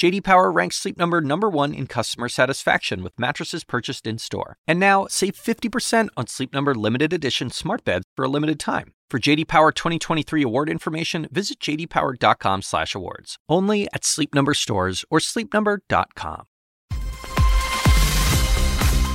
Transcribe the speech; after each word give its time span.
JD 0.00 0.24
Power 0.24 0.50
ranks 0.50 0.76
Sleep 0.76 0.96
Number 0.96 1.20
number 1.20 1.50
1 1.50 1.74
in 1.74 1.86
customer 1.86 2.30
satisfaction 2.30 3.02
with 3.02 3.12
mattresses 3.18 3.64
purchased 3.64 4.06
in-store. 4.06 4.56
And 4.66 4.80
now, 4.80 5.06
save 5.10 5.34
50% 5.34 6.08
on 6.16 6.26
Sleep 6.26 6.54
Number 6.54 6.74
limited 6.74 7.12
edition 7.12 7.50
smart 7.50 7.84
beds 7.84 8.06
for 8.16 8.24
a 8.24 8.28
limited 8.28 8.58
time. 8.58 8.94
For 9.10 9.18
JD 9.18 9.46
Power 9.46 9.72
2023 9.72 10.42
award 10.42 10.70
information, 10.70 11.28
visit 11.30 11.60
jdpower.com/awards. 11.60 13.36
Only 13.46 13.88
at 13.92 14.06
Sleep 14.06 14.34
Number 14.34 14.54
stores 14.54 15.04
or 15.10 15.18
sleepnumber.com. 15.18 16.44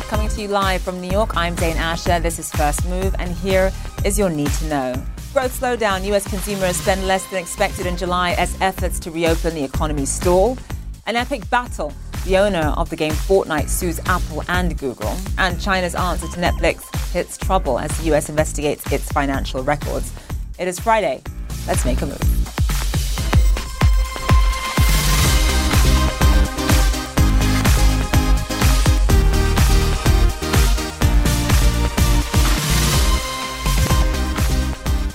Coming 0.07 0.29
to 0.29 0.41
you 0.43 0.49
live 0.49 0.83
from 0.83 1.01
New 1.01 1.09
York, 1.09 1.35
I'm 1.35 1.57
Zain 1.57 1.77
Asher. 1.77 2.19
This 2.19 2.37
is 2.37 2.51
First 2.51 2.85
Move, 2.87 3.15
and 3.17 3.31
here 3.31 3.71
is 4.03 4.19
your 4.19 4.29
need 4.29 4.51
to 4.59 4.65
know. 4.65 4.93
Growth 5.33 5.59
slowdown. 5.59 6.05
U.S. 6.05 6.27
consumers 6.29 6.75
spend 6.77 7.07
less 7.07 7.25
than 7.31 7.39
expected 7.39 7.87
in 7.87 7.97
July 7.97 8.33
as 8.33 8.55
efforts 8.61 8.99
to 8.99 9.09
reopen 9.09 9.55
the 9.55 9.63
economy 9.63 10.05
stall. 10.05 10.59
An 11.07 11.15
epic 11.15 11.47
battle. 11.51 11.93
The 12.25 12.39
owner 12.39 12.73
of 12.77 12.89
the 12.89 12.95
game 12.95 13.11
Fortnite 13.11 13.69
sues 13.69 13.99
Apple 14.07 14.43
and 14.47 14.75
Google. 14.75 15.15
And 15.37 15.61
China's 15.61 15.93
answer 15.93 16.27
to 16.27 16.39
Netflix 16.39 16.83
hits 17.11 17.37
trouble 17.37 17.77
as 17.77 17.95
the 17.99 18.15
US 18.15 18.27
investigates 18.27 18.91
its 18.91 19.11
financial 19.11 19.61
records. 19.61 20.11
It 20.57 20.67
is 20.67 20.79
Friday. 20.79 21.21
Let's 21.67 21.85
make 21.85 22.01
a 22.01 22.07
move. 22.07 22.64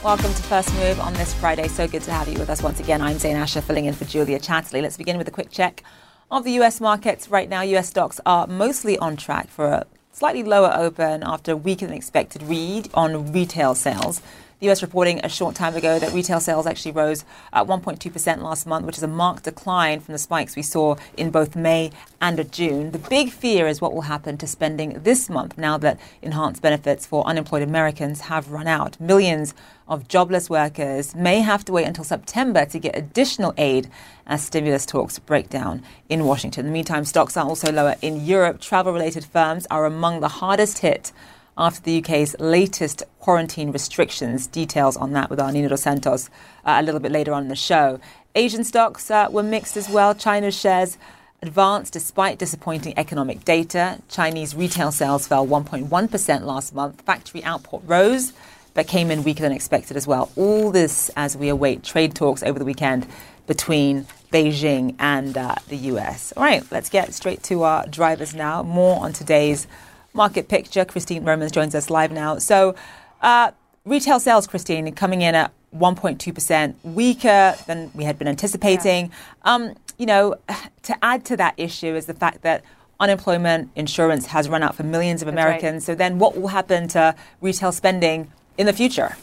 Welcome 0.02 0.32
to 0.32 0.42
First 0.44 0.72
Move 0.76 0.98
on 0.98 1.12
this 1.12 1.34
Friday. 1.34 1.68
So 1.68 1.86
good 1.86 2.00
to 2.04 2.10
have 2.10 2.26
you 2.26 2.38
with 2.38 2.48
us 2.48 2.62
once 2.62 2.80
again. 2.80 3.02
I'm 3.02 3.18
Zain 3.18 3.36
Asher, 3.36 3.60
filling 3.60 3.84
in 3.84 3.92
for 3.92 4.06
Julia 4.06 4.40
Chatterley. 4.40 4.80
Let's 4.80 4.96
begin 4.96 5.18
with 5.18 5.28
a 5.28 5.30
quick 5.30 5.50
check 5.50 5.84
of 6.30 6.42
the 6.42 6.52
US 6.52 6.80
markets. 6.80 7.28
Right 7.28 7.50
now, 7.50 7.60
US 7.60 7.90
stocks 7.90 8.18
are 8.24 8.46
mostly 8.46 8.96
on 8.96 9.18
track 9.18 9.48
for 9.48 9.66
a 9.66 9.86
slightly 10.10 10.42
lower 10.42 10.72
open 10.74 11.22
after 11.22 11.52
a 11.52 11.56
weaker 11.56 11.84
than 11.84 11.94
expected 11.94 12.42
read 12.44 12.88
on 12.94 13.30
retail 13.30 13.74
sales. 13.74 14.22
The 14.60 14.68
US 14.68 14.82
reporting 14.82 15.20
a 15.24 15.28
short 15.30 15.54
time 15.54 15.74
ago 15.74 15.98
that 15.98 16.12
retail 16.12 16.38
sales 16.38 16.66
actually 16.66 16.92
rose 16.92 17.24
at 17.50 17.66
1.2% 17.66 18.42
last 18.42 18.66
month, 18.66 18.84
which 18.84 18.98
is 18.98 19.02
a 19.02 19.08
marked 19.08 19.44
decline 19.44 20.00
from 20.00 20.12
the 20.12 20.18
spikes 20.18 20.54
we 20.54 20.60
saw 20.60 20.96
in 21.16 21.30
both 21.30 21.56
May 21.56 21.92
and 22.20 22.52
June. 22.52 22.90
The 22.90 22.98
big 22.98 23.30
fear 23.30 23.66
is 23.66 23.80
what 23.80 23.94
will 23.94 24.02
happen 24.02 24.36
to 24.36 24.46
spending 24.46 25.02
this 25.02 25.30
month 25.30 25.56
now 25.56 25.78
that 25.78 25.98
enhanced 26.20 26.60
benefits 26.60 27.06
for 27.06 27.26
unemployed 27.26 27.62
Americans 27.62 28.20
have 28.20 28.50
run 28.50 28.66
out. 28.66 29.00
Millions 29.00 29.54
of 29.88 30.08
jobless 30.08 30.50
workers 30.50 31.14
may 31.14 31.40
have 31.40 31.64
to 31.64 31.72
wait 31.72 31.86
until 31.86 32.04
September 32.04 32.66
to 32.66 32.78
get 32.78 32.94
additional 32.94 33.54
aid 33.56 33.88
as 34.26 34.44
stimulus 34.44 34.84
talks 34.84 35.18
break 35.18 35.48
down 35.48 35.82
in 36.10 36.26
Washington. 36.26 36.66
In 36.66 36.72
the 36.72 36.74
meantime, 36.74 37.06
stocks 37.06 37.34
are 37.38 37.46
also 37.46 37.72
lower 37.72 37.96
in 38.02 38.26
Europe. 38.26 38.60
Travel 38.60 38.92
related 38.92 39.24
firms 39.24 39.66
are 39.70 39.86
among 39.86 40.20
the 40.20 40.28
hardest 40.28 40.80
hit 40.80 41.12
after 41.60 41.82
the 41.82 41.98
UK's 41.98 42.34
latest 42.40 43.02
quarantine 43.20 43.70
restrictions. 43.70 44.46
Details 44.46 44.96
on 44.96 45.12
that 45.12 45.28
with 45.28 45.38
our 45.38 45.52
Dos 45.52 45.82
Santos 45.82 46.30
uh, 46.64 46.78
a 46.80 46.82
little 46.82 47.00
bit 47.00 47.12
later 47.12 47.34
on 47.34 47.42
in 47.42 47.48
the 47.48 47.54
show. 47.54 48.00
Asian 48.34 48.64
stocks 48.64 49.10
uh, 49.10 49.28
were 49.30 49.42
mixed 49.42 49.76
as 49.76 49.88
well. 49.90 50.14
China's 50.14 50.58
shares 50.58 50.96
advanced 51.42 51.92
despite 51.92 52.38
disappointing 52.38 52.94
economic 52.96 53.44
data. 53.44 54.00
Chinese 54.08 54.54
retail 54.54 54.90
sales 54.90 55.26
fell 55.26 55.46
1.1% 55.46 56.42
last 56.42 56.74
month. 56.74 57.02
Factory 57.02 57.44
output 57.44 57.82
rose 57.84 58.32
but 58.72 58.86
came 58.86 59.10
in 59.10 59.24
weaker 59.24 59.42
than 59.42 59.52
expected 59.52 59.96
as 59.96 60.06
well. 60.06 60.30
All 60.36 60.70
this 60.70 61.10
as 61.16 61.36
we 61.36 61.48
await 61.48 61.82
trade 61.82 62.14
talks 62.14 62.42
over 62.42 62.58
the 62.58 62.64
weekend 62.64 63.06
between 63.46 64.06
Beijing 64.32 64.94
and 64.98 65.36
uh, 65.36 65.56
the 65.68 65.76
US. 65.76 66.32
All 66.36 66.44
right, 66.44 66.64
let's 66.70 66.88
get 66.88 67.12
straight 67.12 67.42
to 67.44 67.64
our 67.64 67.86
drivers 67.88 68.34
now. 68.34 68.62
More 68.62 69.04
on 69.04 69.12
today's 69.12 69.66
market 70.12 70.48
picture. 70.48 70.84
Christine 70.84 71.24
Romans 71.24 71.52
joins 71.52 71.74
us 71.74 71.90
live 71.90 72.12
now. 72.12 72.38
So, 72.38 72.74
uh, 73.20 73.52
retail 73.84 74.20
sales, 74.20 74.46
Christine, 74.46 74.92
coming 74.94 75.22
in 75.22 75.34
at 75.34 75.52
1.2%, 75.74 76.74
weaker 76.82 77.54
than 77.66 77.90
we 77.94 78.04
had 78.04 78.18
been 78.18 78.28
anticipating. 78.28 79.06
Yeah. 79.06 79.54
Um, 79.54 79.74
you 79.98 80.06
know, 80.06 80.36
to 80.82 81.04
add 81.04 81.24
to 81.26 81.36
that 81.36 81.54
issue 81.56 81.94
is 81.94 82.06
the 82.06 82.14
fact 82.14 82.42
that 82.42 82.64
unemployment 82.98 83.70
insurance 83.76 84.26
has 84.26 84.48
run 84.48 84.62
out 84.62 84.74
for 84.74 84.82
millions 84.82 85.22
of 85.22 85.28
Americans. 85.28 85.82
Right. 85.82 85.82
So 85.82 85.94
then 85.94 86.18
what 86.18 86.36
will 86.36 86.48
happen 86.48 86.88
to 86.88 87.14
retail 87.40 87.72
spending 87.72 88.30
in 88.58 88.66
the 88.66 88.72
future? 88.72 89.16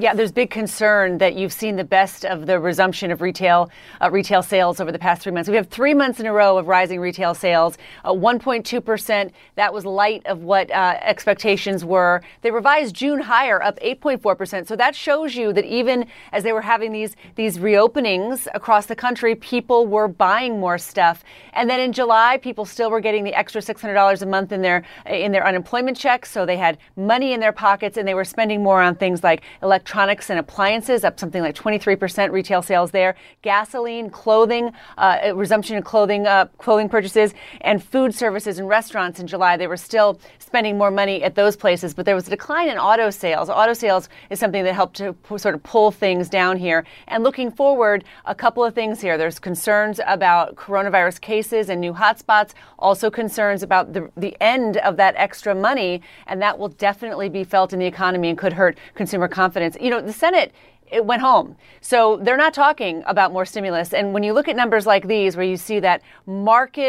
Yeah, 0.00 0.14
there's 0.14 0.32
big 0.32 0.48
concern 0.48 1.18
that 1.18 1.34
you've 1.34 1.52
seen 1.52 1.76
the 1.76 1.84
best 1.84 2.24
of 2.24 2.46
the 2.46 2.58
resumption 2.58 3.10
of 3.10 3.20
retail 3.20 3.70
uh, 4.00 4.10
retail 4.10 4.42
sales 4.42 4.80
over 4.80 4.90
the 4.90 4.98
past 4.98 5.20
three 5.20 5.32
months. 5.32 5.50
We 5.50 5.56
have 5.56 5.68
three 5.68 5.92
months 5.92 6.18
in 6.18 6.24
a 6.24 6.32
row 6.32 6.56
of 6.56 6.68
rising 6.68 7.00
retail 7.00 7.34
sales, 7.34 7.76
uh, 8.06 8.12
1.2 8.14 8.82
percent. 8.82 9.34
That 9.56 9.74
was 9.74 9.84
light 9.84 10.24
of 10.24 10.42
what 10.42 10.70
uh, 10.70 10.96
expectations 11.02 11.84
were. 11.84 12.22
They 12.40 12.50
revised 12.50 12.94
June 12.94 13.20
higher, 13.20 13.62
up 13.62 13.78
8.4 13.80 14.38
percent. 14.38 14.68
So 14.68 14.76
that 14.76 14.96
shows 14.96 15.36
you 15.36 15.52
that 15.52 15.66
even 15.66 16.06
as 16.32 16.44
they 16.44 16.54
were 16.54 16.62
having 16.62 16.92
these 16.92 17.14
these 17.34 17.58
reopenings 17.58 18.48
across 18.54 18.86
the 18.86 18.96
country, 18.96 19.34
people 19.34 19.86
were 19.86 20.08
buying 20.08 20.58
more 20.58 20.78
stuff. 20.78 21.24
And 21.52 21.68
then 21.68 21.78
in 21.78 21.92
July, 21.92 22.38
people 22.38 22.64
still 22.64 22.90
were 22.90 23.00
getting 23.00 23.22
the 23.22 23.34
extra 23.34 23.60
$600 23.60 24.22
a 24.22 24.26
month 24.26 24.50
in 24.50 24.62
their 24.62 24.82
in 25.04 25.30
their 25.30 25.46
unemployment 25.46 25.98
checks, 25.98 26.30
so 26.30 26.46
they 26.46 26.56
had 26.56 26.78
money 26.96 27.34
in 27.34 27.40
their 27.40 27.52
pockets 27.52 27.98
and 27.98 28.08
they 28.08 28.14
were 28.14 28.24
spending 28.24 28.62
more 28.62 28.80
on 28.80 28.94
things 28.94 29.22
like 29.22 29.42
electronic 29.60 29.89
electronics 29.90 30.30
and 30.30 30.38
appliances, 30.38 31.02
up 31.02 31.18
something 31.18 31.42
like 31.42 31.56
23% 31.56 32.30
retail 32.30 32.62
sales 32.62 32.92
there. 32.92 33.16
Gasoline, 33.42 34.08
clothing, 34.08 34.70
uh, 34.96 35.32
resumption 35.34 35.76
of 35.76 35.82
clothing, 35.82 36.28
uh, 36.28 36.46
clothing 36.58 36.88
purchases, 36.88 37.34
and 37.62 37.82
food 37.82 38.14
services 38.14 38.60
and 38.60 38.68
restaurants 38.68 39.18
in 39.18 39.26
July. 39.26 39.56
They 39.56 39.66
were 39.66 39.76
still 39.76 40.20
spending 40.38 40.78
more 40.78 40.92
money 40.92 41.24
at 41.24 41.34
those 41.34 41.56
places, 41.56 41.92
but 41.92 42.06
there 42.06 42.14
was 42.14 42.28
a 42.28 42.30
decline 42.30 42.68
in 42.68 42.78
auto 42.78 43.10
sales. 43.10 43.50
Auto 43.50 43.72
sales 43.72 44.08
is 44.30 44.38
something 44.38 44.62
that 44.62 44.74
helped 44.74 44.96
to 44.98 45.12
p- 45.12 45.38
sort 45.38 45.56
of 45.56 45.62
pull 45.64 45.90
things 45.90 46.28
down 46.28 46.56
here. 46.56 46.84
And 47.08 47.24
looking 47.24 47.50
forward, 47.50 48.04
a 48.26 48.34
couple 48.34 48.64
of 48.64 48.74
things 48.76 49.00
here. 49.00 49.18
There's 49.18 49.40
concerns 49.40 49.98
about 50.06 50.54
coronavirus 50.54 51.20
cases 51.20 51.68
and 51.68 51.80
new 51.80 51.92
hotspots, 51.92 52.52
also 52.78 53.10
concerns 53.10 53.64
about 53.64 53.92
the, 53.92 54.08
the 54.16 54.36
end 54.40 54.76
of 54.78 54.96
that 54.98 55.16
extra 55.16 55.52
money, 55.52 56.00
and 56.28 56.40
that 56.42 56.56
will 56.56 56.68
definitely 56.68 57.28
be 57.28 57.42
felt 57.42 57.72
in 57.72 57.80
the 57.80 57.86
economy 57.86 58.28
and 58.28 58.38
could 58.38 58.52
hurt 58.52 58.78
consumer 58.94 59.26
confidence 59.26 59.69
you 59.80 59.90
know, 59.90 60.00
the 60.00 60.12
Senate 60.12 60.52
it 60.90 61.04
went 61.04 61.22
home. 61.22 61.56
So 61.80 62.16
they're 62.16 62.36
not 62.36 62.52
talking 62.52 63.02
about 63.06 63.32
more 63.32 63.44
stimulus. 63.44 63.94
And 63.94 64.12
when 64.12 64.22
you 64.22 64.32
look 64.32 64.48
at 64.48 64.56
numbers 64.56 64.86
like 64.86 65.06
these, 65.06 65.36
where 65.36 65.46
you 65.46 65.56
see 65.56 65.80
that 65.80 66.02
marked 66.26 66.80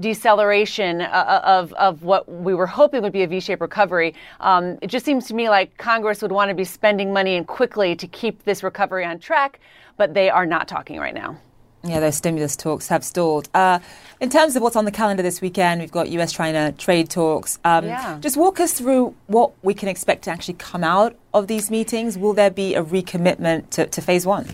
deceleration 0.00 1.00
uh, 1.00 1.04
uh, 1.04 1.40
of, 1.44 1.72
of 1.74 2.02
what 2.02 2.28
we 2.28 2.54
were 2.54 2.66
hoping 2.66 3.02
would 3.02 3.12
be 3.12 3.22
a 3.22 3.26
V 3.26 3.40
shaped 3.40 3.60
recovery, 3.60 4.14
um, 4.40 4.78
it 4.82 4.88
just 4.88 5.04
seems 5.04 5.26
to 5.28 5.34
me 5.34 5.48
like 5.48 5.76
Congress 5.78 6.22
would 6.22 6.32
want 6.32 6.48
to 6.48 6.54
be 6.54 6.64
spending 6.64 7.12
money 7.12 7.36
and 7.36 7.46
quickly 7.46 7.94
to 7.96 8.06
keep 8.06 8.42
this 8.44 8.62
recovery 8.62 9.04
on 9.04 9.18
track, 9.18 9.60
but 9.96 10.14
they 10.14 10.30
are 10.30 10.46
not 10.46 10.66
talking 10.68 10.98
right 10.98 11.14
now. 11.14 11.36
Yeah, 11.84 12.00
those 12.00 12.16
stimulus 12.16 12.56
talks 12.56 12.88
have 12.88 13.04
stalled. 13.04 13.48
Uh, 13.52 13.78
in 14.20 14.30
terms 14.30 14.56
of 14.56 14.62
what's 14.62 14.76
on 14.76 14.86
the 14.86 14.90
calendar 14.90 15.22
this 15.22 15.40
weekend, 15.40 15.80
we've 15.80 15.90
got 15.90 16.08
US 16.08 16.32
China 16.32 16.72
trade 16.72 17.10
talks. 17.10 17.58
Um, 17.64 17.86
yeah. 17.86 18.18
Just 18.20 18.36
walk 18.36 18.58
us 18.58 18.72
through 18.72 19.14
what 19.26 19.52
we 19.62 19.74
can 19.74 19.88
expect 19.88 20.24
to 20.24 20.30
actually 20.30 20.54
come 20.54 20.82
out 20.82 21.14
of 21.34 21.46
these 21.46 21.70
meetings. 21.70 22.16
Will 22.16 22.32
there 22.32 22.50
be 22.50 22.74
a 22.74 22.82
recommitment 22.82 23.68
to, 23.70 23.86
to 23.86 24.00
phase 24.00 24.24
one? 24.24 24.48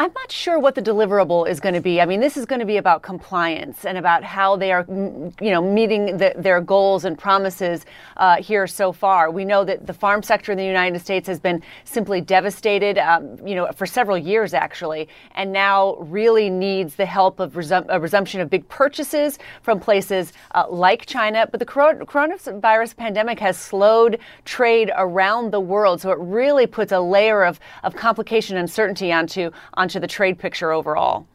I'm 0.00 0.12
not 0.14 0.30
sure 0.30 0.60
what 0.60 0.76
the 0.76 0.82
deliverable 0.82 1.48
is 1.48 1.58
going 1.58 1.74
to 1.74 1.80
be. 1.80 2.00
I 2.00 2.06
mean, 2.06 2.20
this 2.20 2.36
is 2.36 2.46
going 2.46 2.60
to 2.60 2.66
be 2.66 2.76
about 2.76 3.02
compliance 3.02 3.84
and 3.84 3.98
about 3.98 4.22
how 4.22 4.54
they 4.54 4.70
are, 4.70 4.86
you 4.88 5.50
know, 5.50 5.60
meeting 5.60 6.18
the, 6.18 6.34
their 6.36 6.60
goals 6.60 7.04
and 7.04 7.18
promises 7.18 7.84
uh, 8.16 8.36
here 8.36 8.68
so 8.68 8.92
far. 8.92 9.28
We 9.32 9.44
know 9.44 9.64
that 9.64 9.88
the 9.88 9.92
farm 9.92 10.22
sector 10.22 10.52
in 10.52 10.58
the 10.58 10.64
United 10.64 11.00
States 11.00 11.26
has 11.26 11.40
been 11.40 11.64
simply 11.82 12.20
devastated, 12.20 12.96
um, 12.96 13.44
you 13.44 13.56
know, 13.56 13.72
for 13.72 13.86
several 13.86 14.16
years 14.16 14.54
actually, 14.54 15.08
and 15.32 15.52
now 15.52 15.96
really 15.96 16.48
needs 16.48 16.94
the 16.94 17.06
help 17.06 17.40
of 17.40 17.54
resum- 17.54 17.86
a 17.88 17.98
resumption 17.98 18.40
of 18.40 18.48
big 18.48 18.68
purchases 18.68 19.40
from 19.62 19.80
places 19.80 20.32
uh, 20.54 20.64
like 20.70 21.06
China. 21.06 21.48
But 21.50 21.58
the 21.58 21.66
coronavirus 21.66 22.96
pandemic 22.96 23.40
has 23.40 23.58
slowed 23.58 24.20
trade 24.44 24.92
around 24.96 25.50
the 25.50 25.60
world, 25.60 26.00
so 26.00 26.12
it 26.12 26.18
really 26.20 26.68
puts 26.68 26.92
a 26.92 27.00
layer 27.00 27.42
of, 27.42 27.58
of 27.82 27.96
complication 27.96 28.56
and 28.56 28.62
uncertainty 28.62 29.10
onto 29.10 29.50
onto 29.74 29.87
onto 29.88 29.98
the 29.98 30.06
trade 30.06 30.38
picture 30.38 30.70
overall. 30.70 31.26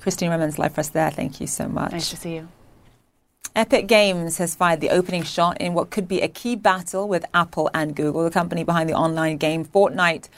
Christine 0.00 0.30
Romans 0.30 0.58
live 0.58 0.74
for 0.74 0.80
us 0.80 0.88
there. 0.88 1.10
Thank 1.10 1.42
you 1.42 1.46
so 1.46 1.68
much. 1.68 1.92
Nice 1.92 2.08
to 2.08 2.16
see 2.16 2.36
you. 2.36 2.48
Epic 3.54 3.86
Games 3.86 4.38
has 4.38 4.54
fired 4.54 4.80
the 4.80 4.88
opening 4.88 5.22
shot 5.22 5.60
in 5.60 5.74
what 5.74 5.90
could 5.90 6.08
be 6.08 6.22
a 6.22 6.28
key 6.28 6.56
battle 6.56 7.06
with 7.06 7.26
Apple 7.34 7.68
and 7.74 7.94
Google. 7.94 8.24
The 8.24 8.30
company 8.30 8.64
behind 8.64 8.88
the 8.88 8.94
online 8.94 9.36
game 9.36 9.62
Fortnite 9.62 10.30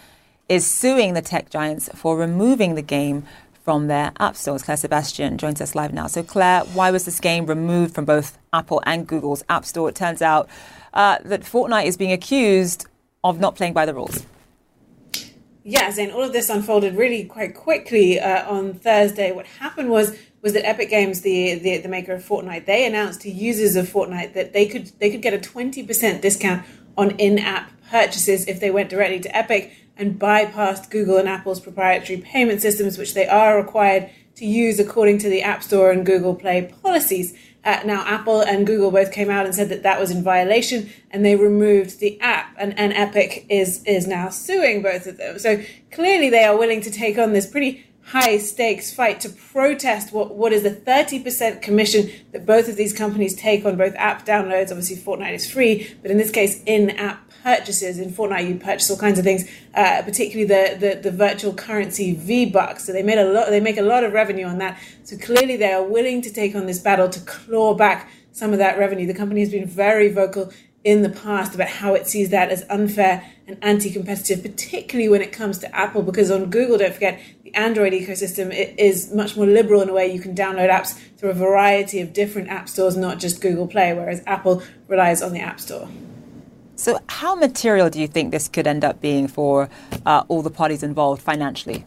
is 0.49 0.67
suing 0.67 1.15
the 1.15 1.23
tech 1.23 1.49
giants 1.49 1.89
for 1.95 2.17
removing 2.17 2.75
the 2.75 2.83
game 2.83 3.25
from 3.63 3.87
their 3.87 4.11
app 4.19 4.35
stores. 4.35 4.65
Claire 4.65 4.77
Sebastian 4.77 5.39
joins 5.39 5.61
us 5.61 5.77
live 5.77 5.93
now. 5.93 6.09
So, 6.09 6.25
Claire, 6.25 6.63
why 6.75 6.91
was 6.91 7.05
this 7.05 7.21
game 7.21 7.47
removed 7.47 7.95
from 7.95 8.05
both 8.05 8.37
Apple 8.53 8.83
and 8.85 9.07
Google's 9.07 9.45
App 9.49 9.65
Store? 9.65 9.89
It 9.89 9.95
turns 9.95 10.23
out 10.23 10.49
uh, 10.93 11.19
that 11.25 11.43
Fortnite 11.43 11.87
is 11.87 11.97
being 11.97 12.13
accused 12.13 12.87
of 13.23 13.39
not 13.39 13.55
playing 13.55 13.75
by 13.75 13.87
the 13.87 13.95
rules. 13.95 14.27
Yeah, 15.71 15.91
Zain, 15.91 16.13
all 16.13 16.23
of 16.23 16.33
this 16.33 16.49
unfolded 16.49 16.97
really 16.97 17.25
quite 17.25 17.55
quickly 17.55 18.19
uh, 18.19 18.51
on 18.51 18.73
Thursday. 18.73 19.33
What 19.33 19.45
happened 19.45 19.91
was 19.91 20.17
was 20.41 20.55
that 20.55 20.67
Epic 20.67 20.89
Games, 20.89 21.21
the, 21.21 21.57
the 21.57 21.77
the 21.77 21.91
maker 21.91 22.15
of 22.15 22.25
Fortnite, 22.25 22.65
they 22.65 22.87
announced 22.87 23.21
to 23.21 23.31
users 23.31 23.77
of 23.77 23.87
Fortnite 23.87 24.33
that 24.33 24.55
they 24.55 24.65
could 24.65 24.87
they 24.99 25.11
could 25.11 25.21
get 25.21 25.35
a 25.35 25.39
twenty 25.39 25.83
percent 25.83 26.23
discount 26.23 26.65
on 26.97 27.11
in-app 27.19 27.71
purchases 27.91 28.49
if 28.49 28.61
they 28.61 28.71
went 28.71 28.89
directly 28.89 29.21
to 29.21 29.37
Epic 29.37 29.75
and 29.99 30.19
bypassed 30.19 30.89
Google 30.89 31.19
and 31.19 31.29
Apple's 31.29 31.61
proprietary 31.61 32.19
payment 32.19 32.63
systems, 32.63 32.97
which 32.97 33.13
they 33.13 33.29
are 33.29 33.59
required 33.59 34.09
to 34.37 34.47
use 34.47 34.81
according 34.81 35.19
to 35.19 35.29
the 35.29 35.43
App 35.43 35.63
Store 35.63 35.91
and 35.91 36.07
Google 36.07 36.35
Play 36.35 36.73
policies. 36.83 37.37
Uh, 37.69 37.83
now, 37.85 38.03
Apple 38.07 38.41
and 38.41 38.67
Google 38.67 38.91
both 38.91 39.13
came 39.13 39.29
out 39.29 39.45
and 39.45 39.55
said 39.55 39.69
that 39.69 39.83
that 39.83 40.01
was 40.01 40.11
in 40.11 40.23
violation, 40.23 40.89
and 41.11 41.23
they 41.23 41.37
removed 41.37 42.01
the 42.01 42.19
app. 42.19 42.57
And, 42.57 42.77
and 42.79 42.95
Epic 42.95 43.45
is 43.51 43.85
is 43.85 44.07
now 44.07 44.31
suing 44.31 44.81
both 44.81 45.07
of 45.07 45.19
them. 45.19 45.39
So 45.39 45.63
clearly, 45.93 46.31
they 46.31 46.45
are 46.45 46.57
willing 46.57 46.81
to 46.81 46.91
take 46.91 47.19
on 47.19 47.35
this 47.35 47.45
pretty 47.45 47.85
high 48.09 48.39
stakes 48.39 48.93
fight 48.93 49.21
to 49.21 49.29
protest 49.29 50.13
what, 50.13 50.35
what 50.35 50.53
is 50.53 50.63
the 50.63 50.71
30% 50.71 51.61
commission 51.61 52.11
that 52.33 52.47
both 52.47 52.69
of 52.69 52.77
these 52.77 52.93
companies 52.93 53.35
take 53.35 53.65
on 53.67 53.77
both 53.77 53.95
app 53.97 54.25
downloads. 54.25 54.71
Obviously, 54.71 54.97
Fortnite 54.97 55.35
is 55.35 55.51
free, 55.51 55.95
but 56.01 56.11
in 56.11 56.17
this 56.17 56.31
case, 56.31 56.63
in 56.65 56.91
app 56.91 57.29
purchases. 57.43 57.99
In 57.99 58.11
Fortnite, 58.11 58.49
you 58.49 58.57
purchase 58.57 58.91
all 58.91 58.97
kinds 58.97 59.19
of 59.19 59.25
things, 59.25 59.49
uh, 59.75 60.03
particularly 60.05 60.45
the, 60.45 60.77
the, 60.79 61.01
the 61.03 61.11
virtual 61.11 61.53
currency 61.53 62.15
V 62.15 62.47
Bucks. 62.47 62.85
So 62.85 62.93
they 62.93 63.03
made 63.03 63.19
a 63.19 63.31
lot. 63.31 63.51
They 63.51 63.61
make 63.61 63.79
a 63.79 63.83
lot 63.83 64.05
of 64.05 64.13
revenue 64.13 64.47
on 64.47 64.59
that. 64.59 64.81
So 65.05 65.17
clearly, 65.17 65.57
they 65.57 65.73
are 65.73 65.83
willing 65.83 66.23
to 66.23 66.33
take 66.33 66.55
on 66.55 66.67
this 66.67 66.79
battle 66.79 67.09
to 67.09 67.21
claw 67.21 67.75
back 67.75 68.11
some 68.33 68.53
of 68.53 68.59
that 68.59 68.79
revenue. 68.79 69.07
The 69.07 69.15
company 69.15 69.41
has 69.41 69.51
been 69.51 69.67
very 69.67 70.11
vocal 70.11 70.53
in 70.85 71.03
the 71.03 71.09
past 71.09 71.55
about 71.55 71.69
how 71.69 71.95
it 71.95 72.07
sees 72.07 72.31
that 72.31 72.51
as 72.51 72.65
unfair 72.71 73.25
and 73.47 73.59
anti-competitive, 73.63 74.43
particularly 74.43 75.09
when 75.09 75.23
it 75.23 75.33
comes 75.33 75.59
to 75.59 75.77
Apple, 75.77 76.03
because 76.03 76.31
on 76.31 76.51
Google, 76.51 76.79
don't 76.79 76.95
forget, 76.95 77.21
the 77.43 77.55
Android 77.55 77.93
ecosystem 77.93 78.53
is 78.77 79.13
much 79.13 79.37
more 79.37 79.47
liberal 79.47 79.83
in 79.83 79.89
a 79.89 79.93
way 79.93 80.13
you 80.13 80.21
can 80.21 80.35
download 80.35 80.71
apps 80.71 80.99
through 81.17 81.31
a 81.31 81.35
variety 81.35 82.01
of 82.01 82.13
different 82.13 82.49
app 82.49 82.69
stores, 82.69 82.97
not 82.97 83.19
just 83.19 83.41
Google 83.41 83.67
Play, 83.67 83.93
whereas 83.93 84.23
Apple 84.27 84.63
relies 84.87 85.21
on 85.23 85.33
the 85.33 85.41
App 85.41 85.59
Store. 85.59 85.89
So, 86.77 87.01
how 87.09 87.35
material 87.35 87.91
do 87.91 88.01
you 88.01 88.07
think 88.07 88.31
this 88.31 88.47
could 88.47 88.69
end 88.69 88.85
up 88.85 89.01
being 89.01 89.27
for 89.27 89.69
uh, 90.07 90.23
all 90.29 90.43
the 90.43 90.51
parties 90.51 90.85
involved 90.85 91.21
financially? 91.21 91.85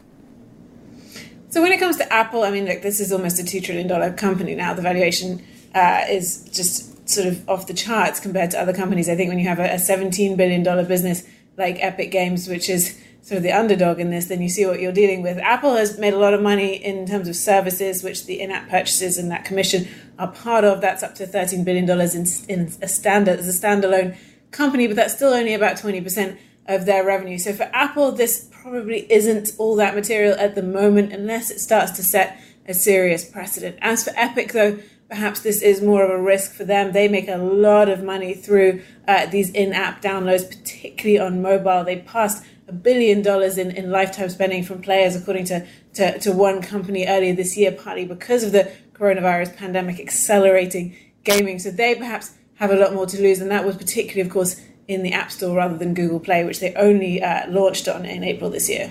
So, 1.49 1.61
when 1.61 1.71
it 1.71 1.79
comes 1.79 1.95
to 1.97 2.11
Apple, 2.11 2.44
I 2.44 2.51
mean, 2.51 2.65
look, 2.65 2.81
this 2.81 2.99
is 2.99 3.13
almost 3.13 3.39
a 3.39 3.44
$2 3.44 3.63
trillion 3.63 4.15
company 4.15 4.53
now. 4.53 4.73
The 4.73 4.81
valuation 4.81 5.45
uh, 5.73 6.03
is 6.09 6.49
just 6.51 6.90
sort 7.11 7.27
of 7.27 7.47
off 7.49 7.67
the 7.67 7.73
charts 7.73 8.19
compared 8.19 8.51
to 8.51 8.59
other 8.59 8.73
companies. 8.73 9.09
I 9.09 9.15
think 9.15 9.29
when 9.29 9.39
you 9.39 9.47
have 9.47 9.59
a, 9.59 9.65
a 9.65 9.75
$17 9.75 10.37
billion 10.37 10.63
business 10.87 11.27
like 11.57 11.77
Epic 11.79 12.11
Games, 12.11 12.47
which 12.47 12.69
is 12.69 12.99
sort 13.21 13.37
of 13.37 13.43
the 13.43 13.51
underdog 13.51 13.99
in 13.99 14.09
this, 14.09 14.25
then 14.25 14.41
you 14.41 14.49
see 14.49 14.65
what 14.65 14.79
you're 14.79 14.91
dealing 14.91 15.21
with. 15.21 15.37
Apple 15.37 15.75
has 15.75 15.99
made 15.99 16.13
a 16.13 16.17
lot 16.17 16.33
of 16.33 16.41
money 16.41 16.75
in 16.75 17.05
terms 17.05 17.27
of 17.27 17.35
services, 17.35 18.03
which 18.03 18.25
the 18.25 18.41
in-app 18.41 18.69
purchases 18.69 19.17
and 19.17 19.29
that 19.29 19.45
commission 19.45 19.87
are 20.17 20.31
part 20.31 20.63
of. 20.63 20.81
That's 20.81 21.03
up 21.03 21.15
to 21.15 21.27
$13 21.27 21.63
billion 21.63 21.89
in, 21.89 22.25
in 22.49 22.73
a 22.81 22.87
standard 22.87 23.39
as 23.39 23.47
a 23.47 23.67
standalone 23.67 24.17
company, 24.49 24.87
but 24.87 24.95
that's 24.95 25.13
still 25.13 25.33
only 25.33 25.53
about 25.53 25.77
20% 25.77 26.37
of 26.67 26.85
their 26.85 27.05
revenue. 27.05 27.37
So 27.37 27.53
for 27.53 27.69
Apple, 27.73 28.11
this 28.11 28.49
probably 28.61 29.11
isn't 29.11 29.51
all 29.57 29.75
that 29.75 29.95
material 29.95 30.35
at 30.37 30.55
the 30.55 30.63
moment 30.63 31.13
unless 31.13 31.51
it 31.51 31.59
starts 31.59 31.91
to 31.93 32.03
set 32.03 32.39
a 32.67 32.73
serious 32.73 33.25
precedent. 33.25 33.77
As 33.81 34.03
for 34.03 34.13
Epic, 34.15 34.53
though, 34.53 34.79
perhaps 35.11 35.41
this 35.41 35.61
is 35.61 35.81
more 35.81 36.03
of 36.03 36.09
a 36.09 36.19
risk 36.19 36.53
for 36.53 36.63
them. 36.63 36.93
They 36.93 37.09
make 37.09 37.27
a 37.27 37.35
lot 37.35 37.89
of 37.89 38.01
money 38.01 38.33
through 38.33 38.81
uh, 39.09 39.25
these 39.25 39.51
in 39.51 39.73
app 39.73 40.01
downloads, 40.01 40.47
particularly 40.47 41.19
on 41.19 41.41
mobile. 41.41 41.83
They 41.83 41.97
passed 41.97 42.45
a 42.69 42.71
billion 42.71 43.21
dollars 43.21 43.57
in, 43.57 43.71
in 43.71 43.91
lifetime 43.91 44.29
spending 44.29 44.63
from 44.63 44.81
players, 44.81 45.13
according 45.17 45.45
to, 45.45 45.67
to, 45.95 46.17
to 46.19 46.31
one 46.31 46.61
company 46.61 47.05
earlier 47.07 47.35
this 47.35 47.57
year, 47.57 47.73
partly 47.73 48.05
because 48.05 48.45
of 48.45 48.53
the 48.53 48.71
coronavirus 48.93 49.57
pandemic 49.57 49.99
accelerating 49.99 50.95
gaming. 51.25 51.59
So 51.59 51.71
they 51.71 51.93
perhaps 51.93 52.33
have 52.55 52.71
a 52.71 52.77
lot 52.77 52.93
more 52.93 53.05
to 53.07 53.21
lose. 53.21 53.41
And 53.41 53.51
that 53.51 53.65
was 53.65 53.75
particularly, 53.75 54.21
of 54.21 54.29
course, 54.29 54.61
in 54.87 55.03
the 55.03 55.11
App 55.11 55.29
Store 55.29 55.57
rather 55.57 55.77
than 55.77 55.93
Google 55.93 56.21
Play, 56.21 56.45
which 56.45 56.61
they 56.61 56.73
only 56.75 57.21
uh, 57.21 57.49
launched 57.49 57.89
on 57.89 58.05
in 58.05 58.23
April 58.23 58.49
this 58.49 58.69
year. 58.69 58.89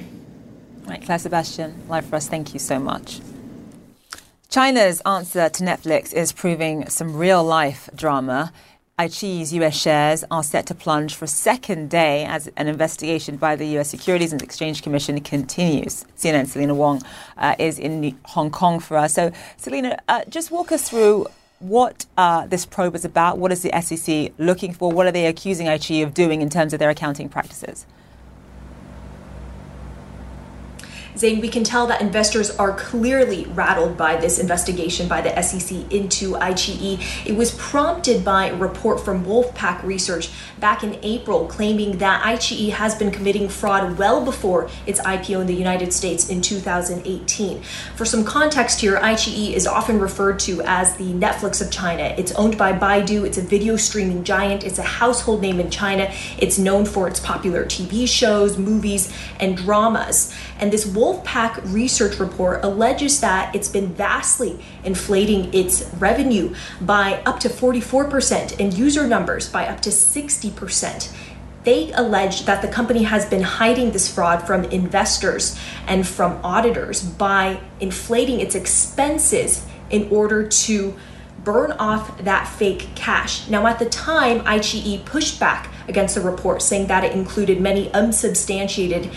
Right, 0.84 1.00
Claire 1.00 1.19
Sebastian, 1.19 1.88
live 1.88 2.05
for 2.05 2.17
us. 2.17 2.28
Thank 2.28 2.52
you 2.52 2.61
so 2.61 2.78
much. 2.78 3.20
China's 4.50 5.00
answer 5.02 5.49
to 5.49 5.62
Netflix 5.62 6.12
is 6.12 6.32
proving 6.32 6.88
some 6.88 7.17
real 7.17 7.44
life 7.44 7.88
drama. 7.94 8.52
iQIYI's 8.99 9.55
US 9.55 9.81
shares 9.81 10.25
are 10.29 10.43
set 10.43 10.67
to 10.67 10.75
plunge 10.75 11.14
for 11.14 11.26
a 11.26 11.29
second 11.29 11.88
day 11.88 12.25
as 12.25 12.49
an 12.56 12.67
investigation 12.67 13.37
by 13.37 13.55
the 13.55 13.79
US 13.79 13.88
Securities 13.88 14.32
and 14.32 14.43
Exchange 14.43 14.82
Commission 14.82 15.20
continues. 15.20 16.05
CNN 16.19 16.49
Selina 16.49 16.75
Wang 16.75 17.00
uh, 17.38 17.55
is 17.61 17.79
in 17.79 18.19
Hong 18.25 18.50
Kong 18.50 18.81
for 18.81 18.97
us. 18.97 19.14
So, 19.14 19.31
Selena, 19.56 19.97
uh, 20.08 20.25
just 20.29 20.50
walk 20.50 20.73
us 20.73 20.91
through 20.91 21.29
what 21.61 22.06
uh, 22.17 22.44
this 22.49 22.67
probe 22.67 22.96
is 22.96 23.05
about. 23.05 23.38
What 23.38 23.53
is 23.53 23.62
the 23.62 23.70
SEC 23.81 24.32
looking 24.37 24.73
for? 24.73 24.91
What 24.91 25.06
are 25.06 25.12
they 25.12 25.26
accusing 25.26 25.69
iQIYI 25.69 26.03
of 26.03 26.12
doing 26.12 26.43
in 26.43 26.50
terms 26.50 26.73
of 26.73 26.81
their 26.81 26.91
accounting 26.91 27.29
practices? 27.29 27.87
Zain, 31.17 31.41
we 31.41 31.49
can 31.49 31.65
tell 31.65 31.87
that 31.89 32.01
investors 32.01 32.51
are 32.57 32.73
clearly 32.73 33.45
rattled 33.47 33.97
by 33.97 34.17
this 34.17 34.39
investigation 34.39 35.09
by 35.09 35.21
the 35.21 35.43
SEC 35.43 35.93
into 35.93 36.33
iQIYI. 36.33 37.27
It 37.27 37.37
was 37.37 37.55
prompted 37.57 38.25
by 38.25 38.47
a 38.47 38.57
report 38.57 39.01
from 39.01 39.25
Wolfpack 39.25 39.83
Research 39.83 40.31
back 40.59 40.85
in 40.85 40.99
April 41.03 41.47
claiming 41.47 41.99
that 41.99 42.23
iQIYI 42.23 42.71
has 42.73 42.95
been 42.95 43.11
committing 43.11 43.49
fraud 43.49 43.99
well 43.99 44.25
before 44.25 44.71
its 44.87 45.01
IPO 45.01 45.41
in 45.41 45.47
the 45.47 45.55
United 45.55 45.93
States 45.93 46.29
in 46.29 46.41
2018. 46.41 47.63
For 47.97 48.05
some 48.05 48.25
context 48.25 48.81
here, 48.81 48.97
iQIYI 48.99 49.53
is 49.53 49.67
often 49.67 49.99
referred 49.99 50.39
to 50.41 50.63
as 50.63 50.97
the 50.97 51.13
Netflix 51.13 51.61
of 51.61 51.71
China. 51.71 52.15
It's 52.17 52.33
owned 52.33 52.56
by 52.56 52.73
Baidu, 52.73 53.27
it's 53.27 53.39
a 53.39 53.43
video 53.43 53.77
streaming 53.77 54.25
giant, 54.25 54.65
it's 54.65 54.79
a 54.79 54.83
household 54.83 55.43
name 55.43 55.61
in 55.61 55.71
China. 55.71 56.13
It's 56.39 56.59
known 56.59 56.85
for 56.85 57.09
its 57.09 57.21
popular 57.21 57.65
TV 57.65 58.06
shows, 58.06 58.59
movies, 58.59 59.13
and 59.39 59.56
dramas. 59.56 60.35
And 60.61 60.71
this 60.71 60.87
Wolfpack 60.87 61.73
research 61.73 62.21
report 62.21 62.62
alleges 62.62 63.21
that 63.21 63.55
it's 63.55 63.69
been 63.69 63.89
vastly 63.95 64.62
inflating 64.85 65.53
its 65.55 65.91
revenue 65.94 66.55
by 66.82 67.23
up 67.25 67.41
to 67.41 67.49
44% 67.49 68.61
and 68.61 68.75
user 68.75 69.06
numbers 69.06 69.49
by 69.49 69.67
up 69.67 69.81
to 69.81 69.91
60%. 69.91 71.13
They 71.65 71.93
allege 71.93 72.44
that 72.44 72.63
the 72.63 72.69
company 72.69 73.03
has 73.05 73.27
been 73.27 73.43
hiding 73.43 73.91
this 73.91 74.13
fraud 74.13 74.46
from 74.46 74.65
investors 74.65 75.58
and 75.87 76.06
from 76.06 76.39
auditors 76.44 77.03
by 77.03 77.61
inflating 77.81 78.41
its 78.41 78.55
expenses 78.55 79.67
in 79.91 80.08
order 80.11 80.46
to 80.46 80.94
burn 81.44 81.73
off 81.73 82.23
that 82.25 82.46
fake 82.46 82.89
cash. 82.94 83.49
Now, 83.49 83.67
at 83.67 83.79
the 83.79 83.87
time, 83.87 84.41
iQIYI 84.41 85.05
pushed 85.05 85.41
back 85.41 85.70
against 85.89 86.15
the 86.15 86.20
report, 86.20 86.63
saying 86.63 86.87
that 86.89 87.05
it 87.05 87.13
included 87.13 87.61
many 87.61 87.93
unsubstantiated 87.93 89.11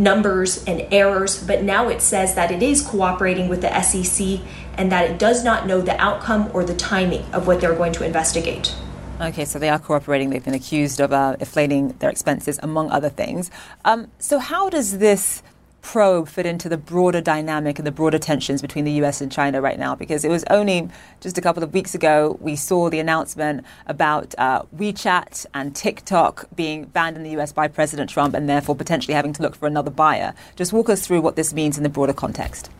numbers 0.00 0.64
and 0.64 0.86
errors, 0.90 1.40
but 1.46 1.62
now 1.62 1.88
it 1.88 2.00
says 2.00 2.34
that 2.34 2.50
it 2.50 2.62
is 2.62 2.82
cooperating 2.82 3.48
with 3.48 3.60
the 3.60 3.82
SEC 3.82 4.40
and 4.76 4.90
that 4.90 5.10
it 5.10 5.18
does 5.18 5.44
not 5.44 5.66
know 5.66 5.80
the 5.80 6.00
outcome 6.00 6.50
or 6.54 6.64
the 6.64 6.74
timing 6.74 7.22
of 7.32 7.46
what 7.46 7.60
they're 7.60 7.74
going 7.74 7.92
to 7.92 8.04
investigate. 8.04 8.74
Okay, 9.20 9.44
so 9.44 9.58
they 9.58 9.68
are 9.68 9.78
cooperating. 9.78 10.30
They've 10.30 10.44
been 10.44 10.54
accused 10.54 10.98
of 10.98 11.12
uh, 11.12 11.36
inflating 11.38 11.88
their 11.98 12.08
expenses, 12.08 12.58
among 12.62 12.90
other 12.90 13.10
things. 13.10 13.50
Um, 13.84 14.10
so, 14.18 14.38
how 14.38 14.70
does 14.70 14.96
this 14.96 15.42
probe 15.82 16.28
fit 16.28 16.46
into 16.46 16.68
the 16.68 16.76
broader 16.76 17.20
dynamic 17.20 17.78
and 17.78 17.86
the 17.86 17.92
broader 17.92 18.18
tensions 18.18 18.60
between 18.60 18.84
the 18.84 18.92
US 19.02 19.20
and 19.20 19.30
China 19.30 19.60
right 19.60 19.78
now? 19.78 19.94
Because 19.94 20.24
it 20.24 20.30
was 20.30 20.44
only 20.50 20.88
just 21.20 21.38
a 21.38 21.40
couple 21.40 21.62
of 21.62 21.72
weeks 21.72 21.94
ago 21.94 22.38
we 22.40 22.56
saw 22.56 22.90
the 22.90 22.98
announcement 22.98 23.64
about 23.86 24.34
uh, 24.38 24.62
WeChat 24.76 25.46
and 25.54 25.74
TikTok 25.74 26.46
being 26.54 26.84
banned 26.84 27.16
in 27.16 27.22
the 27.22 27.30
US 27.40 27.52
by 27.52 27.68
President 27.68 28.10
Trump 28.10 28.34
and 28.34 28.48
therefore 28.48 28.74
potentially 28.74 29.14
having 29.14 29.32
to 29.32 29.42
look 29.42 29.54
for 29.54 29.66
another 29.66 29.90
buyer. 29.90 30.34
Just 30.56 30.72
walk 30.72 30.88
us 30.88 31.06
through 31.06 31.20
what 31.20 31.36
this 31.36 31.52
means 31.52 31.76
in 31.76 31.82
the 31.82 31.88
broader 31.88 32.12
context. 32.12 32.70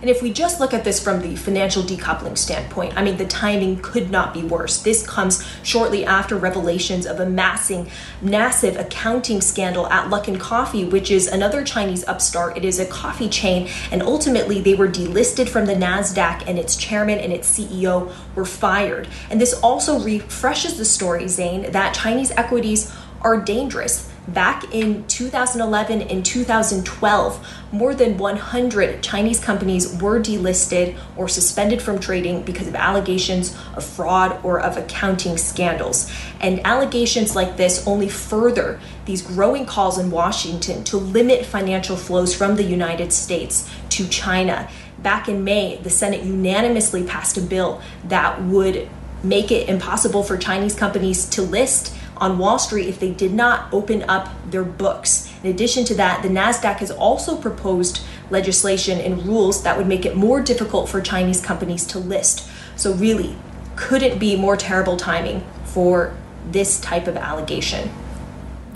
And 0.00 0.08
if 0.08 0.22
we 0.22 0.32
just 0.32 0.60
look 0.60 0.72
at 0.72 0.84
this 0.84 1.02
from 1.02 1.20
the 1.20 1.34
financial 1.36 1.82
decoupling 1.82 2.38
standpoint, 2.38 2.96
I 2.96 3.02
mean, 3.02 3.16
the 3.16 3.26
timing 3.26 3.80
could 3.80 4.10
not 4.10 4.32
be 4.32 4.42
worse. 4.42 4.82
This 4.82 5.06
comes 5.06 5.44
shortly 5.62 6.04
after 6.04 6.36
revelations 6.36 7.06
of 7.06 7.20
a 7.20 7.26
massing, 7.26 7.90
massive 8.22 8.76
accounting 8.76 9.40
scandal 9.40 9.86
at 9.88 10.08
Luckin 10.08 10.38
Coffee, 10.38 10.84
which 10.84 11.10
is 11.10 11.26
another 11.26 11.64
Chinese 11.64 12.06
upstart. 12.06 12.56
It 12.56 12.64
is 12.64 12.78
a 12.78 12.86
coffee 12.86 13.28
chain, 13.28 13.68
and 13.90 14.02
ultimately 14.02 14.60
they 14.60 14.74
were 14.74 14.88
delisted 14.88 15.48
from 15.48 15.66
the 15.66 15.74
NASDAQ, 15.74 16.44
and 16.46 16.58
its 16.58 16.76
chairman 16.76 17.18
and 17.18 17.32
its 17.32 17.58
CEO 17.58 18.12
were 18.34 18.44
fired. 18.44 19.08
And 19.30 19.40
this 19.40 19.54
also 19.54 19.98
refreshes 19.98 20.76
the 20.76 20.84
story, 20.84 21.26
Zain, 21.28 21.70
that 21.72 21.94
Chinese 21.94 22.30
equities 22.32 22.94
are 23.20 23.40
dangerous 23.40 24.10
Back 24.28 24.74
in 24.74 25.06
2011 25.06 26.02
and 26.02 26.24
2012, 26.24 27.48
more 27.72 27.94
than 27.94 28.18
100 28.18 29.02
Chinese 29.02 29.40
companies 29.42 29.96
were 30.02 30.20
delisted 30.20 30.98
or 31.16 31.28
suspended 31.28 31.80
from 31.80 31.98
trading 31.98 32.42
because 32.42 32.68
of 32.68 32.74
allegations 32.74 33.56
of 33.74 33.84
fraud 33.84 34.38
or 34.44 34.60
of 34.60 34.76
accounting 34.76 35.38
scandals. 35.38 36.12
And 36.42 36.60
allegations 36.66 37.34
like 37.34 37.56
this 37.56 37.86
only 37.86 38.10
further 38.10 38.78
these 39.06 39.22
growing 39.22 39.64
calls 39.64 39.96
in 39.96 40.10
Washington 40.10 40.84
to 40.84 40.98
limit 40.98 41.46
financial 41.46 41.96
flows 41.96 42.34
from 42.34 42.56
the 42.56 42.64
United 42.64 43.14
States 43.14 43.70
to 43.90 44.06
China. 44.08 44.68
Back 44.98 45.30
in 45.30 45.42
May, 45.42 45.78
the 45.78 45.88
Senate 45.88 46.22
unanimously 46.22 47.02
passed 47.02 47.38
a 47.38 47.40
bill 47.40 47.80
that 48.04 48.42
would 48.42 48.90
make 49.22 49.50
it 49.50 49.70
impossible 49.70 50.22
for 50.22 50.36
Chinese 50.36 50.74
companies 50.74 51.26
to 51.30 51.40
list 51.40 51.94
on 52.20 52.38
Wall 52.38 52.58
Street 52.58 52.86
if 52.88 52.98
they 52.98 53.10
did 53.10 53.32
not 53.32 53.72
open 53.72 54.04
up 54.08 54.28
their 54.50 54.64
books. 54.64 55.32
In 55.42 55.50
addition 55.50 55.84
to 55.86 55.94
that, 55.94 56.22
the 56.22 56.28
NASDAQ 56.28 56.76
has 56.76 56.90
also 56.90 57.36
proposed 57.36 58.02
legislation 58.30 58.98
and 58.98 59.24
rules 59.26 59.62
that 59.62 59.76
would 59.76 59.86
make 59.86 60.04
it 60.04 60.16
more 60.16 60.40
difficult 60.40 60.88
for 60.88 61.00
Chinese 61.00 61.40
companies 61.40 61.86
to 61.86 61.98
list. 61.98 62.48
So, 62.76 62.92
really, 62.92 63.36
couldn't 63.76 64.18
be 64.18 64.36
more 64.36 64.56
terrible 64.56 64.96
timing 64.96 65.44
for 65.64 66.14
this 66.50 66.80
type 66.80 67.06
of 67.06 67.16
allegation. 67.16 67.90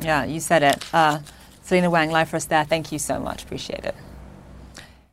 Yeah, 0.01 0.25
you 0.25 0.41
said 0.41 0.63
it. 0.63 0.85
Uh, 0.95 1.21
Selina 1.63 1.91
Wang, 1.91 2.11
live 2.11 2.29
for 2.29 2.37
us 2.37 2.45
there. 2.47 2.65
Thank 2.65 2.93
you 2.93 2.99
so 2.99 3.19
much. 3.19 3.45
Appreciate 3.45 3.85
it. 3.85 3.95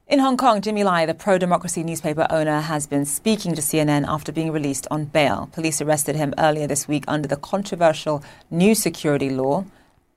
In 0.09 0.17
Hong 0.17 0.37
Kong, 0.37 0.59
Jimmy 0.59 0.83
Lai, 0.83 1.05
the 1.05 1.13
pro 1.13 1.37
democracy 1.37 1.83
newspaper 1.83 2.25
owner, 2.31 2.61
has 2.61 2.87
been 2.87 3.05
speaking 3.05 3.53
to 3.53 3.61
CNN 3.61 4.07
after 4.07 4.31
being 4.31 4.51
released 4.51 4.87
on 4.89 5.05
bail. 5.05 5.51
Police 5.53 5.81
arrested 5.81 6.15
him 6.15 6.33
earlier 6.39 6.65
this 6.65 6.87
week 6.87 7.03
under 7.07 7.27
the 7.27 7.35
controversial 7.35 8.23
new 8.49 8.73
security 8.73 9.29
law. 9.29 9.65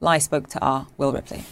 Lai 0.01 0.17
spoke 0.17 0.49
to 0.49 0.59
our 0.61 0.87
Will 0.97 1.13
Ripley. 1.13 1.45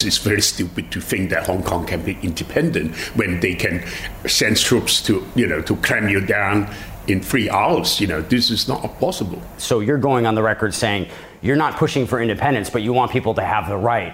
It's 0.00 0.18
very 0.18 0.42
stupid 0.42 0.90
to 0.90 1.00
think 1.00 1.30
that 1.30 1.46
Hong 1.46 1.62
Kong 1.62 1.86
can 1.86 2.02
be 2.04 2.18
independent 2.22 2.96
when 3.14 3.38
they 3.38 3.54
can 3.54 3.86
send 4.26 4.56
troops 4.56 5.00
to, 5.02 5.24
you 5.36 5.46
know, 5.46 5.62
to 5.62 5.76
cram 5.76 6.08
you 6.08 6.20
down 6.20 6.74
in 7.06 7.22
three 7.22 7.48
hours. 7.48 8.00
You 8.00 8.08
know, 8.08 8.20
this 8.20 8.50
is 8.50 8.66
not 8.66 8.82
possible. 8.98 9.40
So 9.58 9.78
you're 9.78 9.96
going 9.96 10.26
on 10.26 10.34
the 10.34 10.42
record 10.42 10.74
saying 10.74 11.06
you're 11.40 11.54
not 11.54 11.76
pushing 11.76 12.04
for 12.04 12.20
independence, 12.20 12.68
but 12.68 12.82
you 12.82 12.92
want 12.92 13.12
people 13.12 13.32
to 13.34 13.42
have 13.42 13.68
the 13.68 13.76
right 13.76 14.12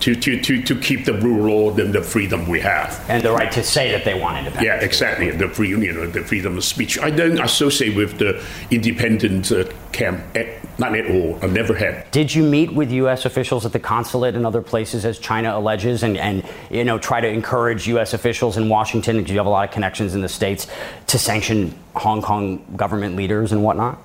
to, 0.00 0.14
to, 0.14 0.40
to, 0.40 0.62
to 0.62 0.80
keep 0.80 1.04
the 1.04 1.14
rule 1.14 1.40
of 1.40 1.76
law 1.76 1.84
and 1.84 1.94
the 1.94 2.02
freedom 2.02 2.48
we 2.48 2.58
have. 2.60 3.04
And 3.08 3.22
the 3.22 3.32
right 3.32 3.52
to 3.52 3.62
say 3.62 3.92
that 3.92 4.04
they 4.04 4.18
want 4.18 4.38
independence. 4.38 4.64
Yeah, 4.66 4.84
exactly. 4.84 5.30
The 5.30 5.48
free, 5.48 5.68
you 5.68 5.92
know, 5.92 6.06
the 6.06 6.22
freedom 6.22 6.56
of 6.56 6.64
speech. 6.64 6.98
I 6.98 7.10
don't 7.10 7.38
associate 7.38 7.94
with 7.94 8.18
the 8.18 8.42
independent 8.70 9.52
uh, 9.52 9.64
camp, 9.92 10.22
at, 10.34 10.78
not 10.78 10.96
at 10.96 11.10
all. 11.10 11.38
I 11.42 11.46
never 11.48 11.74
had. 11.74 12.10
Did 12.10 12.34
you 12.34 12.42
meet 12.42 12.72
with 12.72 12.90
U.S. 12.92 13.26
officials 13.26 13.66
at 13.66 13.72
the 13.72 13.78
consulate 13.78 14.34
and 14.34 14.46
other 14.46 14.62
places, 14.62 15.04
as 15.04 15.18
China 15.18 15.56
alleges, 15.56 16.02
and, 16.02 16.16
and 16.16 16.48
you 16.70 16.84
know 16.84 16.98
try 16.98 17.20
to 17.20 17.28
encourage 17.28 17.86
U.S. 17.88 18.14
officials 18.14 18.56
in 18.56 18.70
Washington, 18.70 19.18
because 19.18 19.30
you 19.30 19.36
have 19.36 19.46
a 19.46 19.50
lot 19.50 19.68
of 19.68 19.74
connections 19.74 20.14
in 20.14 20.22
the 20.22 20.28
states, 20.28 20.66
to 21.08 21.18
sanction 21.18 21.74
Hong 21.94 22.22
Kong 22.22 22.64
government 22.76 23.16
leaders 23.16 23.52
and 23.52 23.62
whatnot? 23.62 23.98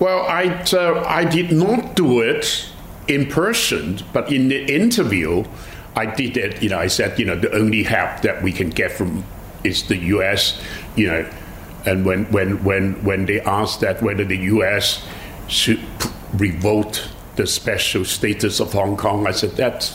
Well, 0.00 0.26
I 0.26 0.64
uh, 0.72 1.04
I 1.06 1.24
did 1.24 1.52
not 1.52 1.94
do 1.94 2.20
it 2.22 2.70
in 3.08 3.26
person, 3.26 4.00
but 4.12 4.32
in 4.32 4.48
the 4.48 4.64
interview, 4.72 5.44
I 5.94 6.06
did 6.06 6.36
it. 6.36 6.62
You 6.62 6.70
know, 6.70 6.78
I 6.78 6.88
said, 6.88 7.18
you 7.18 7.24
know, 7.24 7.36
the 7.36 7.52
only 7.54 7.82
help 7.82 8.22
that 8.22 8.42
we 8.42 8.52
can 8.52 8.70
get 8.70 8.92
from 8.92 9.24
is 9.64 9.88
the 9.88 9.96
U.S. 9.96 10.60
You 10.94 11.06
know, 11.08 11.30
and 11.86 12.04
when 12.04 12.24
when 12.32 12.62
when 12.64 13.02
when 13.04 13.26
they 13.26 13.40
asked 13.40 13.80
that 13.80 14.02
whether 14.02 14.24
the 14.24 14.36
U.S. 14.54 15.04
should 15.48 15.80
revoke 16.34 16.96
the 17.36 17.46
special 17.46 18.04
status 18.04 18.60
of 18.60 18.72
Hong 18.72 18.96
Kong, 18.96 19.26
I 19.26 19.30
said 19.30 19.52
that 19.52 19.92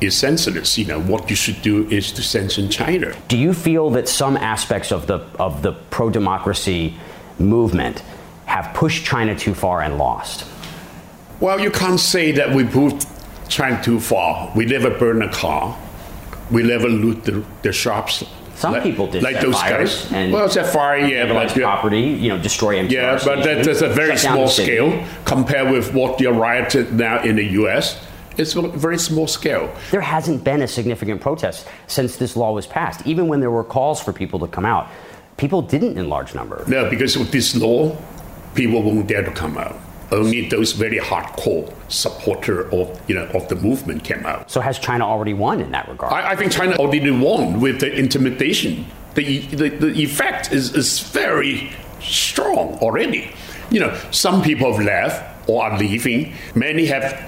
is 0.00 0.16
senseless. 0.16 0.78
You 0.78 0.86
know, 0.86 1.00
what 1.00 1.30
you 1.30 1.36
should 1.36 1.62
do 1.62 1.88
is 1.88 2.12
to 2.12 2.22
sanction 2.22 2.68
China. 2.68 3.14
Do 3.28 3.38
you 3.38 3.52
feel 3.54 3.90
that 3.90 4.08
some 4.08 4.36
aspects 4.36 4.92
of 4.92 5.06
the 5.06 5.20
of 5.38 5.62
the 5.62 5.72
pro 5.72 6.10
democracy 6.10 6.94
movement 7.38 8.02
have 8.46 8.74
pushed 8.74 9.04
China 9.04 9.38
too 9.38 9.54
far 9.54 9.80
and 9.80 9.96
lost? 9.96 10.46
Well, 11.40 11.58
you 11.58 11.70
can't 11.70 11.98
say 11.98 12.32
that 12.32 12.54
we 12.54 12.64
moved 12.64 13.06
China 13.48 13.82
too 13.82 13.98
far. 13.98 14.52
We 14.54 14.66
never 14.66 14.90
burn 14.90 15.22
a 15.22 15.32
car. 15.32 15.76
We 16.50 16.62
never 16.62 16.88
loot 16.88 17.24
the, 17.24 17.44
the 17.62 17.72
shops. 17.72 18.24
Some 18.56 18.74
like, 18.74 18.82
people 18.82 19.06
did 19.06 19.22
like 19.22 19.40
those 19.40 19.54
guys. 19.54 20.12
And 20.12 20.34
well, 20.34 20.48
set 20.50 20.70
fire, 20.70 20.98
yeah, 20.98 21.26
but 21.32 21.50
property, 21.54 22.00
you 22.00 22.28
know, 22.28 22.38
destroy 22.38 22.76
MTR 22.76 22.90
Yeah, 22.90 23.18
but 23.24 23.42
that, 23.42 23.64
that's 23.64 23.80
a 23.80 23.88
very 23.88 24.18
small 24.18 24.48
scale 24.48 25.02
compared 25.24 25.70
with 25.70 25.94
what 25.94 26.20
you're 26.20 26.34
rioted 26.34 26.92
now 26.92 27.22
in 27.22 27.36
the 27.36 27.44
U.S. 27.44 28.04
It's 28.36 28.54
a 28.54 28.68
very 28.68 28.98
small 28.98 29.26
scale. 29.26 29.74
There 29.90 30.02
hasn't 30.02 30.44
been 30.44 30.60
a 30.60 30.68
significant 30.68 31.22
protest 31.22 31.66
since 31.86 32.16
this 32.16 32.36
law 32.36 32.52
was 32.52 32.66
passed. 32.66 33.06
Even 33.06 33.28
when 33.28 33.40
there 33.40 33.50
were 33.50 33.64
calls 33.64 33.98
for 34.00 34.12
people 34.12 34.38
to 34.40 34.46
come 34.46 34.66
out, 34.66 34.88
people 35.38 35.62
didn't 35.62 35.96
in 35.96 36.10
large 36.10 36.34
number. 36.34 36.62
No, 36.68 36.90
because 36.90 37.16
with 37.16 37.32
this 37.32 37.56
law, 37.56 37.96
people 38.54 38.82
won't 38.82 39.06
dare 39.06 39.24
to 39.24 39.32
come 39.32 39.56
out 39.56 39.76
only 40.12 40.48
those 40.48 40.72
very 40.72 40.98
hardcore 40.98 41.72
supporter 41.88 42.70
of 42.72 43.00
you 43.08 43.14
know 43.14 43.26
of 43.34 43.48
the 43.48 43.56
movement 43.56 44.04
came 44.04 44.24
out. 44.26 44.50
So 44.50 44.60
has 44.60 44.78
China 44.78 45.06
already 45.06 45.34
won 45.34 45.60
in 45.60 45.70
that 45.72 45.88
regard? 45.88 46.12
I, 46.12 46.32
I 46.32 46.36
think 46.36 46.52
China 46.52 46.76
already 46.76 47.10
won 47.10 47.60
with 47.60 47.80
the 47.80 47.92
intimidation. 47.92 48.86
The, 49.14 49.38
the, 49.38 49.68
the 49.70 50.02
effect 50.02 50.52
is, 50.52 50.74
is 50.74 51.00
very 51.00 51.72
strong 52.00 52.78
already. 52.78 53.32
You 53.70 53.80
know, 53.80 54.00
some 54.12 54.40
people 54.42 54.72
have 54.72 54.84
left 54.84 55.48
or 55.48 55.64
are 55.64 55.78
leaving. 55.78 56.34
Many 56.54 56.86
have 56.86 57.18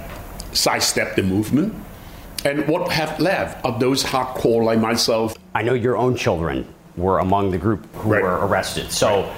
sidestepped 0.53 1.17
the 1.17 1.23
movement. 1.23 1.75
And 2.45 2.69
what 2.69 2.91
have 2.93 3.19
left 3.21 3.65
are 3.65 3.79
those 3.79 4.05
hardcore 4.05 4.65
like 4.65 4.79
myself. 4.79 5.37
I 5.55 5.63
know 5.63 5.75
your 5.75 5.97
own 5.97 6.17
children 6.17 6.73
were 6.97 7.19
among 7.19 7.51
the 7.51 7.59
group 7.59 7.93
who 7.97 8.13
right. 8.13 8.23
were 8.23 8.47
arrested. 8.47 8.93
So 8.93 9.23
right 9.23 9.33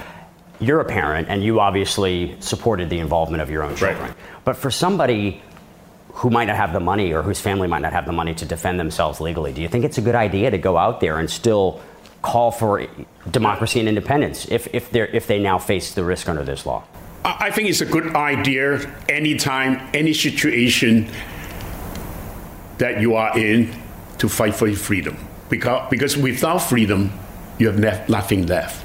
you're 0.60 0.80
a 0.80 0.84
parent 0.84 1.28
and 1.28 1.42
you 1.42 1.60
obviously 1.60 2.36
supported 2.40 2.90
the 2.90 2.98
involvement 2.98 3.42
of 3.42 3.50
your 3.50 3.62
own 3.62 3.76
children. 3.76 4.00
Right. 4.00 4.16
But 4.44 4.56
for 4.56 4.70
somebody 4.70 5.42
who 6.14 6.30
might 6.30 6.44
not 6.44 6.56
have 6.56 6.72
the 6.72 6.80
money 6.80 7.12
or 7.12 7.22
whose 7.22 7.40
family 7.40 7.66
might 7.66 7.82
not 7.82 7.92
have 7.92 8.06
the 8.06 8.12
money 8.12 8.34
to 8.34 8.44
defend 8.44 8.78
themselves 8.78 9.20
legally, 9.20 9.52
do 9.52 9.60
you 9.60 9.68
think 9.68 9.84
it's 9.84 9.98
a 9.98 10.02
good 10.02 10.14
idea 10.14 10.50
to 10.50 10.58
go 10.58 10.76
out 10.76 11.00
there 11.00 11.18
and 11.18 11.28
still 11.28 11.80
call 12.22 12.50
for 12.50 12.86
democracy 13.30 13.80
and 13.80 13.88
independence 13.88 14.46
if, 14.50 14.72
if, 14.72 14.90
they 14.90 15.00
if 15.00 15.26
they 15.26 15.38
now 15.38 15.58
face 15.58 15.94
the 15.94 16.04
risk 16.04 16.28
under 16.28 16.44
this 16.44 16.64
law? 16.64 16.84
I 17.24 17.50
think 17.50 17.68
it's 17.70 17.80
a 17.80 17.86
good 17.86 18.14
idea 18.14 18.80
anytime, 19.08 19.80
any 19.94 20.12
situation 20.12 21.10
that 22.78 23.00
you 23.00 23.14
are 23.14 23.36
in 23.38 23.74
to 24.18 24.28
fight 24.28 24.54
for 24.54 24.66
your 24.66 24.76
freedom. 24.76 25.16
Because, 25.48 25.88
because 25.90 26.16
without 26.16 26.58
freedom, 26.58 27.12
you 27.58 27.68
have 27.70 28.08
nothing 28.08 28.46
left. 28.46 28.83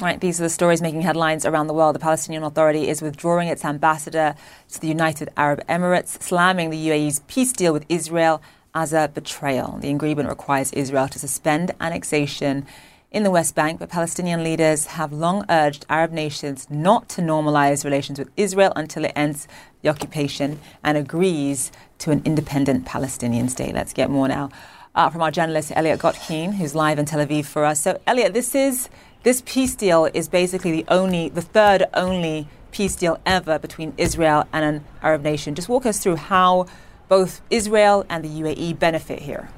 Right, 0.00 0.18
these 0.18 0.40
are 0.40 0.44
the 0.44 0.48
stories 0.48 0.80
making 0.80 1.02
headlines 1.02 1.44
around 1.44 1.66
the 1.66 1.74
world. 1.74 1.94
The 1.94 1.98
Palestinian 2.00 2.42
Authority 2.42 2.88
is 2.88 3.02
withdrawing 3.02 3.48
its 3.48 3.66
ambassador 3.66 4.34
to 4.70 4.80
the 4.80 4.88
United 4.88 5.28
Arab 5.36 5.62
Emirates, 5.66 6.22
slamming 6.22 6.70
the 6.70 6.88
UAE's 6.88 7.20
peace 7.28 7.52
deal 7.52 7.74
with 7.74 7.84
Israel 7.90 8.40
as 8.74 8.94
a 8.94 9.10
betrayal. 9.12 9.76
The 9.78 9.90
agreement 9.90 10.30
requires 10.30 10.72
Israel 10.72 11.06
to 11.08 11.18
suspend 11.18 11.72
annexation 11.82 12.66
in 13.10 13.24
the 13.24 13.30
West 13.30 13.54
Bank, 13.54 13.78
but 13.78 13.90
Palestinian 13.90 14.42
leaders 14.42 14.86
have 14.86 15.12
long 15.12 15.44
urged 15.50 15.84
Arab 15.90 16.12
nations 16.12 16.66
not 16.70 17.10
to 17.10 17.20
normalize 17.20 17.84
relations 17.84 18.18
with 18.18 18.30
Israel 18.38 18.72
until 18.76 19.04
it 19.04 19.12
ends 19.14 19.48
the 19.82 19.90
occupation 19.90 20.60
and 20.82 20.96
agrees 20.96 21.70
to 21.98 22.10
an 22.10 22.22
independent 22.24 22.86
Palestinian 22.86 23.50
state. 23.50 23.74
Let's 23.74 23.92
get 23.92 24.08
more 24.08 24.28
now 24.28 24.48
uh, 24.94 25.10
from 25.10 25.22
our 25.22 25.30
journalist 25.30 25.72
Elliott 25.74 26.00
Gotkine, 26.00 26.54
who's 26.54 26.74
live 26.74 26.98
in 26.98 27.06
Tel 27.06 27.24
Aviv 27.24 27.44
for 27.44 27.64
us. 27.64 27.80
So, 27.80 28.00
Elliot, 28.06 28.34
this 28.34 28.54
is 28.54 28.88
this 29.22 29.42
peace 29.44 29.74
deal 29.74 30.06
is 30.06 30.28
basically 30.28 30.72
the 30.72 30.84
only, 30.88 31.28
the 31.28 31.42
third 31.42 31.84
only 31.92 32.48
peace 32.72 32.96
deal 32.96 33.20
ever 33.26 33.58
between 33.58 33.92
Israel 33.98 34.46
and 34.52 34.64
an 34.64 34.84
Arab 35.02 35.22
nation. 35.22 35.54
Just 35.54 35.68
walk 35.68 35.84
us 35.84 35.98
through 35.98 36.16
how 36.16 36.66
both 37.08 37.42
Israel 37.50 38.06
and 38.08 38.24
the 38.24 38.28
UAE 38.28 38.78
benefit 38.78 39.20
here. 39.20 39.50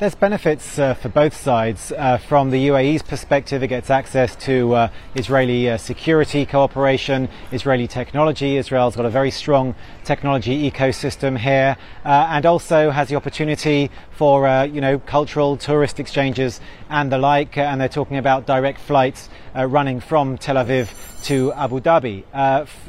There's 0.00 0.14
benefits 0.14 0.78
uh, 0.78 0.94
for 0.94 1.10
both 1.10 1.36
sides. 1.36 1.92
Uh, 1.92 2.16
from 2.16 2.48
the 2.48 2.68
UAE's 2.68 3.02
perspective, 3.02 3.62
it 3.62 3.68
gets 3.68 3.90
access 3.90 4.34
to 4.46 4.72
uh, 4.72 4.88
Israeli 5.14 5.68
uh, 5.68 5.76
security 5.76 6.46
cooperation, 6.46 7.28
Israeli 7.52 7.86
technology. 7.86 8.56
Israel's 8.56 8.96
got 8.96 9.04
a 9.04 9.10
very 9.10 9.30
strong 9.30 9.74
technology 10.02 10.70
ecosystem 10.70 11.36
here, 11.36 11.76
uh, 12.06 12.28
and 12.30 12.46
also 12.46 12.88
has 12.88 13.10
the 13.10 13.16
opportunity 13.16 13.90
for 14.12 14.46
uh, 14.46 14.62
you 14.62 14.80
know 14.80 14.98
cultural 15.00 15.58
tourist 15.58 16.00
exchanges 16.00 16.62
and 16.88 17.12
the 17.12 17.18
like. 17.18 17.58
and 17.58 17.78
they're 17.78 17.86
talking 17.86 18.16
about 18.16 18.46
direct 18.46 18.80
flights 18.80 19.28
running 19.54 20.00
from 20.00 20.38
Tel 20.38 20.56
Aviv 20.56 20.88
to 21.24 21.52
Abu 21.52 21.78
Dhabi. 21.78 22.24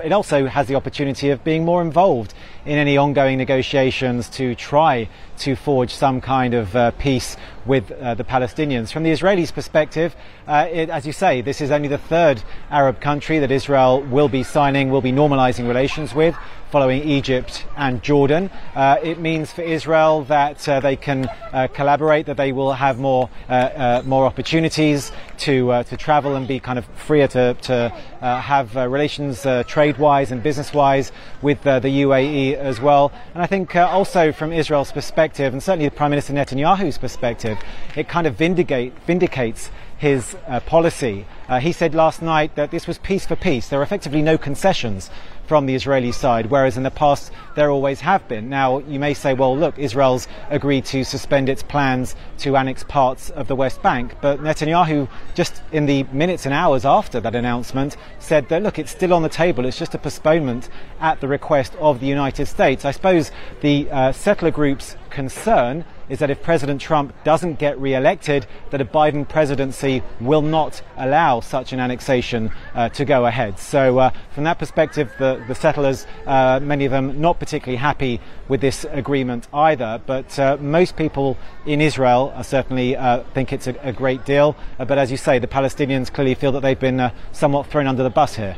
It 0.01 0.13
also 0.13 0.45
has 0.45 0.67
the 0.67 0.75
opportunity 0.75 1.29
of 1.31 1.43
being 1.43 1.65
more 1.65 1.81
involved 1.81 2.33
in 2.65 2.77
any 2.77 2.95
ongoing 2.95 3.37
negotiations 3.37 4.29
to 4.29 4.55
try 4.55 5.09
to 5.41 5.55
forge 5.55 5.93
some 5.93 6.21
kind 6.21 6.53
of 6.53 6.75
uh, 6.75 6.91
peace 6.91 7.35
with 7.65 7.91
uh, 7.91 8.15
the 8.15 8.23
Palestinians. 8.23 8.91
From 8.91 9.03
the 9.03 9.11
Israelis' 9.11 9.53
perspective, 9.53 10.15
uh, 10.47 10.67
it, 10.71 10.89
as 10.89 11.05
you 11.05 11.13
say, 11.13 11.41
this 11.41 11.61
is 11.61 11.71
only 11.71 11.87
the 11.87 11.97
third 11.97 12.43
Arab 12.69 12.99
country 13.01 13.39
that 13.39 13.51
Israel 13.51 14.01
will 14.01 14.29
be 14.29 14.43
signing, 14.43 14.89
will 14.89 15.01
be 15.01 15.11
normalizing 15.11 15.67
relations 15.67 16.13
with 16.13 16.35
following 16.71 17.03
Egypt 17.03 17.65
and 17.75 18.01
Jordan. 18.01 18.49
Uh, 18.73 18.97
it 19.03 19.19
means 19.19 19.51
for 19.51 19.61
Israel 19.61 20.23
that 20.23 20.67
uh, 20.69 20.79
they 20.79 20.95
can 20.95 21.27
uh, 21.51 21.67
collaborate, 21.67 22.25
that 22.27 22.37
they 22.37 22.53
will 22.53 22.71
have 22.71 22.97
more 22.97 23.29
uh, 23.49 24.01
more 24.05 24.25
opportunities 24.25 25.11
to 25.37 25.83
to 25.83 25.97
travel 25.97 26.35
and 26.35 26.47
be 26.47 26.59
kind 26.59 26.79
of 26.79 26.85
freer 26.95 27.27
to 27.27 27.53
to 27.55 27.89
have 28.21 28.75
relations 28.75 29.45
trade 29.67 29.97
wise 29.97 30.31
and 30.31 30.41
business 30.41 30.73
wise 30.73 31.11
with 31.41 31.61
the 31.63 31.91
UAE 32.05 32.55
as 32.55 32.79
well. 32.79 33.11
And 33.33 33.43
I 33.43 33.47
think 33.47 33.75
also 33.75 34.31
from 34.31 34.53
Israel's 34.53 34.91
perspective, 34.91 35.51
and 35.53 35.61
certainly 35.61 35.89
the 35.89 35.95
Prime 35.95 36.11
Minister 36.11 36.33
Netanyahu's 36.33 36.97
perspective, 36.97 37.50
it 37.95 38.07
kind 38.07 38.27
of 38.27 38.35
vindicate, 38.35 38.93
vindicates 39.05 39.69
his 39.97 40.35
uh, 40.47 40.59
policy. 40.61 41.27
Uh, 41.47 41.59
he 41.59 41.71
said 41.71 41.93
last 41.93 42.23
night 42.23 42.55
that 42.55 42.71
this 42.71 42.87
was 42.87 42.97
peace 42.97 43.25
for 43.25 43.35
peace. 43.35 43.69
There 43.69 43.79
are 43.79 43.83
effectively 43.83 44.23
no 44.23 44.35
concessions 44.35 45.11
from 45.45 45.67
the 45.67 45.75
Israeli 45.75 46.11
side, 46.11 46.47
whereas 46.47 46.75
in 46.75 46.83
the 46.83 46.89
past 46.89 47.31
there 47.55 47.69
always 47.69 47.99
have 47.99 48.27
been. 48.27 48.49
Now, 48.49 48.79
you 48.79 48.99
may 48.99 49.13
say, 49.13 49.33
well, 49.33 49.55
look, 49.55 49.77
Israel's 49.77 50.27
agreed 50.49 50.85
to 50.85 51.03
suspend 51.03 51.49
its 51.49 51.61
plans 51.61 52.15
to 52.39 52.55
annex 52.55 52.83
parts 52.83 53.29
of 53.31 53.47
the 53.47 53.55
West 53.55 53.83
Bank, 53.83 54.15
but 54.21 54.39
Netanyahu, 54.39 55.07
just 55.35 55.61
in 55.71 55.85
the 55.85 56.03
minutes 56.11 56.45
and 56.45 56.53
hours 56.53 56.83
after 56.83 57.19
that 57.19 57.35
announcement, 57.35 57.97
said 58.17 58.49
that, 58.49 58.63
look, 58.63 58.79
it's 58.79 58.91
still 58.91 59.13
on 59.13 59.21
the 59.21 59.29
table, 59.29 59.65
it's 59.65 59.77
just 59.77 59.93
a 59.93 59.99
postponement 59.99 60.69
at 60.99 61.19
the 61.19 61.27
request 61.27 61.75
of 61.79 61.99
the 61.99 62.07
United 62.07 62.47
States. 62.47 62.85
I 62.85 62.91
suppose 62.91 63.29
the 63.59 63.87
uh, 63.91 64.13
settler 64.13 64.51
group's 64.51 64.95
concern 65.09 65.83
is 66.11 66.19
that 66.19 66.29
if 66.29 66.43
President 66.43 66.81
Trump 66.81 67.15
doesn't 67.23 67.57
get 67.57 67.79
re-elected, 67.79 68.45
that 68.69 68.81
a 68.81 68.85
Biden 68.85 69.27
presidency 69.27 70.03
will 70.19 70.41
not 70.41 70.81
allow 70.97 71.39
such 71.39 71.71
an 71.71 71.79
annexation 71.79 72.51
uh, 72.75 72.89
to 72.89 73.05
go 73.05 73.25
ahead. 73.25 73.57
So, 73.57 73.97
uh, 73.97 74.11
from 74.35 74.43
that 74.43 74.59
perspective, 74.59 75.09
the, 75.17 75.41
the 75.47 75.55
settlers, 75.55 76.05
uh, 76.27 76.59
many 76.61 76.83
of 76.83 76.91
them, 76.91 77.21
not 77.21 77.39
particularly 77.39 77.77
happy 77.77 78.19
with 78.49 78.59
this 78.59 78.85
agreement 78.91 79.47
either. 79.53 80.01
But 80.05 80.37
uh, 80.37 80.57
most 80.59 80.97
people 80.97 81.37
in 81.65 81.79
Israel 81.79 82.33
certainly 82.43 82.97
uh, 82.97 83.23
think 83.33 83.53
it's 83.53 83.67
a, 83.67 83.75
a 83.81 83.93
great 83.93 84.25
deal. 84.25 84.57
Uh, 84.77 84.83
but 84.83 84.97
as 84.97 85.11
you 85.11 85.17
say, 85.17 85.39
the 85.39 85.47
Palestinians 85.47 86.11
clearly 86.11 86.35
feel 86.35 86.51
that 86.51 86.59
they've 86.59 86.77
been 86.77 87.09
somewhat 87.31 87.67
thrown 87.67 87.87
under 87.87 88.03
the 88.03 88.09
bus 88.09 88.35
here. 88.35 88.57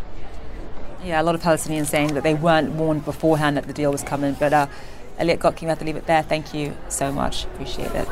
Yeah, 1.06 1.22
a 1.22 1.24
lot 1.24 1.36
of 1.36 1.42
Palestinians 1.42 1.88
saying 1.88 2.16
that 2.16 2.24
they 2.24 2.34
weren't 2.34 2.72
warned 2.72 3.06
beforehand 3.06 3.58
that 3.58 3.68
the 3.68 3.74
deal 3.74 3.92
was 3.92 4.02
coming, 4.02 4.36
but 4.40 4.70
Elliot 5.18 5.40
Gotke, 5.40 5.62
we 5.62 5.68
have 5.68 5.80
to 5.80 5.86
leave 5.86 5.96
it 5.96 6.06
there. 6.06 6.24
Thank 6.24 6.54
you 6.54 6.76
so 6.90 7.12
much. 7.12 7.46
Appreciate 7.46 7.92
it. 7.92 8.08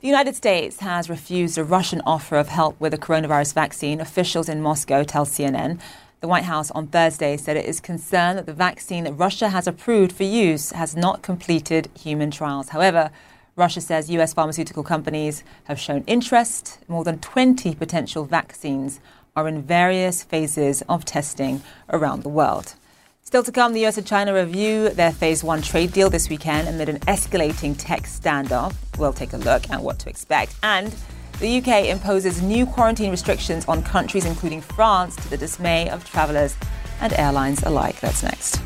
The 0.00 0.08
United 0.08 0.36
States 0.36 0.80
has 0.80 1.08
refused 1.08 1.56
a 1.56 1.64
Russian 1.64 2.02
offer 2.04 2.36
of 2.36 2.48
help 2.48 2.78
with 2.78 2.92
a 2.92 2.98
coronavirus 2.98 3.54
vaccine. 3.54 4.00
Officials 4.00 4.48
in 4.48 4.60
Moscow 4.60 5.02
tell 5.02 5.24
CNN. 5.24 5.80
The 6.20 6.28
White 6.28 6.44
House 6.44 6.70
on 6.72 6.88
Thursday 6.88 7.36
said 7.36 7.56
it 7.56 7.64
is 7.64 7.80
concerned 7.80 8.38
that 8.38 8.46
the 8.46 8.52
vaccine 8.52 9.04
that 9.04 9.12
Russia 9.12 9.48
has 9.48 9.66
approved 9.66 10.12
for 10.12 10.24
use 10.24 10.72
has 10.72 10.96
not 10.96 11.22
completed 11.22 11.88
human 11.98 12.30
trials. 12.30 12.70
However, 12.70 13.10
Russia 13.56 13.80
says 13.80 14.10
U.S. 14.10 14.34
pharmaceutical 14.34 14.82
companies 14.82 15.44
have 15.64 15.78
shown 15.78 16.02
interest. 16.06 16.78
More 16.88 17.04
than 17.04 17.18
20 17.20 17.74
potential 17.74 18.24
vaccines 18.24 19.00
are 19.36 19.46
in 19.48 19.62
various 19.62 20.22
phases 20.22 20.82
of 20.88 21.04
testing 21.04 21.62
around 21.90 22.22
the 22.22 22.28
world. 22.28 22.74
Still 23.34 23.42
to 23.42 23.50
come, 23.50 23.72
the 23.72 23.84
US 23.86 23.98
and 23.98 24.06
China 24.06 24.32
review 24.32 24.90
their 24.90 25.10
phase 25.10 25.42
one 25.42 25.60
trade 25.60 25.90
deal 25.90 26.08
this 26.08 26.30
weekend 26.30 26.68
amid 26.68 26.88
an 26.88 27.00
escalating 27.00 27.74
tech 27.76 28.04
standoff. 28.04 28.76
We'll 28.96 29.12
take 29.12 29.32
a 29.32 29.38
look 29.38 29.68
at 29.70 29.82
what 29.82 29.98
to 29.98 30.08
expect. 30.08 30.54
And 30.62 30.94
the 31.40 31.58
UK 31.58 31.86
imposes 31.86 32.40
new 32.40 32.64
quarantine 32.64 33.10
restrictions 33.10 33.64
on 33.64 33.82
countries, 33.82 34.24
including 34.24 34.60
France, 34.60 35.16
to 35.16 35.28
the 35.28 35.36
dismay 35.36 35.90
of 35.90 36.08
travelers 36.08 36.56
and 37.00 37.12
airlines 37.14 37.60
alike. 37.64 37.98
That's 37.98 38.22
next. 38.22 38.60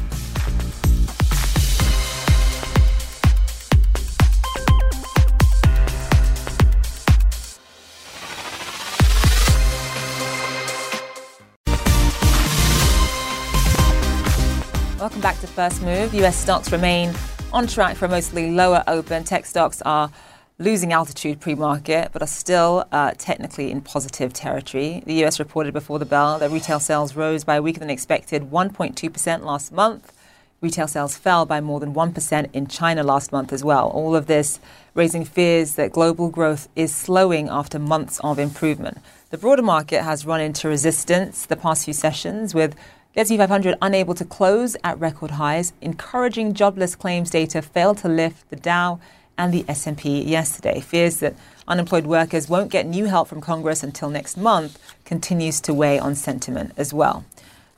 Welcome 15.08 15.22
back 15.22 15.40
to 15.40 15.46
First 15.46 15.80
Move. 15.80 16.12
US 16.16 16.36
stocks 16.36 16.70
remain 16.70 17.14
on 17.50 17.66
track 17.66 17.96
for 17.96 18.04
a 18.04 18.10
mostly 18.10 18.50
lower 18.50 18.84
open. 18.86 19.24
Tech 19.24 19.46
stocks 19.46 19.80
are 19.86 20.10
losing 20.58 20.92
altitude 20.92 21.40
pre 21.40 21.54
market, 21.54 22.10
but 22.12 22.20
are 22.20 22.26
still 22.26 22.86
uh, 22.92 23.12
technically 23.16 23.70
in 23.70 23.80
positive 23.80 24.34
territory. 24.34 25.02
The 25.06 25.24
US 25.24 25.38
reported 25.38 25.72
before 25.72 25.98
the 25.98 26.04
bell 26.04 26.38
that 26.40 26.50
retail 26.50 26.78
sales 26.78 27.16
rose 27.16 27.42
by 27.42 27.54
a 27.54 27.62
weaker 27.62 27.80
than 27.80 27.88
expected 27.88 28.50
1.2% 28.50 29.44
last 29.44 29.72
month. 29.72 30.12
Retail 30.60 30.86
sales 30.86 31.16
fell 31.16 31.46
by 31.46 31.62
more 31.62 31.80
than 31.80 31.94
1% 31.94 32.50
in 32.52 32.66
China 32.66 33.02
last 33.02 33.32
month 33.32 33.50
as 33.50 33.64
well. 33.64 33.88
All 33.88 34.14
of 34.14 34.26
this 34.26 34.60
raising 34.92 35.24
fears 35.24 35.76
that 35.76 35.90
global 35.90 36.28
growth 36.28 36.68
is 36.76 36.94
slowing 36.94 37.48
after 37.48 37.78
months 37.78 38.20
of 38.20 38.38
improvement. 38.38 38.98
The 39.30 39.38
broader 39.38 39.62
market 39.62 40.02
has 40.02 40.26
run 40.26 40.42
into 40.42 40.68
resistance 40.68 41.46
the 41.46 41.56
past 41.56 41.86
few 41.86 41.94
sessions 41.94 42.54
with 42.54 42.74
the 43.18 43.22
S&P 43.22 43.36
500 43.36 43.76
unable 43.82 44.14
to 44.14 44.24
close 44.24 44.76
at 44.84 44.96
record 45.00 45.32
highs. 45.32 45.72
Encouraging 45.80 46.54
jobless 46.54 46.94
claims 46.94 47.30
data 47.30 47.60
failed 47.60 47.98
to 47.98 48.08
lift 48.08 48.48
the 48.48 48.54
Dow 48.54 49.00
and 49.36 49.52
the 49.52 49.64
S&P 49.66 50.22
yesterday. 50.22 50.78
Fears 50.78 51.16
that 51.16 51.34
unemployed 51.66 52.06
workers 52.06 52.48
won't 52.48 52.70
get 52.70 52.86
new 52.86 53.06
help 53.06 53.26
from 53.26 53.40
Congress 53.40 53.82
until 53.82 54.08
next 54.08 54.36
month 54.36 54.78
continues 55.04 55.60
to 55.62 55.74
weigh 55.74 55.98
on 55.98 56.14
sentiment 56.14 56.70
as 56.76 56.94
well. 56.94 57.24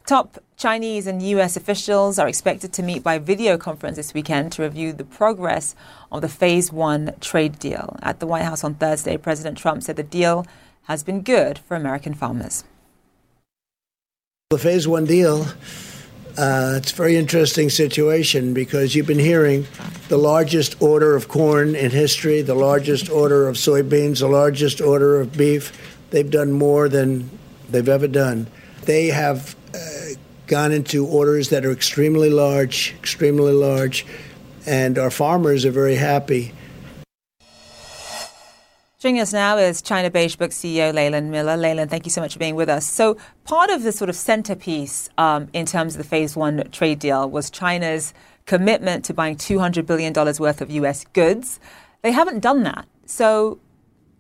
Top 0.05 0.39
Chinese 0.59 1.07
and 1.07 1.23
US 1.23 1.57
officials 1.57 2.19
are 2.19 2.29
expected 2.29 2.75
to 2.75 2.83
meet 2.83 3.03
by 3.03 3.17
video 3.17 3.57
conference 3.57 3.97
this 3.97 4.13
weekend 4.13 4.53
to 4.53 4.63
review 4.63 4.93
the 4.93 5.05
progress 5.05 5.75
of 6.13 6.21
the 6.21 6.29
phase 6.29 6.71
1 6.71 7.15
trade 7.21 7.59
deal. 7.59 7.97
At 8.03 8.21
the 8.21 8.27
White 8.27 8.45
House 8.45 8.63
on 8.63 8.75
Thursday, 8.75 9.17
President 9.17 9.57
Trump 9.57 9.85
said 9.85 9.97
the 9.97 10.03
deal 10.03 10.47
has 10.83 11.03
been 11.03 11.23
good 11.23 11.59
for 11.59 11.79
American 11.79 12.13
farmers. 12.13 12.65
The 14.51 14.59
phase 14.59 14.89
one 14.89 15.05
deal, 15.05 15.47
uh, 16.37 16.75
it's 16.79 16.91
a 16.91 16.97
very 16.97 17.15
interesting 17.15 17.71
situation 17.71 18.53
because 18.53 18.97
you've 18.97 19.07
been 19.07 19.21
hearing 19.21 19.65
the 20.09 20.17
largest 20.17 20.83
order 20.83 21.15
of 21.15 21.29
corn 21.29 21.77
in 21.77 21.93
history, 21.93 22.43
the 22.43 22.57
largest 22.57 23.09
order 23.09 23.47
of 23.47 23.55
soybeans, 23.55 24.19
the 24.19 24.27
largest 24.27 24.81
order 24.81 25.21
of 25.21 25.37
beef. 25.37 25.71
They've 26.11 26.29
done 26.29 26.51
more 26.51 26.89
than 26.89 27.31
they've 27.69 27.89
ever 27.89 28.09
done. 28.09 28.49
They 28.87 29.07
have 29.07 29.55
uh, 29.73 29.79
gone 30.49 30.73
into 30.73 31.07
orders 31.07 31.51
that 31.51 31.65
are 31.65 31.71
extremely 31.71 32.29
large, 32.29 32.93
extremely 32.99 33.53
large, 33.53 34.05
and 34.67 34.99
our 34.99 35.13
farmers 35.13 35.65
are 35.65 35.71
very 35.71 35.95
happy. 35.95 36.53
Joining 39.01 39.23
us 39.23 39.33
now 39.33 39.57
is 39.57 39.81
China 39.81 40.11
Beige 40.11 40.37
Book 40.37 40.51
CEO 40.51 40.93
Leland 40.93 41.31
Miller. 41.31 41.57
Leland, 41.57 41.91
thank 41.91 42.05
you 42.05 42.11
so 42.11 42.21
much 42.21 42.35
for 42.35 42.39
being 42.39 42.55
with 42.55 42.69
us. 42.69 42.87
So, 42.87 43.17
part 43.45 43.71
of 43.71 43.83
the 43.83 43.93
sort 43.93 44.11
of 44.11 44.15
centerpiece 44.15 45.09
um, 45.17 45.49
in 45.55 45.65
terms 45.65 45.95
of 45.95 46.03
the 46.03 46.07
phase 46.07 46.37
one 46.37 46.69
trade 46.71 46.99
deal 46.99 47.31
was 47.31 47.49
China's 47.49 48.13
commitment 48.45 49.07
to 49.07 49.15
buying 49.15 49.37
$200 49.37 49.87
billion 49.87 50.13
worth 50.13 50.61
of 50.61 50.71
U.S. 50.71 51.07
goods. 51.15 51.59
They 52.03 52.13
haven't 52.13 52.41
done 52.41 52.63
that. 52.65 52.87
So, 53.07 53.59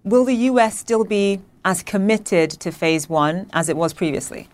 will 0.03 0.25
the 0.25 0.33
U.S. 0.33 0.79
still 0.79 1.05
be 1.05 1.43
as 1.62 1.83
committed 1.83 2.49
to 2.49 2.73
phase 2.73 3.07
one 3.07 3.51
as 3.53 3.69
it 3.69 3.77
was 3.77 3.93
previously? 3.93 4.49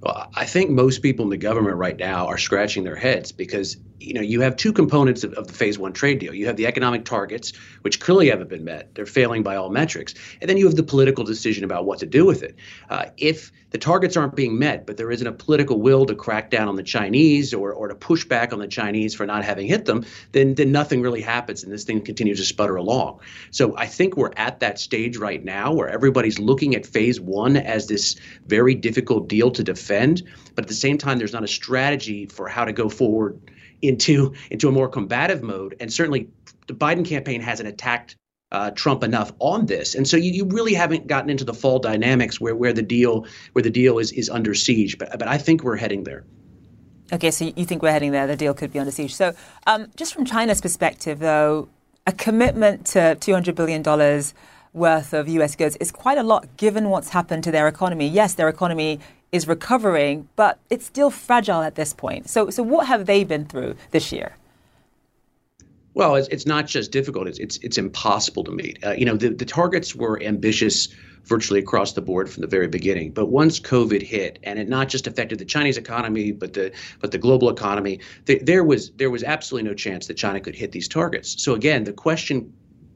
Well, 0.00 0.28
I 0.34 0.44
think 0.44 0.70
most 0.70 1.02
people 1.02 1.24
in 1.24 1.30
the 1.30 1.36
government 1.36 1.76
right 1.76 1.96
now 1.96 2.26
are 2.26 2.38
scratching 2.38 2.82
their 2.82 2.96
heads 2.96 3.30
because 3.30 3.76
you 4.00 4.14
know 4.14 4.20
you 4.20 4.40
have 4.40 4.56
two 4.56 4.72
components 4.72 5.24
of, 5.24 5.34
of, 5.34 5.46
the 5.46 5.52
phase 5.52 5.78
one 5.78 5.92
trade 5.92 6.18
deal. 6.18 6.34
You 6.34 6.46
have 6.46 6.56
the 6.56 6.66
economic 6.66 7.04
targets 7.04 7.52
which 7.82 8.00
clearly 8.00 8.30
haven't 8.30 8.48
been 8.48 8.64
met. 8.64 8.94
They're 8.94 9.06
failing 9.06 9.42
by 9.42 9.56
all 9.56 9.70
metrics. 9.70 10.14
And 10.40 10.48
then 10.48 10.56
you 10.56 10.66
have 10.66 10.76
the 10.76 10.82
political 10.82 11.24
decision 11.24 11.64
about 11.64 11.84
what 11.84 11.98
to 12.00 12.06
do 12.06 12.24
with 12.24 12.42
it. 12.42 12.56
Uh, 12.88 13.06
if 13.16 13.52
the 13.70 13.78
targets 13.78 14.16
aren't 14.16 14.34
being 14.34 14.58
met 14.58 14.86
but 14.86 14.96
there 14.96 15.10
isn't 15.10 15.26
a 15.26 15.32
political 15.32 15.80
will 15.80 16.04
to 16.06 16.14
crack 16.14 16.50
down 16.50 16.68
on 16.68 16.76
the 16.76 16.82
chinese 16.82 17.54
or, 17.54 17.72
or 17.72 17.88
to 17.88 17.94
push 17.94 18.24
back 18.24 18.52
on 18.52 18.58
the 18.58 18.66
chinese 18.66 19.14
for 19.14 19.26
not 19.26 19.44
having 19.44 19.68
hit 19.68 19.84
them 19.84 20.04
then 20.32 20.54
then 20.54 20.72
nothing 20.72 21.00
really 21.00 21.20
happens 21.20 21.62
and 21.62 21.72
this 21.72 21.84
thing 21.84 22.00
continues 22.00 22.38
to 22.38 22.44
sputter 22.44 22.76
along. 22.76 23.20
So 23.50 23.76
i 23.76 23.86
think 23.86 24.16
we're 24.16 24.32
at 24.36 24.60
that 24.60 24.78
stage 24.78 25.16
right 25.16 25.44
now 25.44 25.72
where 25.72 25.88
everybody's 25.88 26.38
looking 26.38 26.74
at 26.74 26.86
phase 26.86 27.20
one 27.20 27.56
as 27.56 27.86
this 27.86 28.16
very 28.46 28.74
difficult 28.74 29.28
deal 29.28 29.50
to 29.52 29.62
defend. 29.62 30.22
But 30.54 30.64
at 30.64 30.68
the 30.68 30.74
same 30.74 30.98
time 30.98 31.18
there's 31.18 31.32
not 31.32 31.44
a 31.44 31.48
strategy 31.48 32.26
for 32.26 32.48
how 32.48 32.64
to 32.64 32.72
go 32.72 32.88
forward 32.88 33.40
into 33.82 34.34
into 34.50 34.68
a 34.68 34.72
more 34.72 34.88
combative 34.88 35.42
mode. 35.42 35.76
And 35.80 35.92
certainly, 35.92 36.28
the 36.66 36.74
Biden 36.74 37.04
campaign 37.04 37.40
hasn't 37.40 37.68
attacked 37.68 38.16
uh, 38.52 38.70
Trump 38.72 39.04
enough 39.04 39.32
on 39.38 39.66
this, 39.66 39.94
and 39.94 40.08
so 40.08 40.16
you, 40.16 40.32
you 40.32 40.44
really 40.44 40.74
haven't 40.74 41.06
gotten 41.06 41.30
into 41.30 41.44
the 41.44 41.54
fall 41.54 41.78
dynamics 41.78 42.40
where 42.40 42.56
where 42.56 42.72
the 42.72 42.82
deal 42.82 43.26
where 43.52 43.62
the 43.62 43.70
deal 43.70 43.98
is 43.98 44.12
is 44.12 44.28
under 44.28 44.54
siege. 44.54 44.98
But 44.98 45.18
but 45.18 45.28
I 45.28 45.38
think 45.38 45.62
we're 45.62 45.76
heading 45.76 46.04
there. 46.04 46.24
Okay, 47.12 47.32
so 47.32 47.44
you 47.56 47.64
think 47.64 47.82
we're 47.82 47.90
heading 47.90 48.12
there? 48.12 48.26
The 48.28 48.36
deal 48.36 48.54
could 48.54 48.72
be 48.72 48.78
under 48.78 48.92
siege. 48.92 49.14
So, 49.14 49.34
um, 49.66 49.88
just 49.96 50.14
from 50.14 50.24
China's 50.24 50.60
perspective, 50.60 51.18
though, 51.18 51.68
a 52.06 52.12
commitment 52.12 52.86
to 52.86 53.16
$200 53.20 53.54
billion 53.54 53.82
worth 54.72 55.12
of 55.12 55.28
US 55.28 55.56
goods 55.56 55.76
is 55.80 55.90
quite 55.90 56.18
a 56.18 56.22
lot 56.22 56.56
given 56.56 56.88
what's 56.88 57.10
happened 57.10 57.42
to 57.44 57.50
their 57.50 57.66
economy. 57.66 58.06
Yes, 58.06 58.34
their 58.34 58.48
economy 58.48 59.00
is 59.32 59.46
recovering, 59.46 60.28
but 60.36 60.58
it's 60.70 60.86
still 60.86 61.10
fragile 61.10 61.62
at 61.62 61.74
this 61.74 61.92
point. 61.92 62.28
So, 62.28 62.50
so 62.50 62.62
what 62.62 62.86
have 62.86 63.06
they 63.06 63.24
been 63.24 63.44
through 63.44 63.76
this 63.90 64.12
year? 64.12 64.36
Well, 65.94 66.14
it's, 66.14 66.28
it's 66.28 66.46
not 66.46 66.66
just 66.66 66.92
difficult; 66.92 67.26
it's 67.26 67.38
it's, 67.38 67.56
it's 67.58 67.78
impossible 67.78 68.44
to 68.44 68.52
meet. 68.52 68.78
Uh, 68.84 68.92
you 68.92 69.04
know, 69.04 69.16
the, 69.16 69.30
the 69.30 69.44
targets 69.44 69.94
were 69.94 70.22
ambitious 70.22 70.88
virtually 71.24 71.60
across 71.60 71.92
the 71.92 72.00
board 72.00 72.30
from 72.30 72.40
the 72.40 72.46
very 72.46 72.68
beginning. 72.68 73.12
But 73.12 73.26
once 73.26 73.60
COVID 73.60 74.02
hit, 74.02 74.38
and 74.42 74.58
it 74.58 74.68
not 74.68 74.88
just 74.88 75.06
affected 75.06 75.38
the 75.38 75.44
Chinese 75.44 75.76
economy, 75.76 76.32
but 76.32 76.52
the 76.54 76.72
but 77.00 77.10
the 77.10 77.18
global 77.18 77.50
economy, 77.50 78.00
th- 78.26 78.42
there 78.42 78.64
was 78.64 78.90
there 78.92 79.10
was 79.10 79.24
absolutely 79.24 79.68
no 79.68 79.74
chance 79.74 80.06
that 80.06 80.14
China 80.14 80.40
could 80.40 80.54
hit 80.54 80.72
these 80.72 80.88
targets. 80.88 81.42
So 81.42 81.54
again, 81.54 81.84
the 81.84 81.92
question 81.92 82.52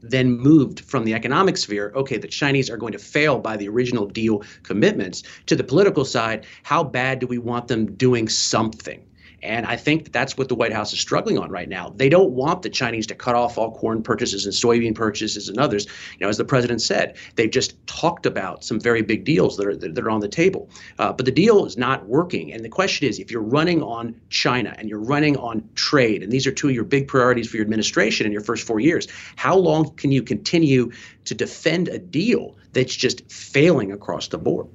then 0.09 0.37
moved 0.37 0.81
from 0.81 1.03
the 1.05 1.13
economic 1.13 1.57
sphere, 1.57 1.91
okay, 1.95 2.17
the 2.17 2.27
Chinese 2.27 2.69
are 2.69 2.77
going 2.77 2.93
to 2.93 2.99
fail 2.99 3.39
by 3.39 3.57
the 3.57 3.67
original 3.67 4.05
deal 4.05 4.43
commitments, 4.63 5.23
to 5.45 5.55
the 5.55 5.63
political 5.63 6.05
side, 6.05 6.45
how 6.63 6.83
bad 6.83 7.19
do 7.19 7.27
we 7.27 7.37
want 7.37 7.67
them 7.67 7.85
doing 7.95 8.27
something? 8.27 9.03
And 9.43 9.65
I 9.65 9.75
think 9.75 10.05
that 10.05 10.13
that's 10.13 10.37
what 10.37 10.49
the 10.49 10.55
White 10.55 10.73
House 10.73 10.93
is 10.93 10.99
struggling 10.99 11.37
on 11.37 11.49
right 11.49 11.69
now. 11.69 11.93
They 11.95 12.09
don't 12.09 12.31
want 12.31 12.61
the 12.61 12.69
Chinese 12.69 13.07
to 13.07 13.15
cut 13.15 13.35
off 13.35 13.57
all 13.57 13.71
corn 13.71 14.03
purchases 14.03 14.45
and 14.45 14.53
soybean 14.53 14.95
purchases 14.95 15.49
and 15.49 15.59
others. 15.59 15.85
You 15.85 16.25
know, 16.25 16.29
as 16.29 16.37
the 16.37 16.45
president 16.45 16.81
said, 16.81 17.17
they've 17.35 17.49
just 17.49 17.75
talked 17.87 18.25
about 18.25 18.63
some 18.63 18.79
very 18.79 19.01
big 19.01 19.23
deals 19.23 19.57
that 19.57 19.67
are 19.67 19.75
that 19.75 19.97
are 19.97 20.09
on 20.09 20.21
the 20.21 20.27
table. 20.27 20.69
Uh, 20.99 21.13
but 21.13 21.25
the 21.25 21.31
deal 21.31 21.65
is 21.65 21.77
not 21.77 22.05
working. 22.07 22.53
And 22.53 22.63
the 22.63 22.69
question 22.69 23.07
is, 23.07 23.19
if 23.19 23.31
you're 23.31 23.41
running 23.41 23.81
on 23.81 24.19
China 24.29 24.75
and 24.77 24.89
you're 24.89 24.99
running 24.99 25.37
on 25.37 25.67
trade, 25.75 26.23
and 26.23 26.31
these 26.31 26.47
are 26.47 26.51
two 26.51 26.69
of 26.69 26.75
your 26.75 26.83
big 26.83 27.07
priorities 27.07 27.49
for 27.49 27.57
your 27.57 27.65
administration 27.65 28.25
in 28.25 28.31
your 28.31 28.41
first 28.41 28.65
four 28.65 28.79
years, 28.79 29.07
how 29.35 29.55
long 29.55 29.93
can 29.95 30.11
you 30.11 30.23
continue 30.23 30.91
to 31.25 31.35
defend 31.35 31.87
a 31.87 31.99
deal 31.99 32.55
that's 32.73 32.95
just 32.95 33.29
failing 33.31 33.91
across 33.91 34.27
the 34.27 34.37
board? 34.37 34.67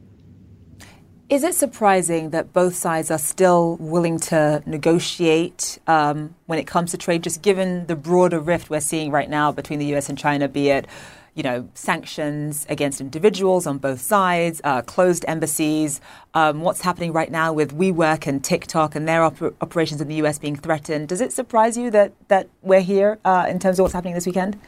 Is 1.30 1.44
it 1.44 1.54
surprising 1.54 2.30
that 2.30 2.52
both 2.52 2.74
sides 2.74 3.08
are 3.08 3.18
still 3.18 3.76
willing 3.76 4.18
to 4.18 4.64
negotiate 4.66 5.78
um, 5.86 6.34
when 6.46 6.58
it 6.58 6.66
comes 6.66 6.90
to 6.90 6.98
trade, 6.98 7.22
just 7.22 7.40
given 7.40 7.86
the 7.86 7.94
broader 7.94 8.40
rift 8.40 8.68
we're 8.68 8.80
seeing 8.80 9.12
right 9.12 9.30
now 9.30 9.52
between 9.52 9.78
the 9.78 9.94
US 9.94 10.08
and 10.08 10.18
China, 10.18 10.48
be 10.48 10.70
it 10.70 10.88
you 11.36 11.44
know, 11.44 11.68
sanctions 11.74 12.66
against 12.68 13.00
individuals 13.00 13.64
on 13.64 13.78
both 13.78 14.00
sides, 14.00 14.60
uh, 14.64 14.82
closed 14.82 15.24
embassies, 15.28 16.00
um, 16.34 16.62
what's 16.62 16.80
happening 16.80 17.12
right 17.12 17.30
now 17.30 17.52
with 17.52 17.78
WeWork 17.78 18.26
and 18.26 18.42
TikTok 18.42 18.96
and 18.96 19.06
their 19.06 19.22
op- 19.22 19.54
operations 19.62 20.00
in 20.00 20.08
the 20.08 20.16
US 20.16 20.36
being 20.36 20.56
threatened. 20.56 21.08
Does 21.08 21.20
it 21.20 21.32
surprise 21.32 21.76
you 21.76 21.92
that, 21.92 22.12
that 22.26 22.48
we're 22.62 22.80
here 22.80 23.20
uh, 23.24 23.46
in 23.48 23.60
terms 23.60 23.78
of 23.78 23.84
what's 23.84 23.94
happening 23.94 24.14
this 24.14 24.26
weekend? 24.26 24.58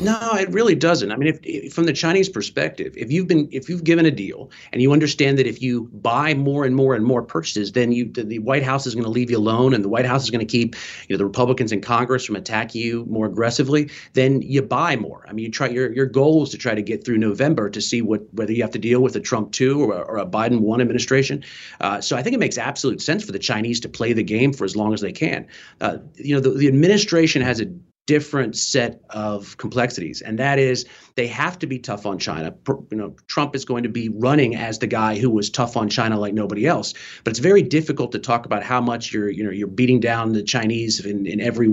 No, 0.00 0.32
it 0.32 0.48
really 0.50 0.74
doesn't. 0.74 1.12
I 1.12 1.16
mean, 1.16 1.28
if, 1.28 1.38
if, 1.42 1.74
from 1.74 1.84
the 1.84 1.92
Chinese 1.92 2.30
perspective, 2.30 2.94
if 2.96 3.12
you've 3.12 3.28
been 3.28 3.48
if 3.52 3.68
you've 3.68 3.84
given 3.84 4.06
a 4.06 4.10
deal 4.10 4.50
and 4.72 4.80
you 4.80 4.92
understand 4.92 5.38
that 5.38 5.46
if 5.46 5.60
you 5.60 5.90
buy 5.92 6.32
more 6.32 6.64
and 6.64 6.74
more 6.74 6.94
and 6.94 7.04
more 7.04 7.22
purchases, 7.22 7.72
then 7.72 7.92
you 7.92 8.10
the, 8.10 8.24
the 8.24 8.38
White 8.38 8.62
House 8.62 8.86
is 8.86 8.94
going 8.94 9.04
to 9.04 9.10
leave 9.10 9.30
you 9.30 9.36
alone, 9.36 9.74
and 9.74 9.84
the 9.84 9.90
White 9.90 10.06
House 10.06 10.24
is 10.24 10.30
going 10.30 10.46
to 10.46 10.50
keep 10.50 10.74
you 11.08 11.14
know 11.14 11.18
the 11.18 11.26
Republicans 11.26 11.70
in 11.70 11.82
Congress 11.82 12.24
from 12.24 12.36
attacking 12.36 12.80
you 12.80 13.04
more 13.10 13.26
aggressively. 13.26 13.90
Then 14.14 14.40
you 14.40 14.62
buy 14.62 14.96
more. 14.96 15.26
I 15.28 15.34
mean, 15.34 15.44
you 15.44 15.50
try 15.50 15.68
your 15.68 15.92
your 15.92 16.06
goal 16.06 16.44
is 16.44 16.50
to 16.50 16.58
try 16.58 16.74
to 16.74 16.82
get 16.82 17.04
through 17.04 17.18
November 17.18 17.68
to 17.68 17.80
see 17.80 18.00
what 18.00 18.22
whether 18.32 18.52
you 18.52 18.62
have 18.62 18.72
to 18.72 18.78
deal 18.78 19.02
with 19.02 19.16
a 19.16 19.20
Trump 19.20 19.52
two 19.52 19.82
or, 19.82 20.02
or 20.02 20.16
a 20.16 20.26
Biden 20.26 20.60
one 20.60 20.80
administration. 20.80 21.44
Uh, 21.80 22.00
so 22.00 22.16
I 22.16 22.22
think 22.22 22.34
it 22.34 22.40
makes 22.40 22.56
absolute 22.56 23.02
sense 23.02 23.22
for 23.22 23.32
the 23.32 23.38
Chinese 23.38 23.80
to 23.80 23.88
play 23.88 24.14
the 24.14 24.22
game 24.22 24.54
for 24.54 24.64
as 24.64 24.74
long 24.74 24.94
as 24.94 25.02
they 25.02 25.12
can. 25.12 25.46
Uh, 25.82 25.98
you 26.14 26.34
know, 26.34 26.40
the, 26.40 26.50
the 26.50 26.68
administration 26.68 27.42
has 27.42 27.60
a 27.60 27.66
different 28.10 28.56
set 28.56 29.00
of 29.10 29.56
complexities, 29.56 30.20
and 30.20 30.36
that 30.36 30.58
is 30.58 30.84
they 31.14 31.28
have 31.28 31.56
to 31.60 31.66
be 31.68 31.78
tough 31.78 32.06
on 32.06 32.18
China. 32.18 32.52
You 32.90 32.96
know, 32.98 33.14
Trump 33.28 33.54
is 33.54 33.64
going 33.64 33.84
to 33.84 33.88
be 33.88 34.08
running 34.08 34.56
as 34.56 34.80
the 34.80 34.88
guy 34.88 35.16
who 35.16 35.30
was 35.30 35.48
tough 35.48 35.76
on 35.76 35.88
China 35.88 36.18
like 36.18 36.34
nobody 36.34 36.66
else. 36.66 36.92
But 37.22 37.30
it's 37.30 37.38
very 37.38 37.62
difficult 37.62 38.10
to 38.10 38.18
talk 38.18 38.46
about 38.46 38.64
how 38.64 38.80
much 38.80 39.12
you're 39.12 39.30
you 39.30 39.44
know 39.44 39.52
you're 39.52 39.68
beating 39.68 40.00
down 40.00 40.32
the 40.32 40.42
Chinese 40.42 40.98
in, 41.06 41.24
in 41.24 41.40
every 41.40 41.68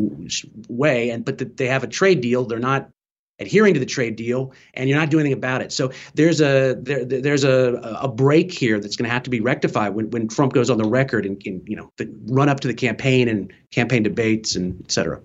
way, 0.69 1.09
and 1.09 1.25
but 1.25 1.39
the, 1.39 1.45
they 1.45 1.65
have 1.65 1.83
a 1.83 1.87
trade 1.87 2.21
deal. 2.21 2.45
They're 2.45 2.59
not 2.59 2.87
adhering 3.39 3.73
to 3.73 3.79
the 3.79 3.85
trade 3.85 4.15
deal 4.15 4.51
and 4.75 4.89
you're 4.89 4.97
not 4.97 5.11
doing 5.11 5.21
anything 5.21 5.37
about 5.37 5.61
it 5.61 5.71
so 5.71 5.91
there's 6.15 6.41
a 6.41 6.75
there, 6.81 7.05
there's 7.05 7.43
a 7.43 7.79
a 8.01 8.07
break 8.07 8.51
here 8.51 8.79
that's 8.79 8.95
going 8.95 9.07
to 9.07 9.13
have 9.13 9.21
to 9.21 9.29
be 9.29 9.39
rectified 9.39 9.93
when, 9.93 10.09
when 10.09 10.27
trump 10.27 10.53
goes 10.53 10.71
on 10.71 10.79
the 10.79 10.89
record 10.89 11.23
and, 11.23 11.39
and 11.45 11.61
you 11.67 11.75
know 11.75 11.87
the 11.97 12.11
run 12.29 12.49
up 12.49 12.59
to 12.59 12.67
the 12.67 12.73
campaign 12.73 13.27
and 13.27 13.53
campaign 13.69 14.01
debates 14.01 14.55
and 14.55 14.81
et 14.83 14.91
cetera 14.91 15.21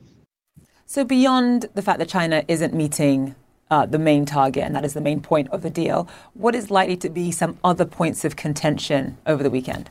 so, 0.92 1.04
beyond 1.04 1.70
the 1.72 1.80
fact 1.80 2.00
that 2.00 2.08
China 2.10 2.44
isn't 2.48 2.74
meeting 2.74 3.34
uh, 3.70 3.86
the 3.86 3.98
main 3.98 4.26
target, 4.26 4.62
and 4.64 4.76
that 4.76 4.84
is 4.84 4.92
the 4.92 5.00
main 5.00 5.22
point 5.22 5.48
of 5.48 5.62
the 5.62 5.70
deal, 5.70 6.06
what 6.34 6.54
is 6.54 6.70
likely 6.70 6.98
to 6.98 7.08
be 7.08 7.30
some 7.30 7.56
other 7.64 7.86
points 7.86 8.26
of 8.26 8.36
contention 8.36 9.16
over 9.26 9.42
the 9.42 9.48
weekend? 9.48 9.88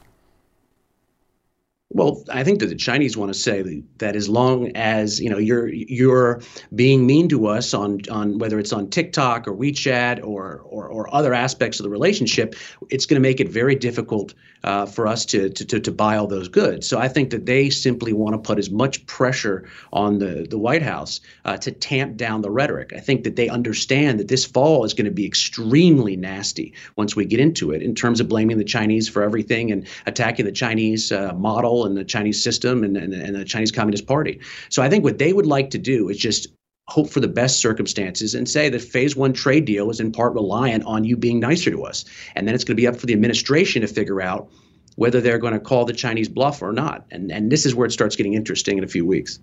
Well, 1.93 2.23
I 2.31 2.43
think 2.45 2.59
that 2.59 2.67
the 2.67 2.75
Chinese 2.75 3.17
want 3.17 3.33
to 3.33 3.37
say 3.39 3.83
that 3.97 4.15
as 4.15 4.29
long 4.29 4.71
as 4.75 5.19
you 5.19 5.29
know 5.29 5.37
you're 5.37 5.67
you're 5.67 6.41
being 6.73 7.05
mean 7.05 7.27
to 7.29 7.47
us 7.47 7.73
on 7.73 7.99
on 8.09 8.39
whether 8.39 8.59
it's 8.59 8.71
on 8.71 8.89
TikTok 8.89 9.47
or 9.47 9.53
WeChat 9.53 10.23
or 10.23 10.61
or, 10.65 10.87
or 10.87 11.13
other 11.13 11.33
aspects 11.33 11.79
of 11.79 11.83
the 11.83 11.89
relationship, 11.89 12.55
it's 12.89 13.05
going 13.05 13.21
to 13.21 13.27
make 13.27 13.41
it 13.41 13.49
very 13.49 13.75
difficult 13.75 14.33
uh, 14.63 14.85
for 14.85 15.07
us 15.07 15.25
to, 15.25 15.49
to, 15.49 15.65
to 15.65 15.79
to 15.81 15.91
buy 15.91 16.15
all 16.15 16.27
those 16.27 16.47
goods. 16.47 16.87
So 16.87 16.97
I 16.97 17.09
think 17.09 17.29
that 17.31 17.45
they 17.45 17.69
simply 17.69 18.13
want 18.13 18.33
to 18.33 18.37
put 18.37 18.57
as 18.57 18.69
much 18.69 19.05
pressure 19.05 19.67
on 19.91 20.19
the 20.19 20.47
the 20.49 20.57
White 20.57 20.83
House 20.83 21.19
uh, 21.43 21.57
to 21.57 21.71
tamp 21.71 22.15
down 22.15 22.41
the 22.41 22.51
rhetoric. 22.51 22.93
I 22.95 22.99
think 22.99 23.25
that 23.25 23.35
they 23.35 23.49
understand 23.49 24.19
that 24.19 24.29
this 24.29 24.45
fall 24.45 24.85
is 24.85 24.93
going 24.93 25.05
to 25.05 25.11
be 25.11 25.25
extremely 25.25 26.15
nasty 26.15 26.73
once 26.95 27.17
we 27.17 27.25
get 27.25 27.41
into 27.41 27.71
it 27.71 27.81
in 27.81 27.95
terms 27.95 28.21
of 28.21 28.29
blaming 28.29 28.57
the 28.57 28.63
Chinese 28.63 29.09
for 29.09 29.23
everything 29.23 29.71
and 29.71 29.87
attacking 30.05 30.45
the 30.45 30.51
Chinese 30.53 31.11
uh, 31.11 31.33
model 31.33 31.80
and 31.85 31.97
the 31.97 32.03
Chinese 32.03 32.43
system 32.43 32.83
and, 32.83 32.97
and, 32.97 33.13
and 33.13 33.35
the 33.35 33.45
Chinese 33.45 33.71
Communist 33.71 34.07
Party. 34.07 34.39
So 34.69 34.81
I 34.81 34.89
think 34.89 35.03
what 35.03 35.17
they 35.17 35.33
would 35.33 35.45
like 35.45 35.69
to 35.71 35.77
do 35.77 36.09
is 36.09 36.17
just 36.17 36.47
hope 36.87 37.09
for 37.09 37.19
the 37.19 37.27
best 37.27 37.59
circumstances 37.59 38.35
and 38.35 38.49
say 38.49 38.69
that 38.69 38.81
phase 38.81 39.15
one 39.15 39.33
trade 39.33 39.65
deal 39.65 39.89
is 39.89 39.99
in 39.99 40.11
part 40.11 40.33
reliant 40.33 40.83
on 40.85 41.03
you 41.03 41.15
being 41.15 41.39
nicer 41.39 41.71
to 41.71 41.83
us. 41.83 42.03
And 42.35 42.47
then 42.47 42.55
it's 42.55 42.63
going 42.63 42.75
to 42.75 42.81
be 42.81 42.87
up 42.87 42.97
for 42.97 43.05
the 43.05 43.13
administration 43.13 43.81
to 43.81 43.87
figure 43.87 44.21
out 44.21 44.49
whether 44.95 45.21
they're 45.21 45.37
going 45.37 45.53
to 45.53 45.59
call 45.59 45.85
the 45.85 45.93
Chinese 45.93 46.27
bluff 46.27 46.61
or 46.61 46.73
not. 46.73 47.05
And, 47.11 47.31
and 47.31 47.51
this 47.51 47.65
is 47.65 47.73
where 47.73 47.87
it 47.87 47.91
starts 47.91 48.15
getting 48.15 48.33
interesting 48.33 48.77
in 48.77 48.83
a 48.83 48.87
few 48.87 49.05
weeks. 49.05 49.39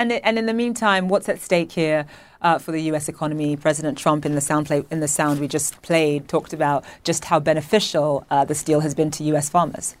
And, 0.00 0.12
and 0.12 0.38
in 0.38 0.46
the 0.46 0.54
meantime, 0.54 1.08
what's 1.08 1.28
at 1.28 1.40
stake 1.40 1.72
here 1.72 2.06
uh, 2.40 2.58
for 2.58 2.72
the 2.72 2.82
U.S. 2.84 3.08
economy? 3.08 3.56
President 3.56 3.98
Trump, 3.98 4.24
in 4.26 4.34
the 4.34 4.40
sound 4.40 4.66
play, 4.66 4.82
in 4.90 5.00
the 5.00 5.08
sound 5.08 5.40
we 5.40 5.46
just 5.46 5.80
played, 5.82 6.26
talked 6.26 6.52
about 6.52 6.84
just 7.04 7.26
how 7.26 7.38
beneficial 7.38 8.26
uh, 8.30 8.44
this 8.44 8.64
deal 8.64 8.80
has 8.80 8.94
been 8.94 9.10
to 9.12 9.24
U.S. 9.24 9.48
farmers. 9.50 9.96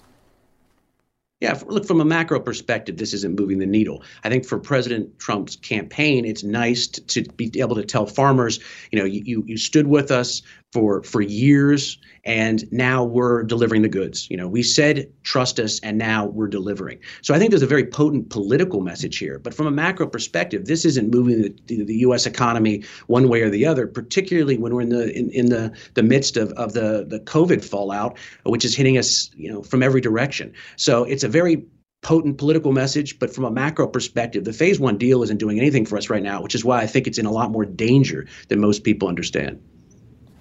Yeah, 1.40 1.58
look, 1.66 1.86
from 1.86 2.02
a 2.02 2.04
macro 2.04 2.38
perspective, 2.38 2.98
this 2.98 3.14
isn't 3.14 3.38
moving 3.38 3.58
the 3.58 3.66
needle. 3.66 4.02
I 4.24 4.28
think 4.28 4.44
for 4.44 4.58
President 4.58 5.18
Trump's 5.18 5.56
campaign, 5.56 6.26
it's 6.26 6.44
nice 6.44 6.86
to, 6.88 7.00
to 7.00 7.22
be 7.32 7.50
able 7.60 7.76
to 7.76 7.84
tell 7.84 8.04
farmers, 8.04 8.60
you 8.92 8.98
know, 8.98 9.06
you, 9.06 9.42
you 9.46 9.56
stood 9.56 9.86
with 9.86 10.10
us 10.10 10.42
for 10.72 11.02
for 11.02 11.20
years 11.20 11.98
and 12.24 12.70
now 12.70 13.02
we're 13.02 13.42
delivering 13.42 13.82
the 13.82 13.88
goods. 13.88 14.30
You 14.30 14.36
know 14.36 14.48
we 14.48 14.62
said 14.62 15.10
trust 15.22 15.58
us 15.58 15.80
and 15.80 15.98
now 15.98 16.26
we're 16.26 16.48
delivering. 16.48 16.98
So 17.22 17.34
i 17.34 17.38
think 17.38 17.50
there's 17.50 17.62
a 17.62 17.66
very 17.66 17.86
potent 17.86 18.30
political 18.30 18.80
message 18.80 19.18
here 19.18 19.38
but 19.38 19.54
from 19.54 19.66
a 19.66 19.70
macro 19.70 20.06
perspective 20.06 20.66
this 20.66 20.84
isn't 20.84 21.10
moving 21.12 21.58
the, 21.66 21.84
the 21.84 21.94
us 21.94 22.26
economy 22.26 22.84
one 23.06 23.28
way 23.28 23.42
or 23.42 23.50
the 23.50 23.66
other 23.66 23.86
particularly 23.86 24.58
when 24.58 24.74
we're 24.74 24.82
in 24.82 24.90
the 24.90 25.16
in, 25.16 25.30
in 25.30 25.46
the 25.46 25.72
the 25.94 26.02
midst 26.02 26.36
of, 26.36 26.52
of 26.52 26.72
the 26.72 27.04
the 27.08 27.20
covid 27.20 27.64
fallout 27.64 28.18
which 28.44 28.64
is 28.64 28.74
hitting 28.74 28.98
us 28.98 29.30
you 29.34 29.50
know 29.50 29.62
from 29.62 29.82
every 29.82 30.00
direction. 30.00 30.52
So 30.76 31.04
it's 31.04 31.24
a 31.24 31.28
very 31.28 31.64
potent 32.02 32.38
political 32.38 32.72
message, 32.72 33.18
but 33.18 33.34
from 33.34 33.44
a 33.44 33.50
macro 33.50 33.86
perspective, 33.86 34.44
the 34.44 34.52
phase 34.52 34.80
one 34.80 34.96
deal 34.96 35.22
isn't 35.22 35.38
doing 35.38 35.58
anything 35.58 35.84
for 35.84 35.98
us 35.98 36.08
right 36.08 36.22
now, 36.22 36.42
which 36.42 36.54
is 36.54 36.64
why 36.64 36.80
I 36.80 36.86
think 36.86 37.06
it's 37.06 37.18
in 37.18 37.26
a 37.26 37.30
lot 37.30 37.50
more 37.50 37.66
danger 37.66 38.26
than 38.48 38.58
most 38.58 38.84
people 38.84 39.08
understand. 39.08 39.60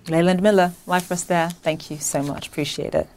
Leland 0.07 0.41
Miller, 0.41 0.73
live 0.87 1.03
for 1.03 1.13
us 1.13 1.23
there. 1.23 1.49
Thank 1.49 1.91
you 1.91 1.97
so 1.97 2.23
much. 2.23 2.47
Appreciate 2.47 2.95
it. 2.95 3.07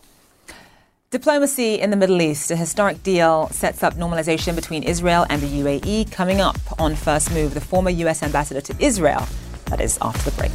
Diplomacy 1.10 1.78
in 1.78 1.90
the 1.90 1.96
Middle 1.96 2.22
East. 2.22 2.50
A 2.50 2.56
historic 2.56 3.02
deal 3.02 3.48
sets 3.48 3.82
up 3.82 3.94
normalization 3.94 4.54
between 4.56 4.82
Israel 4.82 5.26
and 5.28 5.42
the 5.42 5.46
UAE 5.46 6.10
coming 6.10 6.40
up 6.40 6.58
on 6.80 6.94
First 6.96 7.32
Move. 7.32 7.52
The 7.52 7.60
former 7.60 7.90
U.S. 7.90 8.22
ambassador 8.22 8.62
to 8.62 8.74
Israel. 8.78 9.26
That 9.66 9.80
is 9.80 9.98
after 10.00 10.30
the 10.30 10.36
break. 10.36 10.52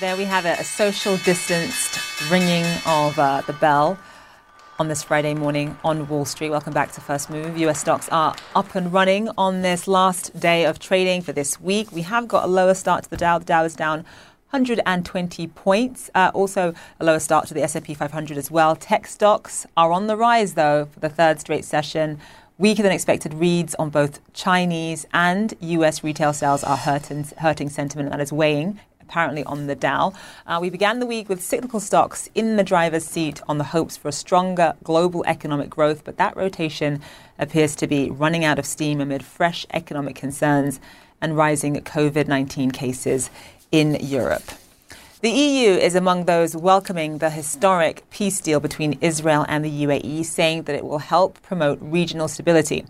There 0.00 0.16
we 0.18 0.24
have 0.24 0.44
it, 0.44 0.60
a 0.60 0.64
social 0.64 1.16
distanced 1.16 1.98
ringing 2.30 2.66
of 2.84 3.18
uh, 3.18 3.40
the 3.46 3.54
bell 3.54 3.98
on 4.78 4.88
this 4.88 5.02
Friday 5.02 5.34
morning 5.34 5.76
on 5.84 6.08
Wall 6.08 6.24
Street. 6.24 6.50
Welcome 6.50 6.72
back 6.72 6.90
to 6.92 7.00
First 7.00 7.30
Move. 7.30 7.56
US 7.58 7.80
stocks 7.80 8.08
are 8.10 8.34
up 8.56 8.74
and 8.74 8.92
running 8.92 9.28
on 9.38 9.62
this 9.62 9.86
last 9.86 10.38
day 10.38 10.64
of 10.64 10.78
trading 10.78 11.22
for 11.22 11.32
this 11.32 11.60
week. 11.60 11.92
We 11.92 12.02
have 12.02 12.26
got 12.26 12.44
a 12.44 12.46
lower 12.48 12.74
start 12.74 13.04
to 13.04 13.10
the 13.10 13.16
Dow. 13.16 13.38
The 13.38 13.44
Dow 13.44 13.64
is 13.64 13.74
down 13.74 13.98
120 14.50 15.46
points. 15.48 16.10
Uh, 16.14 16.30
also, 16.34 16.74
a 16.98 17.04
lower 17.04 17.20
start 17.20 17.46
to 17.48 17.54
the 17.54 17.62
S&P 17.62 17.94
500 17.94 18.36
as 18.36 18.50
well. 18.50 18.74
Tech 18.74 19.06
stocks 19.06 19.66
are 19.76 19.92
on 19.92 20.06
the 20.06 20.16
rise, 20.16 20.54
though, 20.54 20.86
for 20.86 21.00
the 21.00 21.08
third 21.08 21.40
straight 21.40 21.64
session. 21.64 22.18
Weaker 22.58 22.82
than 22.82 22.92
expected 22.92 23.34
reads 23.34 23.74
on 23.76 23.90
both 23.90 24.20
Chinese 24.32 25.06
and 25.12 25.54
US 25.60 26.04
retail 26.04 26.32
sales 26.32 26.64
are 26.64 26.76
hurting, 26.76 27.24
hurting 27.38 27.68
sentiment, 27.68 28.12
and 28.12 28.22
is 28.22 28.32
weighing 28.32 28.80
apparently 29.08 29.44
on 29.44 29.66
the 29.66 29.74
Dow. 29.74 30.12
Uh, 30.46 30.58
we 30.60 30.70
began 30.70 30.98
the 30.98 31.06
week 31.06 31.28
with 31.28 31.42
cyclical 31.42 31.80
stocks 31.80 32.28
in 32.34 32.56
the 32.56 32.64
driver's 32.64 33.04
seat 33.04 33.40
on 33.48 33.58
the 33.58 33.64
hopes 33.64 33.96
for 33.96 34.08
a 34.08 34.12
stronger 34.12 34.74
global 34.82 35.24
economic 35.26 35.68
growth, 35.68 36.04
but 36.04 36.16
that 36.16 36.36
rotation 36.36 37.00
appears 37.38 37.76
to 37.76 37.86
be 37.86 38.10
running 38.10 38.44
out 38.44 38.58
of 38.58 38.66
steam 38.66 39.00
amid 39.00 39.22
fresh 39.22 39.66
economic 39.72 40.16
concerns 40.16 40.80
and 41.20 41.36
rising 41.36 41.74
COVID 41.74 42.28
19 42.28 42.70
cases 42.70 43.30
in 43.70 43.96
Europe. 44.00 44.44
The 45.20 45.30
EU 45.30 45.70
is 45.70 45.94
among 45.94 46.26
those 46.26 46.54
welcoming 46.54 47.18
the 47.18 47.30
historic 47.30 48.08
peace 48.10 48.40
deal 48.40 48.60
between 48.60 48.98
Israel 49.00 49.46
and 49.48 49.64
the 49.64 49.84
UAE, 49.84 50.24
saying 50.26 50.64
that 50.64 50.76
it 50.76 50.84
will 50.84 50.98
help 50.98 51.40
promote 51.42 51.78
regional 51.80 52.28
stability. 52.28 52.84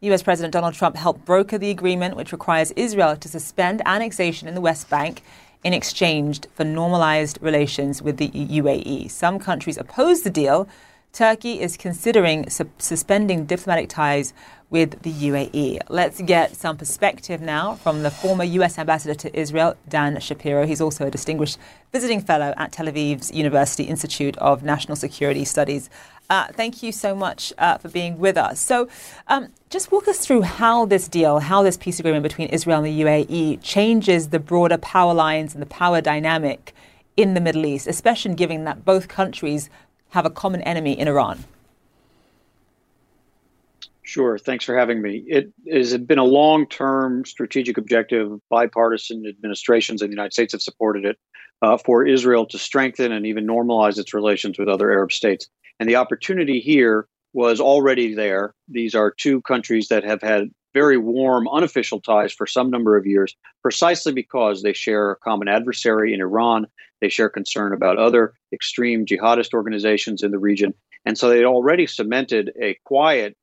US 0.00 0.22
President 0.22 0.52
Donald 0.52 0.74
Trump 0.74 0.96
helped 0.96 1.24
broker 1.24 1.58
the 1.58 1.70
agreement, 1.70 2.14
which 2.14 2.30
requires 2.30 2.70
Israel 2.72 3.16
to 3.16 3.28
suspend 3.28 3.82
annexation 3.84 4.46
in 4.46 4.54
the 4.54 4.60
West 4.60 4.88
Bank 4.88 5.22
in 5.64 5.72
exchange 5.72 6.40
for 6.54 6.64
normalized 6.64 7.38
relations 7.40 8.00
with 8.00 8.16
the 8.16 8.28
UAE. 8.30 9.10
Some 9.10 9.38
countries 9.38 9.76
oppose 9.76 10.22
the 10.22 10.30
deal. 10.30 10.68
Turkey 11.12 11.60
is 11.60 11.76
considering 11.76 12.48
su- 12.48 12.70
suspending 12.78 13.44
diplomatic 13.46 13.88
ties 13.88 14.32
with 14.70 15.02
the 15.02 15.12
UAE. 15.12 15.80
Let's 15.88 16.20
get 16.20 16.54
some 16.54 16.76
perspective 16.76 17.40
now 17.40 17.76
from 17.76 18.02
the 18.02 18.10
former 18.10 18.44
US 18.44 18.78
ambassador 18.78 19.14
to 19.14 19.38
Israel, 19.38 19.76
Dan 19.88 20.20
Shapiro. 20.20 20.66
He's 20.66 20.80
also 20.80 21.06
a 21.06 21.10
distinguished 21.10 21.58
visiting 21.92 22.20
fellow 22.20 22.52
at 22.56 22.72
Tel 22.72 22.86
Aviv's 22.86 23.32
University 23.32 23.84
Institute 23.84 24.36
of 24.38 24.62
National 24.62 24.96
Security 24.96 25.44
Studies. 25.44 25.88
Uh, 26.28 26.48
thank 26.48 26.82
you 26.82 26.92
so 26.92 27.14
much 27.14 27.54
uh, 27.56 27.78
for 27.78 27.88
being 27.88 28.18
with 28.18 28.36
us. 28.36 28.60
So, 28.60 28.88
um, 29.28 29.48
just 29.70 29.90
walk 29.90 30.06
us 30.08 30.18
through 30.18 30.42
how 30.42 30.84
this 30.84 31.08
deal, 31.08 31.38
how 31.38 31.62
this 31.62 31.78
peace 31.78 31.98
agreement 31.98 32.22
between 32.22 32.48
Israel 32.48 32.84
and 32.84 32.86
the 32.86 33.00
UAE 33.00 33.62
changes 33.62 34.28
the 34.28 34.38
broader 34.38 34.76
power 34.76 35.14
lines 35.14 35.54
and 35.54 35.62
the 35.62 35.66
power 35.66 36.02
dynamic 36.02 36.74
in 37.16 37.32
the 37.32 37.40
Middle 37.40 37.64
East, 37.64 37.86
especially 37.86 38.34
given 38.34 38.64
that 38.64 38.84
both 38.84 39.08
countries 39.08 39.70
have 40.10 40.26
a 40.26 40.30
common 40.30 40.60
enemy 40.62 40.98
in 40.98 41.08
Iran. 41.08 41.44
Sure. 44.08 44.38
Thanks 44.38 44.64
for 44.64 44.74
having 44.74 45.02
me. 45.02 45.22
It 45.26 45.52
has 45.70 45.94
been 45.98 46.18
a 46.18 46.24
long 46.24 46.66
term 46.66 47.26
strategic 47.26 47.76
objective. 47.76 48.40
Bipartisan 48.48 49.26
administrations 49.28 50.00
in 50.00 50.08
the 50.08 50.14
United 50.14 50.32
States 50.32 50.54
have 50.54 50.62
supported 50.62 51.04
it 51.04 51.18
uh, 51.60 51.76
for 51.76 52.06
Israel 52.06 52.46
to 52.46 52.56
strengthen 52.58 53.12
and 53.12 53.26
even 53.26 53.46
normalize 53.46 53.98
its 53.98 54.14
relations 54.14 54.58
with 54.58 54.66
other 54.66 54.90
Arab 54.90 55.12
states. 55.12 55.46
And 55.78 55.86
the 55.86 55.96
opportunity 55.96 56.58
here 56.58 57.06
was 57.34 57.60
already 57.60 58.14
there. 58.14 58.54
These 58.66 58.94
are 58.94 59.10
two 59.10 59.42
countries 59.42 59.88
that 59.88 60.04
have 60.04 60.22
had 60.22 60.48
very 60.72 60.96
warm, 60.96 61.46
unofficial 61.46 62.00
ties 62.00 62.32
for 62.32 62.46
some 62.46 62.70
number 62.70 62.96
of 62.96 63.06
years, 63.06 63.36
precisely 63.60 64.14
because 64.14 64.62
they 64.62 64.72
share 64.72 65.10
a 65.10 65.16
common 65.16 65.48
adversary 65.48 66.14
in 66.14 66.22
Iran. 66.22 66.66
They 67.02 67.10
share 67.10 67.28
concern 67.28 67.74
about 67.74 67.98
other 67.98 68.32
extreme 68.54 69.04
jihadist 69.04 69.52
organizations 69.52 70.22
in 70.22 70.30
the 70.30 70.38
region. 70.38 70.72
And 71.04 71.18
so 71.18 71.28
they 71.28 71.44
already 71.44 71.86
cemented 71.86 72.52
a 72.58 72.78
quiet 72.86 73.36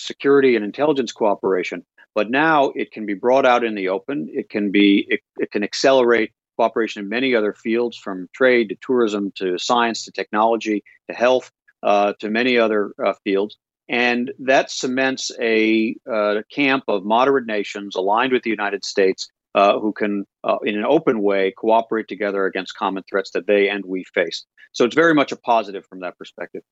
security 0.00 0.56
and 0.56 0.64
intelligence 0.64 1.12
cooperation. 1.12 1.84
But 2.14 2.30
now 2.30 2.72
it 2.74 2.90
can 2.90 3.06
be 3.06 3.14
brought 3.14 3.46
out 3.46 3.64
in 3.64 3.74
the 3.74 3.88
open. 3.88 4.28
It 4.32 4.50
can 4.50 4.70
be 4.70 5.06
it, 5.08 5.20
it 5.38 5.50
can 5.50 5.62
accelerate 5.62 6.32
cooperation 6.56 7.02
in 7.02 7.08
many 7.08 7.34
other 7.34 7.54
fields, 7.54 7.96
from 7.96 8.28
trade 8.34 8.68
to 8.68 8.76
tourism 8.82 9.32
to 9.36 9.58
science 9.58 10.04
to 10.04 10.12
technology 10.12 10.82
to 11.08 11.16
health 11.16 11.50
uh, 11.82 12.12
to 12.20 12.28
many 12.28 12.58
other 12.58 12.92
uh, 13.04 13.14
fields. 13.24 13.56
And 13.88 14.32
that 14.38 14.70
cements 14.70 15.32
a 15.40 15.96
uh, 16.10 16.42
camp 16.52 16.84
of 16.86 17.04
moderate 17.04 17.46
nations 17.46 17.96
aligned 17.96 18.32
with 18.32 18.42
the 18.42 18.50
United 18.50 18.84
States 18.84 19.28
uh, 19.54 19.78
who 19.80 19.92
can, 19.92 20.26
uh, 20.44 20.58
in 20.62 20.76
an 20.78 20.84
open 20.84 21.22
way, 21.22 21.52
cooperate 21.56 22.06
together 22.06 22.46
against 22.46 22.76
common 22.76 23.02
threats 23.10 23.32
that 23.32 23.46
they 23.48 23.68
and 23.68 23.84
we 23.84 24.04
face. 24.14 24.44
So 24.72 24.84
it's 24.84 24.94
very 24.94 25.14
much 25.14 25.32
a 25.32 25.36
positive 25.36 25.84
from 25.86 26.00
that 26.00 26.16
perspective. 26.18 26.62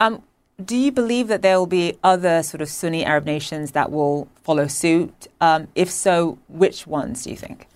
Um, 0.00 0.22
do 0.62 0.76
you 0.76 0.92
believe 0.92 1.28
that 1.28 1.42
there 1.42 1.58
will 1.58 1.66
be 1.66 1.98
other 2.04 2.42
sort 2.42 2.60
of 2.60 2.68
Sunni 2.68 3.04
Arab 3.04 3.24
nations 3.24 3.72
that 3.72 3.90
will 3.90 4.28
follow 4.42 4.66
suit? 4.66 5.28
Um, 5.40 5.68
if 5.74 5.90
so, 5.90 6.38
which 6.48 6.86
ones 6.86 7.24
do 7.24 7.30
you 7.30 7.36
think? 7.36 7.66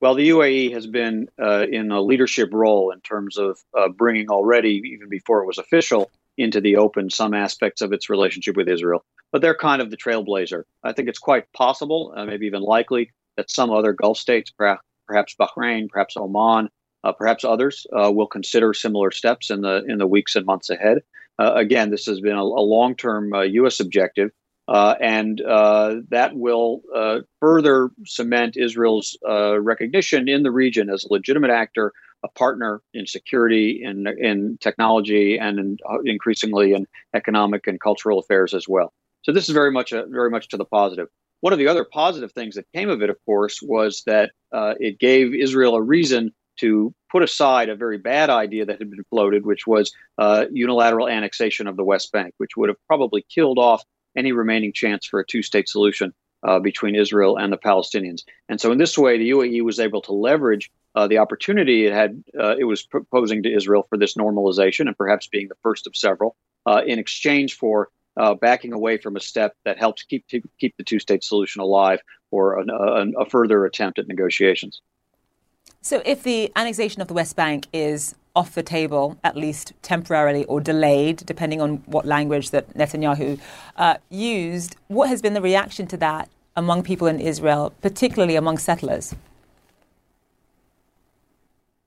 Well, 0.00 0.14
the 0.14 0.30
UAE 0.30 0.72
has 0.72 0.86
been 0.86 1.28
uh, 1.40 1.66
in 1.70 1.92
a 1.92 2.00
leadership 2.00 2.50
role 2.52 2.90
in 2.90 3.00
terms 3.00 3.38
of 3.38 3.60
uh, 3.76 3.88
bringing 3.88 4.28
already, 4.30 4.82
even 4.92 5.08
before 5.08 5.42
it 5.42 5.46
was 5.46 5.58
official, 5.58 6.10
into 6.36 6.60
the 6.60 6.76
open 6.76 7.10
some 7.10 7.34
aspects 7.34 7.82
of 7.82 7.92
its 7.92 8.10
relationship 8.10 8.56
with 8.56 8.68
Israel. 8.68 9.04
But 9.30 9.42
they're 9.42 9.54
kind 9.54 9.80
of 9.80 9.90
the 9.90 9.96
trailblazer. 9.96 10.64
I 10.82 10.92
think 10.92 11.08
it's 11.08 11.18
quite 11.18 11.52
possible, 11.52 12.12
uh, 12.16 12.24
maybe 12.24 12.46
even 12.46 12.62
likely, 12.62 13.12
that 13.36 13.50
some 13.50 13.70
other 13.70 13.92
Gulf 13.92 14.18
states, 14.18 14.50
perhaps, 14.50 14.82
perhaps 15.06 15.36
Bahrain, 15.38 15.88
perhaps 15.88 16.16
Oman, 16.16 16.68
uh, 17.04 17.12
perhaps 17.12 17.44
others 17.44 17.86
uh, 17.92 18.10
will 18.12 18.26
consider 18.26 18.72
similar 18.74 19.10
steps 19.10 19.50
in 19.50 19.62
the 19.62 19.84
in 19.86 19.98
the 19.98 20.06
weeks 20.06 20.36
and 20.36 20.46
months 20.46 20.70
ahead. 20.70 20.98
Uh, 21.38 21.52
again, 21.54 21.90
this 21.90 22.06
has 22.06 22.20
been 22.20 22.36
a, 22.36 22.42
a 22.42 22.64
long-term 22.64 23.32
U.S. 23.34 23.80
Uh, 23.80 23.84
objective, 23.84 24.30
uh, 24.68 24.94
and 25.00 25.40
uh, 25.40 25.96
that 26.10 26.36
will 26.36 26.82
further 27.40 27.90
cement 28.04 28.56
Israel's 28.56 29.16
recognition 29.24 30.28
in 30.28 30.42
the 30.42 30.50
region 30.50 30.90
as 30.90 31.04
a 31.04 31.12
legitimate 31.12 31.50
actor, 31.50 31.92
a 32.22 32.28
partner 32.28 32.80
in 32.94 33.06
security, 33.06 33.80
in 33.82 34.06
in 34.18 34.58
technology, 34.60 35.38
and 35.38 35.58
in, 35.58 35.76
increasingly 36.04 36.74
in 36.74 36.86
economic 37.14 37.66
and 37.66 37.80
cultural 37.80 38.18
affairs 38.18 38.54
as 38.54 38.68
well. 38.68 38.92
So 39.22 39.32
this 39.32 39.48
is 39.48 39.54
very 39.54 39.70
much 39.70 39.92
a, 39.92 40.06
very 40.06 40.30
much 40.30 40.48
to 40.48 40.56
the 40.56 40.64
positive. 40.64 41.08
One 41.40 41.52
of 41.52 41.58
the 41.58 41.66
other 41.66 41.84
positive 41.84 42.30
things 42.30 42.54
that 42.54 42.66
came 42.72 42.88
of 42.88 43.02
it, 43.02 43.10
of 43.10 43.16
course, 43.26 43.60
was 43.60 44.04
that 44.06 44.30
it 44.52 45.00
gave 45.00 45.34
Israel 45.34 45.74
a 45.74 45.82
reason 45.82 46.32
to 46.60 46.94
put 47.10 47.22
aside 47.22 47.68
a 47.68 47.76
very 47.76 47.98
bad 47.98 48.30
idea 48.30 48.64
that 48.66 48.78
had 48.78 48.90
been 48.90 49.04
floated, 49.10 49.44
which 49.44 49.66
was 49.66 49.92
uh, 50.18 50.46
unilateral 50.50 51.08
annexation 51.08 51.66
of 51.66 51.76
the 51.76 51.84
West 51.84 52.12
Bank, 52.12 52.34
which 52.38 52.56
would 52.56 52.68
have 52.68 52.78
probably 52.86 53.24
killed 53.28 53.58
off 53.58 53.82
any 54.16 54.32
remaining 54.32 54.72
chance 54.72 55.06
for 55.06 55.20
a 55.20 55.26
two 55.26 55.42
state 55.42 55.68
solution 55.68 56.12
uh, 56.42 56.58
between 56.58 56.94
Israel 56.94 57.36
and 57.36 57.52
the 57.52 57.58
Palestinians. 57.58 58.22
And 58.48 58.60
so, 58.60 58.72
in 58.72 58.78
this 58.78 58.98
way, 58.98 59.18
the 59.18 59.30
UAE 59.30 59.62
was 59.62 59.80
able 59.80 60.02
to 60.02 60.12
leverage 60.12 60.70
uh, 60.94 61.06
the 61.06 61.18
opportunity 61.18 61.86
it 61.86 61.92
had 61.92 62.22
uh, 62.38 62.56
it 62.58 62.64
was 62.64 62.82
proposing 62.82 63.42
to 63.44 63.54
Israel 63.54 63.86
for 63.88 63.96
this 63.96 64.14
normalization, 64.14 64.86
and 64.86 64.96
perhaps 64.96 65.26
being 65.28 65.48
the 65.48 65.56
first 65.62 65.86
of 65.86 65.96
several, 65.96 66.36
uh, 66.66 66.82
in 66.86 66.98
exchange 66.98 67.56
for 67.56 67.88
uh, 68.16 68.34
backing 68.34 68.72
away 68.72 68.98
from 68.98 69.16
a 69.16 69.20
step 69.20 69.54
that 69.64 69.78
helps 69.78 70.02
keep 70.02 70.26
keep 70.58 70.76
the 70.76 70.84
two 70.84 70.98
state 70.98 71.24
solution 71.24 71.62
alive 71.62 72.00
or 72.30 72.58
an, 72.58 72.70
a, 72.70 73.22
a 73.22 73.26
further 73.26 73.64
attempt 73.64 73.98
at 73.98 74.08
negotiations. 74.08 74.80
So, 75.84 76.00
if 76.06 76.22
the 76.22 76.52
annexation 76.54 77.02
of 77.02 77.08
the 77.08 77.14
West 77.14 77.34
Bank 77.34 77.66
is 77.72 78.14
off 78.36 78.54
the 78.54 78.62
table, 78.62 79.18
at 79.24 79.36
least 79.36 79.72
temporarily 79.82 80.44
or 80.44 80.60
delayed, 80.60 81.16
depending 81.26 81.60
on 81.60 81.82
what 81.86 82.06
language 82.06 82.50
that 82.50 82.72
Netanyahu 82.74 83.38
uh, 83.76 83.96
used, 84.08 84.76
what 84.86 85.08
has 85.08 85.20
been 85.20 85.34
the 85.34 85.42
reaction 85.42 85.86
to 85.88 85.96
that 85.96 86.28
among 86.56 86.82
people 86.82 87.08
in 87.08 87.20
Israel, 87.20 87.72
particularly 87.82 88.36
among 88.36 88.58
settlers? 88.58 89.14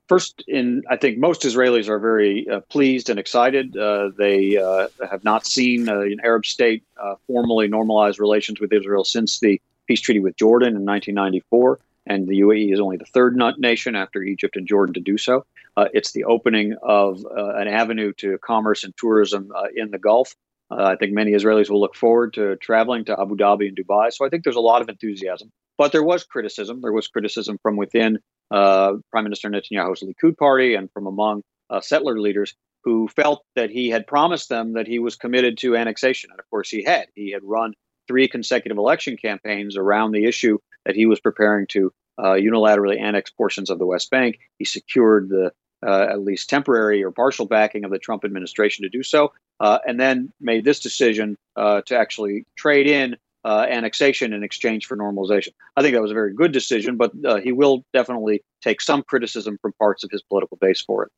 First, 0.08 0.44
in 0.48 0.84
I 0.90 0.98
think 0.98 1.18
most 1.18 1.44
Israelis 1.44 1.88
are 1.88 1.98
very 1.98 2.48
uh, 2.50 2.60
pleased 2.60 3.10
and 3.10 3.18
excited. 3.18 3.76
Uh, 3.76 4.12
they 4.16 4.58
uh, 4.58 4.88
have 5.10 5.24
not 5.24 5.48
seen 5.48 5.90
uh, 5.90 6.02
an 6.02 6.20
Arab 6.24 6.46
state 6.46 6.84
uh, 7.02 7.16
formally 7.28 7.68
normalize 7.68 8.20
relations 8.20 8.60
with 8.60 8.72
Israel 8.72 9.04
since 9.04 9.40
the 9.40 9.60
peace 9.88 10.02
treaty 10.02 10.20
with 10.20 10.36
Jordan 10.36 10.76
in 10.76 10.86
1994 10.86 11.80
and 12.06 12.28
the 12.28 12.42
UAE 12.42 12.74
is 12.74 12.80
only 12.80 12.98
the 12.98 13.06
third 13.06 13.38
nation 13.58 13.96
after 13.96 14.22
Egypt 14.22 14.56
and 14.56 14.68
Jordan 14.68 14.94
to 14.94 15.00
do 15.00 15.18
so. 15.18 15.46
Uh, 15.78 15.88
it's 15.94 16.12
the 16.12 16.24
opening 16.26 16.76
of 16.82 17.26
uh, 17.26 17.56
an 17.56 17.68
avenue 17.68 18.14
to 18.18 18.38
commerce 18.40 18.84
and 18.84 18.94
tourism 18.98 19.52
uh, 19.56 19.68
in 19.76 19.92
the 19.92 20.00
Gulf. 20.00 20.36
Uh, 20.72 20.84
I 20.84 20.96
think 20.96 21.14
many 21.14 21.32
Israelis 21.32 21.70
will 21.70 21.82
look 21.82 21.96
forward 21.96 22.34
to 22.36 22.56
traveling 22.58 23.06
to 23.06 23.20
Abu 23.20 23.36
Dhabi 23.36 23.68
and 23.68 23.78
Dubai. 23.78 24.12
So 24.12 24.26
I 24.26 24.30
think 24.30 24.44
there's 24.44 24.56
a 24.56 24.62
lot 24.62 24.82
of 24.82 24.90
enthusiasm. 24.90 25.52
But 25.78 25.92
there 25.92 26.04
was 26.04 26.24
criticism. 26.24 26.82
There 26.82 26.94
was 26.94 27.08
criticism 27.08 27.58
from 27.62 27.76
within 27.76 28.20
uh, 28.50 28.94
Prime 29.12 29.24
Minister 29.26 29.50
Netanyahu's 29.50 30.04
Likud 30.04 30.38
party 30.38 30.76
and 30.76 30.90
from 30.92 31.06
among 31.08 31.44
uh, 31.70 31.82
settler 31.82 32.20
leaders 32.20 32.56
who 32.84 33.08
felt 33.08 33.44
that 33.56 33.70
he 33.70 33.90
had 33.90 34.08
promised 34.08 34.48
them 34.48 34.74
that 34.74 34.88
he 34.88 35.00
was 35.00 35.16
committed 35.16 35.58
to 35.58 35.76
annexation. 35.76 36.30
And 36.32 36.40
of 36.40 36.50
course, 36.50 36.70
he 36.70 36.84
had. 36.84 37.08
He 37.16 37.32
had 37.32 37.42
run 37.44 37.74
three 38.08 38.28
consecutive 38.28 38.78
election 38.78 39.18
campaigns 39.18 39.76
around 39.76 40.12
the 40.12 40.26
issue 40.26 40.60
that 40.86 40.96
he 40.96 41.06
was 41.06 41.20
preparing 41.20 41.68
to 41.68 41.92
uh, 42.18 42.34
unilaterally 42.34 43.00
annex 43.00 43.30
portions 43.32 43.70
of 43.70 43.80
the 43.80 43.86
West 43.86 44.10
Bank. 44.10 44.40
He 44.58 44.66
secured 44.66 45.30
the 45.30 45.52
uh, 45.86 46.08
at 46.10 46.22
least 46.22 46.50
temporary 46.50 47.04
or 47.04 47.12
partial 47.12 47.46
backing 47.46 47.84
of 47.84 47.92
the 47.92 48.00
Trump 48.00 48.26
administration 48.26 48.84
to 48.84 48.90
do 48.90 49.04
so, 49.04 49.34
uh, 49.60 49.80
and 49.86 50.00
then 50.00 50.32
made 50.40 50.66
this 50.66 50.80
decision 50.80 51.38
uh, 51.56 51.82
to 51.86 51.98
actually 51.98 52.46
trade 52.58 52.88
in 52.88 53.16
uh, 53.44 53.68
annexation 53.70 54.34
in 54.34 54.44
exchange 54.44 54.88
for 54.88 54.98
normalization. 54.98 55.50
I 55.76 55.82
think 55.82 55.94
that 55.94 56.02
was 56.02 56.12
a 56.12 56.16
very 56.16 56.34
good 56.34 56.52
decision, 56.52 56.98
but 56.98 57.12
uh, 57.24 57.38
he 57.38 57.52
will 57.52 57.84
definitely 57.94 58.42
take 58.64 58.82
some 58.82 59.04
criticism 59.04 59.60
from 59.62 59.74
parts 59.74 60.04
of 60.04 60.10
his 60.10 60.24
political 60.24 60.58
base 60.60 60.82
for 60.82 61.04
it. 61.04 61.12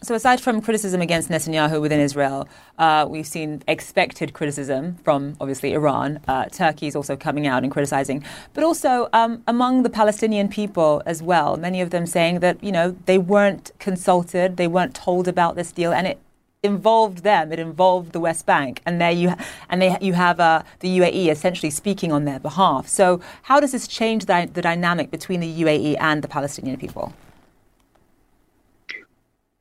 So, 0.00 0.14
aside 0.14 0.40
from 0.40 0.60
criticism 0.62 1.00
against 1.00 1.28
Netanyahu 1.28 1.80
within 1.80 1.98
Israel, 1.98 2.48
uh, 2.78 3.04
we've 3.10 3.26
seen 3.26 3.64
expected 3.66 4.32
criticism 4.32 4.96
from 5.02 5.36
obviously 5.40 5.72
Iran. 5.72 6.20
Uh, 6.28 6.44
Turkey 6.44 6.86
is 6.86 6.94
also 6.94 7.16
coming 7.16 7.48
out 7.48 7.64
and 7.64 7.72
criticizing, 7.72 8.22
but 8.54 8.62
also 8.62 9.08
um, 9.12 9.42
among 9.48 9.82
the 9.82 9.90
Palestinian 9.90 10.48
people 10.48 11.02
as 11.04 11.20
well. 11.20 11.56
Many 11.56 11.80
of 11.80 11.90
them 11.90 12.06
saying 12.06 12.38
that 12.40 12.62
you 12.62 12.70
know 12.70 12.96
they 13.06 13.18
weren't 13.18 13.72
consulted, 13.80 14.56
they 14.56 14.68
weren't 14.68 14.94
told 14.94 15.26
about 15.26 15.56
this 15.56 15.72
deal, 15.72 15.92
and 15.92 16.06
it 16.06 16.20
involved 16.62 17.24
them. 17.24 17.50
It 17.52 17.58
involved 17.58 18.12
the 18.12 18.20
West 18.20 18.46
Bank, 18.46 18.80
and 18.86 19.00
there 19.00 19.10
you 19.10 19.34
and 19.68 19.82
they 19.82 19.98
you 20.00 20.12
have 20.12 20.38
uh, 20.38 20.62
the 20.78 20.96
UAE 20.98 21.28
essentially 21.28 21.70
speaking 21.70 22.12
on 22.12 22.24
their 22.24 22.38
behalf. 22.38 22.86
So, 22.86 23.20
how 23.42 23.58
does 23.58 23.72
this 23.72 23.88
change 23.88 24.26
the, 24.26 24.48
the 24.52 24.62
dynamic 24.62 25.10
between 25.10 25.40
the 25.40 25.62
UAE 25.62 25.96
and 25.98 26.22
the 26.22 26.28
Palestinian 26.28 26.76
people? 26.76 27.12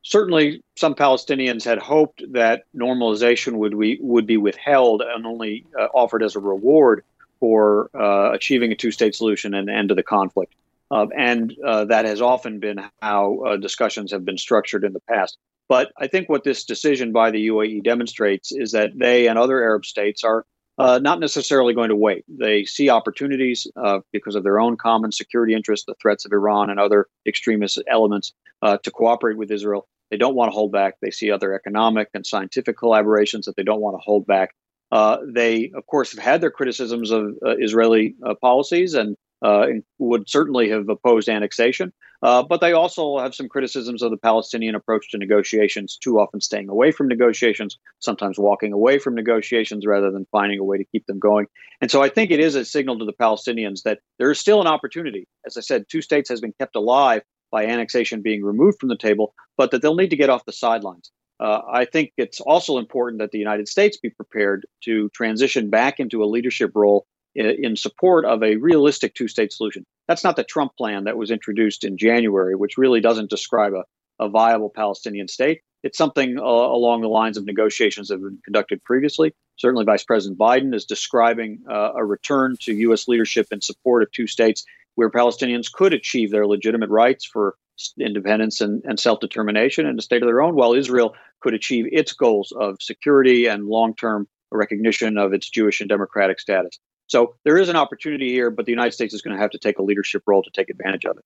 Certainly 0.08 0.62
some 0.78 0.96
Palestinians 0.96 1.66
had 1.66 1.80
hoped 1.80 2.24
that 2.32 2.64
normalization 2.74 3.58
would 3.58 3.78
be, 3.78 3.98
would 4.00 4.26
be 4.26 4.38
withheld 4.38 5.02
and 5.02 5.26
only 5.26 5.66
uh, 5.78 5.88
offered 5.94 6.24
as 6.24 6.36
a 6.36 6.40
reward 6.40 7.04
for 7.42 7.90
uh, 7.94 8.32
achieving 8.32 8.72
a 8.72 8.76
two-state 8.76 9.14
solution 9.14 9.54
and 9.54 9.70
end 9.70 9.92
of 9.92 9.98
the 9.98 10.04
conflict. 10.04 10.54
Uh, 10.90 11.08
and 11.18 11.54
uh, 11.66 11.84
that 11.84 12.06
has 12.06 12.22
often 12.22 12.60
been 12.60 12.82
how 13.02 13.40
uh, 13.40 13.58
discussions 13.58 14.10
have 14.12 14.24
been 14.24 14.38
structured 14.38 14.86
in 14.86 14.94
the 14.94 15.02
past. 15.02 15.38
But 15.68 15.92
I 15.98 16.08
think 16.08 16.30
what 16.30 16.46
this 16.46 16.64
decision 16.64 17.12
by 17.12 17.30
the 17.30 17.50
UAE 17.50 17.84
demonstrates 17.84 18.54
is 18.54 18.72
that 18.72 18.98
they 18.98 19.28
and 19.28 19.38
other 19.38 19.62
Arab 19.62 19.86
states 19.86 20.24
are 20.24 20.46
uh, 20.78 21.00
not 21.00 21.20
necessarily 21.20 21.74
going 21.74 21.90
to 21.90 21.96
wait. 21.98 22.24
They 22.30 22.64
see 22.64 22.90
opportunities 22.90 23.68
because 24.14 24.36
of 24.36 24.44
their 24.44 24.60
own 24.60 24.78
common 24.78 25.12
security 25.12 25.54
interests, 25.54 25.86
the 25.86 25.96
threats 26.02 26.24
of 26.24 26.32
Iran 26.32 26.70
and 26.70 26.80
other 26.80 27.08
extremist 27.26 27.82
elements, 27.90 28.32
to 28.64 28.92
cooperate 28.92 29.38
with 29.38 29.52
Israel. 29.52 29.88
They 30.12 30.18
don't 30.18 30.36
want 30.36 30.52
to 30.52 30.56
hold 30.56 30.72
back. 30.72 30.96
They 31.02 31.12
see 31.12 31.32
other 31.32 31.54
economic 31.54 32.10
and 32.14 32.26
scientific 32.26 32.78
collaborations 32.78 33.44
that 33.44 33.56
they 33.56 33.64
don't 33.64 33.82
want 33.82 33.96
to 33.96 34.04
hold 34.04 34.26
back. 34.26 34.52
Uh, 34.92 35.18
they, 35.28 35.72
of 35.76 35.86
course, 35.86 36.14
have 36.14 36.24
had 36.24 36.42
their 36.42 36.52
criticisms 36.52 37.12
of 37.12 37.36
uh, 37.46 37.56
Israeli 37.58 38.16
uh, 38.26 38.36
policies 38.36 38.94
and 38.94 39.18
uh, 39.42 39.68
would 40.00 40.28
certainly 40.28 40.70
have 40.70 40.90
opposed 40.90 41.30
annexation. 41.30 41.94
Uh, 42.24 42.42
but 42.42 42.62
they 42.62 42.74
also 42.74 43.20
have 43.20 43.36
some 43.36 43.48
criticisms 43.48 44.02
of 44.02 44.10
the 44.10 44.18
Palestinian 44.18 44.74
approach 44.74 45.12
to 45.12 45.18
negotiations, 45.20 45.98
too 46.02 46.20
often 46.20 46.42
staying 46.42 46.68
away 46.68 46.92
from 46.92 47.08
negotiations, 47.08 47.78
sometimes 48.00 48.40
walking 48.40 48.74
away 48.74 48.98
from 48.98 49.14
negotiations 49.14 49.86
rather 49.86 50.10
than 50.10 50.26
finding 50.32 50.58
a 50.58 50.64
way 50.64 50.78
to 50.78 50.86
keep 50.86 51.06
them 51.06 51.20
going. 51.20 51.46
And 51.80 51.92
so 51.92 52.02
I 52.02 52.10
think 52.10 52.32
it 52.32 52.40
is 52.40 52.56
a 52.56 52.66
signal 52.66 52.98
to 52.98 53.06
the 53.06 53.14
Palestinians 53.14 53.84
that 53.84 54.00
there 54.18 54.32
is 54.32 54.40
still 54.40 54.62
an 54.62 54.68
opportunity. 54.68 55.28
As 55.46 55.58
I 55.58 55.62
said, 55.62 55.86
two 55.88 56.02
states 56.02 56.30
has 56.30 56.42
been 56.42 56.54
kept 56.58 56.76
alive 56.76 57.22
by 57.52 57.66
annexation 57.66 58.22
being 58.22 58.44
removed 58.44 58.80
from 58.80 58.90
the 58.90 58.98
table, 58.98 59.34
but 59.58 59.72
that 59.72 59.82
they'll 59.82 59.96
need 59.96 60.10
to 60.10 60.16
get 60.18 60.30
off 60.30 60.46
the 60.46 60.54
sidelines. 60.54 61.12
Uh, 61.40 61.62
I 61.72 61.86
think 61.86 62.14
it's 62.18 62.40
also 62.40 62.78
important 62.78 63.20
that 63.20 63.32
the 63.32 63.38
United 63.38 63.68
States 63.68 63.98
be 63.98 64.10
prepared 64.10 64.66
to 64.86 65.10
transition 65.10 65.70
back 65.70 66.00
into 66.00 66.24
a 66.24 66.26
leadership 66.26 66.72
role 66.74 67.06
in, 67.36 67.46
in 67.46 67.76
support 67.76 68.26
of 68.26 68.42
a 68.44 68.58
realistic 68.58 69.14
two 69.14 69.28
state 69.28 69.54
solution. 69.54 69.86
That's 70.08 70.24
not 70.24 70.36
the 70.36 70.44
Trump 70.44 70.76
plan 70.78 71.04
that 71.04 71.18
was 71.18 71.30
introduced 71.30 71.84
in 71.84 71.98
January, 71.98 72.56
which 72.56 72.78
really 72.78 73.02
doesn't 73.02 73.30
describe 73.30 73.74
a, 73.74 73.84
a 74.20 74.30
viable 74.30 74.72
Palestinian 74.76 75.28
state. 75.28 75.62
It's 75.84 75.98
something 75.98 76.40
uh, 76.40 76.42
along 76.42 77.02
the 77.02 77.08
lines 77.08 77.38
of 77.38 77.46
negotiations 77.46 78.08
that 78.08 78.16
have 78.16 78.24
been 78.24 78.40
conducted 78.44 78.84
previously. 78.84 79.34
Certainly, 79.58 79.86
Vice 79.86 80.04
President 80.04 80.40
Biden 80.40 80.74
is 80.74 80.86
describing 80.86 81.60
uh, 81.70 81.92
a 81.96 82.04
return 82.04 82.58
to 82.62 82.74
U.S. 82.74 83.08
leadership 83.08 83.48
in 83.52 83.62
support 83.62 84.02
of 84.02 84.12
two 84.12 84.26
states 84.26 84.66
where 84.98 85.12
Palestinians 85.12 85.72
could 85.72 85.94
achieve 85.94 86.32
their 86.32 86.48
legitimate 86.48 86.90
rights 86.90 87.24
for 87.24 87.56
independence 88.00 88.60
and, 88.62 88.84
and 88.84 89.00
self 89.00 89.20
determination 89.20 89.86
in 89.86 89.98
a 89.98 90.02
state 90.02 90.24
of 90.24 90.28
their 90.28 90.42
own, 90.42 90.56
while 90.56 90.74
Israel 90.74 91.14
could 91.40 91.54
achieve 91.54 91.86
its 91.92 92.14
goals 92.14 92.52
of 92.60 92.82
security 92.82 93.46
and 93.46 93.68
long 93.68 93.96
term 93.96 94.28
recognition 94.52 95.20
of 95.20 95.34
its 95.34 95.48
Jewish 95.50 95.82
and 95.82 95.88
democratic 95.88 96.40
status. 96.40 96.80
So 97.06 97.36
there 97.46 97.58
is 97.58 97.70
an 97.70 97.76
opportunity 97.76 98.32
here, 98.32 98.50
but 98.50 98.66
the 98.66 98.72
United 98.72 98.94
States 98.94 99.14
is 99.14 99.22
going 99.22 99.36
to 99.36 99.42
have 99.42 99.52
to 99.52 99.60
take 99.60 99.78
a 99.78 99.84
leadership 99.84 100.24
role 100.26 100.42
to 100.42 100.50
take 100.52 100.70
advantage 100.70 101.06
of 101.06 101.18
it. 101.18 101.24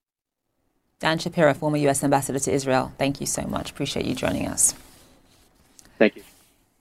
Dan 1.00 1.18
Shapiro, 1.18 1.54
former 1.54 1.78
U.S. 1.78 2.04
Ambassador 2.04 2.40
to 2.40 2.52
Israel, 2.52 2.92
thank 2.98 3.22
you 3.22 3.26
so 3.26 3.44
much. 3.44 3.72
Appreciate 3.72 4.06
you 4.06 4.14
joining 4.14 4.48
us. 4.48 4.76
Thank 5.98 6.18
you. 6.18 6.24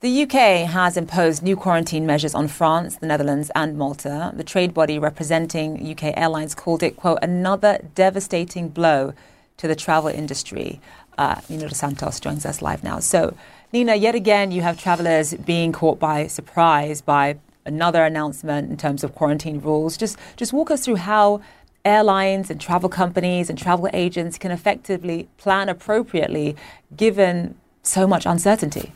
The 0.01 0.23
UK 0.23 0.67
has 0.67 0.97
imposed 0.97 1.43
new 1.43 1.55
quarantine 1.55 2.07
measures 2.07 2.33
on 2.33 2.47
France, 2.47 2.95
the 2.95 3.05
Netherlands, 3.05 3.51
and 3.53 3.77
Malta. 3.77 4.33
The 4.35 4.43
trade 4.43 4.73
body 4.73 4.97
representing 4.97 5.77
UK 5.91 6.17
airlines 6.17 6.55
called 6.55 6.81
it, 6.81 6.95
quote, 6.97 7.19
another 7.21 7.77
devastating 7.93 8.69
blow 8.69 9.13
to 9.57 9.67
the 9.67 9.75
travel 9.75 10.09
industry. 10.09 10.81
Uh, 11.19 11.39
Nina 11.49 11.69
Santos 11.75 12.19
joins 12.19 12.47
us 12.47 12.63
live 12.63 12.83
now. 12.83 12.97
So, 12.97 13.35
Nina, 13.71 13.93
yet 13.93 14.15
again, 14.15 14.51
you 14.51 14.63
have 14.63 14.81
travelers 14.81 15.35
being 15.35 15.71
caught 15.71 15.99
by 15.99 16.25
surprise 16.25 16.99
by 17.01 17.37
another 17.63 18.03
announcement 18.03 18.71
in 18.71 18.77
terms 18.77 19.03
of 19.03 19.13
quarantine 19.13 19.61
rules. 19.61 19.97
Just, 19.97 20.17
just 20.35 20.51
walk 20.51 20.71
us 20.71 20.83
through 20.83 20.95
how 20.95 21.41
airlines 21.85 22.49
and 22.49 22.59
travel 22.59 22.89
companies 22.89 23.51
and 23.51 23.59
travel 23.59 23.87
agents 23.93 24.39
can 24.39 24.49
effectively 24.49 25.29
plan 25.37 25.69
appropriately 25.69 26.55
given 26.97 27.53
so 27.83 28.07
much 28.07 28.25
uncertainty. 28.25 28.93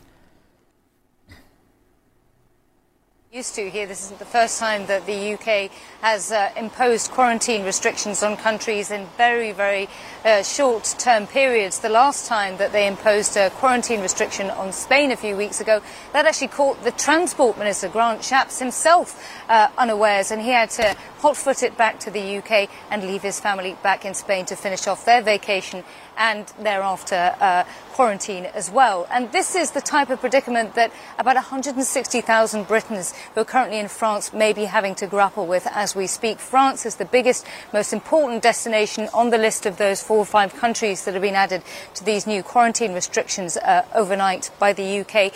Used 3.36 3.54
to 3.54 3.70
here. 3.70 3.86
This 3.86 4.06
isn't 4.06 4.20
the 4.20 4.24
first 4.24 4.60
time 4.60 4.86
that 4.86 5.06
the 5.06 5.34
UK 5.34 5.70
has 6.00 6.32
uh, 6.32 6.52
imposed 6.56 7.12
quarantine 7.12 7.66
restrictions 7.66 8.24
on 8.24 8.38
countries 8.38 8.92
in 8.92 9.08
very, 9.18 9.52
very 9.52 9.90
uh, 10.24 10.42
short 10.42 10.96
term 10.98 11.28
periods. 11.28 11.80
The 11.80 11.90
last 11.90 12.28
time 12.28 12.56
that 12.60 12.72
they 12.72 12.88
imposed 12.88 13.36
a 13.36 13.50
quarantine 13.50 14.00
restriction 14.00 14.50
on 14.52 14.72
Spain 14.72 15.12
a 15.12 15.18
few 15.18 15.36
weeks 15.36 15.60
ago, 15.60 15.82
that 16.14 16.26
actually 16.26 16.48
caught 16.48 16.82
the 16.86 16.92
Transport 16.92 17.58
Minister, 17.58 17.90
Grant 17.90 18.22
Shapps, 18.22 18.60
himself 18.60 19.22
uh, 19.50 19.68
unawares, 19.78 20.32
and 20.32 20.42
he 20.42 20.52
had 20.52 20.70
to 20.70 20.96
hot 21.20 21.36
foot 21.36 21.62
it 21.62 21.76
back 21.76 22.00
to 22.00 22.12
the 22.12 22.38
UK 22.38 22.70
and 22.90 23.04
leave 23.04 23.22
his 23.22 23.42
family 23.42 23.76
back 23.84 24.06
in 24.06 24.14
Spain 24.14 24.46
to 24.46 24.56
finish 24.56 24.88
off 24.88 25.04
their 25.04 25.22
vacation 25.22 25.84
and 26.18 26.46
thereafter 26.60 27.36
uh, 27.40 27.64
quarantine 27.94 28.46
as 28.46 28.70
well. 28.70 29.08
And 29.10 29.32
this 29.32 29.56
is 29.56 29.72
the 29.72 29.82
type 29.82 30.10
of 30.10 30.20
predicament 30.20 30.76
that 30.76 30.92
about 31.18 31.36
160,000 31.36 32.68
Britons 32.68 33.14
who 33.34 33.42
are 33.42 33.46
currently 33.46 33.80
in 33.80 33.88
France 33.88 34.34
may 34.34 34.52
be 34.52 34.66
having 34.66 34.96
to 34.96 35.08
grapple 35.08 35.48
with 35.48 35.68
as 35.72 35.96
we 35.96 36.08
speak. 36.08 36.40
France 36.40 36.86
is 36.86 36.96
the 36.96 37.06
biggest, 37.06 37.46
most 37.72 37.94
important 37.94 38.44
destination 38.44 39.08
on 39.14 39.30
the 39.30 39.38
list 39.38 39.66
of 39.66 39.78
those 39.78 40.04
four 40.04 40.18
or 40.18 40.26
five 40.26 40.54
countries 40.54 41.06
that 41.06 41.14
have 41.14 41.24
been 41.24 41.36
added 41.36 41.62
to 41.94 42.04
these 42.04 42.28
new 42.28 42.44
quarantine 42.44 42.94
restrictions 42.94 43.56
uh, 43.58 43.86
overnight 43.94 44.52
by 44.60 44.74
the 44.74 45.00
UK. 45.00 45.34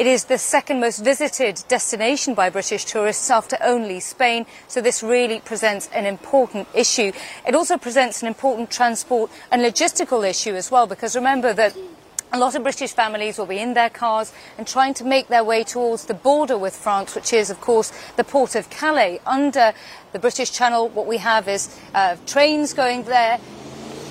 It 0.00 0.06
is 0.06 0.24
the 0.24 0.38
second 0.38 0.80
most 0.80 1.04
visited 1.04 1.62
destination 1.68 2.32
by 2.32 2.48
British 2.48 2.86
tourists 2.86 3.28
after 3.30 3.58
only 3.60 4.00
Spain, 4.00 4.46
so 4.66 4.80
this 4.80 5.02
really 5.02 5.40
presents 5.40 5.90
an 5.92 6.06
important 6.06 6.68
issue. 6.72 7.12
It 7.46 7.54
also 7.54 7.76
presents 7.76 8.22
an 8.22 8.28
important 8.28 8.70
transport 8.70 9.30
and 9.52 9.60
logistical 9.60 10.26
issue 10.26 10.54
as 10.54 10.70
well, 10.70 10.86
because 10.86 11.14
remember 11.14 11.52
that 11.52 11.76
a 12.32 12.38
lot 12.38 12.54
of 12.54 12.62
British 12.62 12.94
families 12.94 13.36
will 13.36 13.44
be 13.44 13.58
in 13.58 13.74
their 13.74 13.90
cars 13.90 14.32
and 14.56 14.66
trying 14.66 14.94
to 14.94 15.04
make 15.04 15.28
their 15.28 15.44
way 15.44 15.64
towards 15.64 16.06
the 16.06 16.14
border 16.14 16.56
with 16.56 16.74
France, 16.74 17.14
which 17.14 17.34
is, 17.34 17.50
of 17.50 17.60
course, 17.60 17.92
the 18.16 18.24
port 18.24 18.54
of 18.54 18.70
Calais. 18.70 19.20
Under 19.26 19.74
the 20.12 20.18
British 20.18 20.50
Channel, 20.50 20.88
what 20.88 21.06
we 21.06 21.18
have 21.18 21.46
is 21.46 21.78
uh, 21.92 22.16
trains 22.24 22.72
going 22.72 23.02
there, 23.02 23.38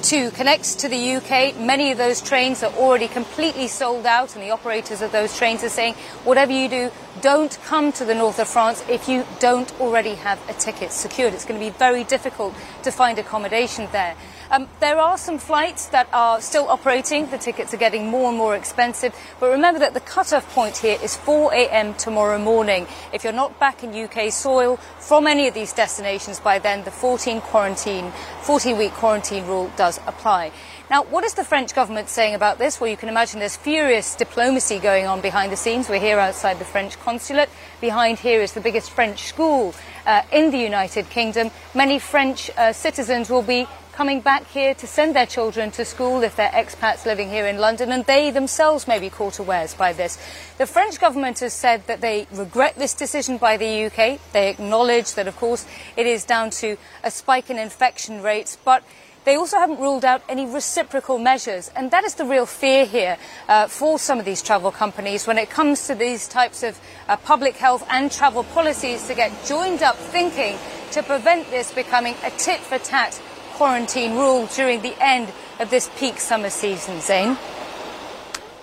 to 0.10 0.32
connect 0.32 0.80
to 0.80 0.90
the 0.90 1.18
UK. 1.18 1.56
Many 1.56 1.92
of 1.92 2.00
those 2.00 2.20
trains 2.20 2.64
are 2.64 2.74
already 2.74 3.08
completely 3.08 3.68
sold 3.68 4.08
out, 4.08 4.34
and 4.34 4.44
the 4.44 4.50
operators 4.50 5.04
of 5.04 5.12
those 5.12 5.38
trains 5.38 5.64
are 5.64 5.70
saying, 5.70 5.94
whatever 6.24 6.52
you 6.52 6.68
do, 6.68 6.92
don't 7.22 7.60
come 7.66 7.92
to 7.92 8.04
the 8.06 8.16
north 8.16 8.40
of 8.40 8.48
France 8.48 8.84
if 8.90 9.08
you 9.08 9.24
don't 9.38 9.72
already 9.80 10.16
have 10.16 10.40
a 10.50 10.54
ticket 10.54 10.92
secured. 10.92 11.36
It's 11.36 11.46
going 11.46 11.60
to 11.60 11.64
be 11.64 11.70
very 11.70 12.04
difficult 12.04 12.56
to 12.82 12.92
find 12.92 13.20
accommodation 13.20 13.88
there. 13.92 14.16
Um, 14.52 14.68
there 14.80 14.98
are 14.98 15.16
some 15.16 15.38
flights 15.38 15.88
that 15.90 16.08
are 16.12 16.42
still 16.42 16.70
operating. 16.70 17.30
The 17.30 17.38
tickets 17.38 17.72
are 17.72 17.78
getting 17.78 18.08
more 18.08 18.30
and 18.30 18.38
more 18.38 18.56
expensive. 18.56 19.16
But 19.40 19.52
remember 19.52 19.80
that 19.80 19.94
the 19.94 20.00
cut-off 20.00 20.52
point 20.56 20.78
here 20.78 20.98
is 21.04 21.16
4 21.16 21.54
a.m. 21.54 21.94
tomorrow 21.94 22.40
morning. 22.40 22.88
If 23.14 23.24
you're 23.24 23.32
not 23.32 23.60
back 23.60 23.84
in 23.84 23.94
UK 23.94 24.32
soil 24.32 24.78
from 24.98 25.28
any 25.28 25.48
of 25.48 25.54
these 25.54 25.72
destinations 25.72 26.40
by 26.40 26.58
then, 26.58 26.84
the 26.84 26.90
14 26.90 27.42
quarantine, 27.42 28.12
14-week 28.42 28.94
quarantine 28.94 29.46
rule 29.46 29.72
does 29.78 30.00
apply. 30.08 30.52
Now, 30.90 31.04
what 31.04 31.24
is 31.24 31.36
the 31.36 31.44
French 31.44 31.76
government 31.76 32.10
saying 32.10 32.34
about 32.34 32.58
this? 32.58 32.82
Well, 32.82 32.90
you 32.90 32.98
can 32.98 33.10
imagine 33.10 33.40
there's 33.40 33.56
furious 33.56 34.16
diplomacy 34.16 34.80
going 34.80 35.06
on 35.06 35.22
behind 35.22 35.52
the 35.52 35.58
scenes. 35.58 35.88
We're 35.88 36.00
here 36.00 36.18
outside 36.18 36.58
the 36.58 36.66
French 36.66 37.00
consulate. 37.00 37.50
Behind 37.80 38.18
here 38.18 38.42
is 38.42 38.54
the 38.54 38.62
biggest 38.62 38.90
French 38.90 39.26
school 39.26 39.76
uh, 40.08 40.24
in 40.32 40.50
the 40.50 40.58
United 40.58 41.08
Kingdom. 41.12 41.52
Many 41.76 42.00
French 42.00 42.50
uh, 42.58 42.74
citizens 42.74 43.30
will 43.30 43.44
be 43.44 43.68
coming 44.00 44.22
back 44.22 44.48
here 44.48 44.74
to 44.74 44.88
send 44.88 45.14
their 45.14 45.26
children 45.26 45.70
to 45.72 45.84
school 45.84 46.24
if 46.24 46.38
they're 46.38 46.48
expats 46.52 47.06
living 47.06 47.30
here 47.30 47.46
in 47.46 47.58
London, 47.58 47.92
and 47.92 48.06
they 48.06 48.32
themselves 48.32 48.88
may 48.88 48.98
be 48.98 49.10
caught 49.10 49.38
unawares 49.42 49.74
by 49.74 49.92
this. 49.92 50.18
The 50.58 50.66
French 50.66 51.02
government 51.02 51.40
has 51.40 51.52
said 51.52 51.86
that 51.88 52.00
they 52.00 52.26
regret 52.32 52.76
this 52.78 52.94
decision 52.94 53.38
by 53.38 53.58
the 53.58 53.88
UK. 53.88 54.22
They 54.32 54.48
acknowledge 54.52 55.16
that, 55.16 55.28
of 55.28 55.36
course, 55.36 55.66
it 55.98 56.08
is 56.08 56.24
down 56.24 56.50
to 56.62 56.78
a 57.04 57.12
spike 57.12 57.50
in 57.50 57.58
infection 57.58 58.24
rates, 58.24 58.58
but 58.64 58.86
they 59.26 59.36
also 59.36 59.58
haven't 59.58 59.82
ruled 59.82 60.06
out 60.06 60.24
any 60.30 60.46
reciprocal 60.46 61.18
measures, 61.18 61.70
and 61.76 61.92
that 61.92 62.06
is 62.06 62.16
the 62.16 62.24
real 62.24 62.46
fear 62.46 62.86
here 62.86 63.18
uh, 63.50 63.68
for 63.68 64.00
some 64.00 64.18
of 64.18 64.24
these 64.24 64.42
travel 64.42 64.72
companies 64.72 65.28
when 65.28 65.38
it 65.38 65.50
comes 65.50 65.88
to 65.88 65.94
these 65.94 66.26
types 66.26 66.64
of 66.64 66.80
uh, 67.10 67.18
public 67.18 67.58
health 67.58 67.86
and 67.90 68.14
travel 68.14 68.46
policies 68.46 69.06
to 69.08 69.14
get 69.14 69.34
joined 69.46 69.84
up 69.84 69.98
thinking 69.98 70.58
to 70.92 71.04
prevent 71.04 71.50
this 71.52 71.74
becoming 71.74 72.16
a 72.24 72.32
tit 72.32 72.62
for 72.62 72.78
tat 72.78 73.22
quarantine 73.60 74.16
rule 74.16 74.46
during 74.56 74.82
the 74.82 74.96
end 75.04 75.28
of 75.60 75.70
this 75.70 75.90
peak 75.98 76.18
summer 76.18 76.50
season, 76.50 77.02
Zain. 77.02 77.38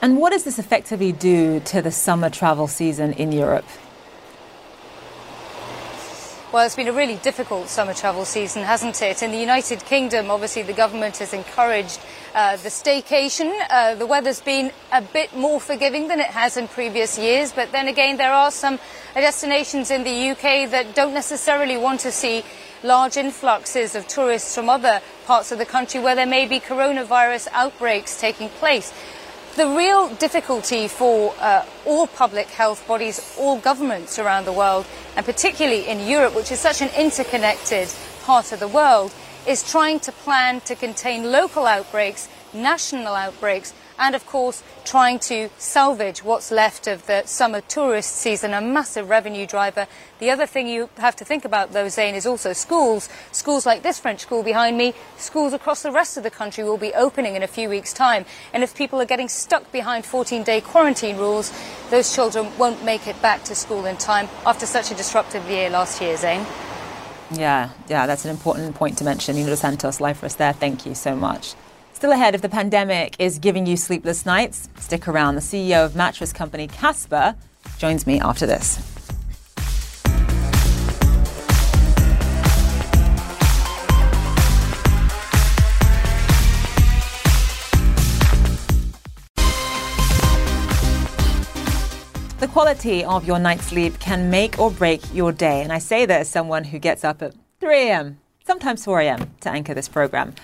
And 0.01 0.17
what 0.17 0.31
does 0.33 0.45
this 0.45 0.59
effectively 0.59 1.13
do 1.13 1.61
to 1.61 1.83
the 1.83 1.93
summer 1.93 2.31
travel 2.31 2.67
season 2.67 3.13
in 3.13 3.31
Europe? 3.31 3.67
Well, 6.51 6.65
it's 6.65 6.77
been 6.77 6.89
a 6.89 6.95
really 6.95 7.17
difficult 7.17 7.69
summer 7.69 7.93
travel 7.93 8.25
season, 8.25 8.63
hasn't 8.63 9.03
it? 9.03 9.23
In 9.23 9.33
the 9.33 9.39
United 9.39 9.85
Kingdom, 9.85 10.31
obviously, 10.31 10.63
the 10.63 10.73
government 10.73 11.19
has 11.19 11.35
encouraged 11.35 12.01
uh, 12.35 12.57
the 12.57 12.71
staycation. 12.71 13.53
Uh, 13.69 13.97
the 13.97 14.07
weather's 14.07 14.41
been 14.41 14.73
a 14.93 15.03
bit 15.03 15.37
more 15.37 15.61
forgiving 15.61 16.09
than 16.09 16.21
it 16.21 16.31
has 16.31 16.57
in 16.57 16.69
previous 16.69 17.19
years, 17.19 17.53
but 17.53 17.71
then 17.73 17.87
again, 17.87 18.17
there 18.17 18.33
are 18.33 18.51
some 18.51 18.79
destinations 19.13 19.91
in 19.91 20.05
the 20.05 20.31
UK 20.31 20.71
that 20.71 20.95
don't 20.95 21.13
necessarily 21.13 21.77
want 21.77 22.01
to 22.01 22.11
see 22.11 22.43
large 22.83 23.17
influxes 23.17 23.95
of 23.95 24.07
tourists 24.07 24.55
from 24.55 24.69
other 24.69 25.01
parts 25.27 25.53
of 25.53 25.59
the 25.59 25.67
country 25.67 26.01
where 26.01 26.15
there 26.15 26.27
may 26.27 26.47
be 26.47 26.61
coronavirus 26.61 27.49
outbreaks 27.53 28.21
taking 28.21 28.49
place. 28.49 28.93
The 29.57 29.67
real 29.67 30.09
difficulty 30.17 30.87
for 30.87 31.35
uh, 31.41 31.65
all 31.87 32.07
public 32.07 32.49
health 32.49 32.87
bodies, 32.87 33.35
all 33.39 33.59
governments 33.59 34.19
around 34.19 34.45
the 34.45 34.53
world, 34.53 34.87
and 35.17 35.25
particularly 35.25 35.89
in 35.89 36.07
Europe, 36.07 36.35
which 36.35 36.53
is 36.53 36.61
such 36.61 36.83
an 36.83 36.91
interconnected 36.97 37.89
part 38.23 38.53
of 38.53 38.61
the 38.61 38.69
world, 38.69 39.15
is 39.47 39.69
trying 39.69 40.01
to 40.01 40.13
plan 40.13 40.61
to 40.63 40.75
contain 40.75 41.33
local 41.33 41.67
outbreaks, 41.67 42.29
national 42.53 43.15
outbreaks, 43.15 43.73
and 43.99 44.15
of 44.15 44.27
course 44.27 44.63
trying 44.85 45.19
to 45.19 45.49
salvage 45.59 46.23
what's 46.23 46.51
left 46.51 46.87
of 46.87 47.07
the 47.07 47.25
summer 47.25 47.61
tourist 47.61 48.15
season, 48.15 48.55
a 48.55 48.61
massive 48.61 49.09
revenue 49.09 49.47
driver. 49.47 49.87
The 50.19 50.31
other 50.31 50.47
thing 50.47 50.69
you 50.69 50.89
have 50.97 51.17
to 51.17 51.25
think 51.25 51.45
about, 51.45 51.73
though, 51.73 51.89
Zain, 51.89 52.15
is 52.15 52.25
also 52.25 52.53
schools. 52.53 53.09
Schools 53.33 53.67
like 53.67 53.83
this 53.83 53.99
French 53.99 54.21
school 54.21 54.43
behind 54.43 54.79
me, 54.79 54.95
schools 55.19 55.53
across 55.53 55.83
the 55.83 55.93
rest 55.93 56.17
of 56.17 56.23
the 56.23 56.31
country 56.31 56.65
will 56.65 56.79
be 56.79 56.95
opening 56.95 57.35
in 57.35 57.43
a 57.43 57.49
few 57.49 57.69
weeks' 57.69 57.93
time. 57.93 58.25
And 58.53 58.63
if 58.63 58.75
people 58.75 59.01
are 59.01 59.07
getting 59.07 59.29
stuck 59.29 59.71
behind 59.73 60.07
14 60.07 60.43
day 60.43 60.61
quarantine 60.61 61.17
rules, 61.17 61.53
those 61.91 62.15
children 62.15 62.57
won't 62.59 62.85
make 62.85 63.07
it 63.07 63.21
back 63.21 63.45
to 63.45 63.55
school 63.55 63.85
in 63.87 63.97
time 63.97 64.29
after 64.47 64.67
such 64.67 64.91
a 64.91 64.95
disruptive 64.95 65.49
year 65.51 65.69
last 65.69 66.01
year, 66.01 66.17
Zain. 66.17 66.47
Yeah, 67.33 67.71
yeah, 67.89 68.07
that's 68.07 68.25
an 68.25 68.31
important 68.31 68.75
point 68.77 68.99
to 68.99 69.05
mention. 69.05 69.35
Dos 69.35 69.61
Santos, 69.61 70.01
live 70.01 70.17
for 70.17 70.27
us 70.27 70.37
there. 70.37 70.53
Thank 70.53 70.87
you 70.87 70.95
so 70.95 71.17
much. 71.17 71.55
Still 71.97 72.13
ahead, 72.13 72.35
if 72.35 72.43
the 72.43 72.51
pandemic 72.51 73.17
is 73.19 73.39
giving 73.39 73.65
you 73.65 73.75
sleepless 73.75 74.27
nights, 74.27 74.69
stick 74.79 75.09
around. 75.09 75.35
The 75.35 75.41
CEO 75.41 75.83
of 75.83 75.97
mattress 75.97 76.31
company 76.31 76.69
Casper 76.69 77.35
joins 77.79 78.07
me 78.07 78.21
after 78.21 78.45
this. 78.45 78.77
The 92.39 92.49
quality 92.49 93.07
of 93.07 93.27
your 93.27 93.39
night's 93.39 93.65
sleep 93.65 93.99
can 94.01 94.29
make 94.29 94.59
or 94.59 94.71
break 94.71 95.01
your 95.15 95.33
day. 95.33 95.63
And 95.63 95.73
I 95.73 95.79
say 95.79 96.05
that 96.05 96.21
as 96.21 96.29
someone 96.29 96.65
who 96.65 96.79
gets 96.79 97.05
up 97.05 97.23
at 97.23 97.33
3 97.61 97.89
a.m., 97.89 98.19
sometimes 98.47 98.85
4 98.85 99.01
a.m., 99.01 99.35
to 99.41 99.49
anchor 99.49 99.73
this 99.73 99.89
program. 99.89 100.35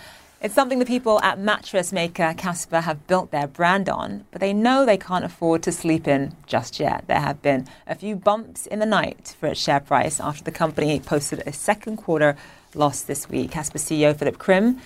It's 0.42 0.56
something 0.56 0.80
the 0.80 0.84
people 0.84 1.20
at 1.22 1.38
mattress 1.38 1.92
maker 1.92 2.34
Casper 2.36 2.80
have 2.80 3.06
built 3.06 3.30
their 3.30 3.46
brand 3.46 3.88
on, 3.88 4.24
but 4.32 4.40
they 4.40 4.52
know 4.52 4.84
they 4.84 4.96
can't 4.96 5.24
afford 5.24 5.62
to 5.62 5.70
sleep 5.70 6.08
in 6.08 6.34
just 6.48 6.80
yet. 6.80 7.04
There 7.06 7.20
have 7.20 7.40
been 7.42 7.68
a 7.86 7.94
few 7.94 8.16
bumps 8.16 8.66
in 8.66 8.80
the 8.80 8.86
night 8.86 9.36
for 9.38 9.46
its 9.46 9.60
share 9.60 9.78
price 9.78 10.18
after 10.18 10.42
the 10.42 10.50
company 10.50 10.98
posted 10.98 11.44
a 11.46 11.52
second 11.52 11.98
quarter 11.98 12.36
loss 12.74 13.02
this 13.02 13.30
week. 13.30 13.52
Casper 13.52 13.78
CEO 13.78 14.16
Philip 14.16 14.38
Krim 14.38 14.80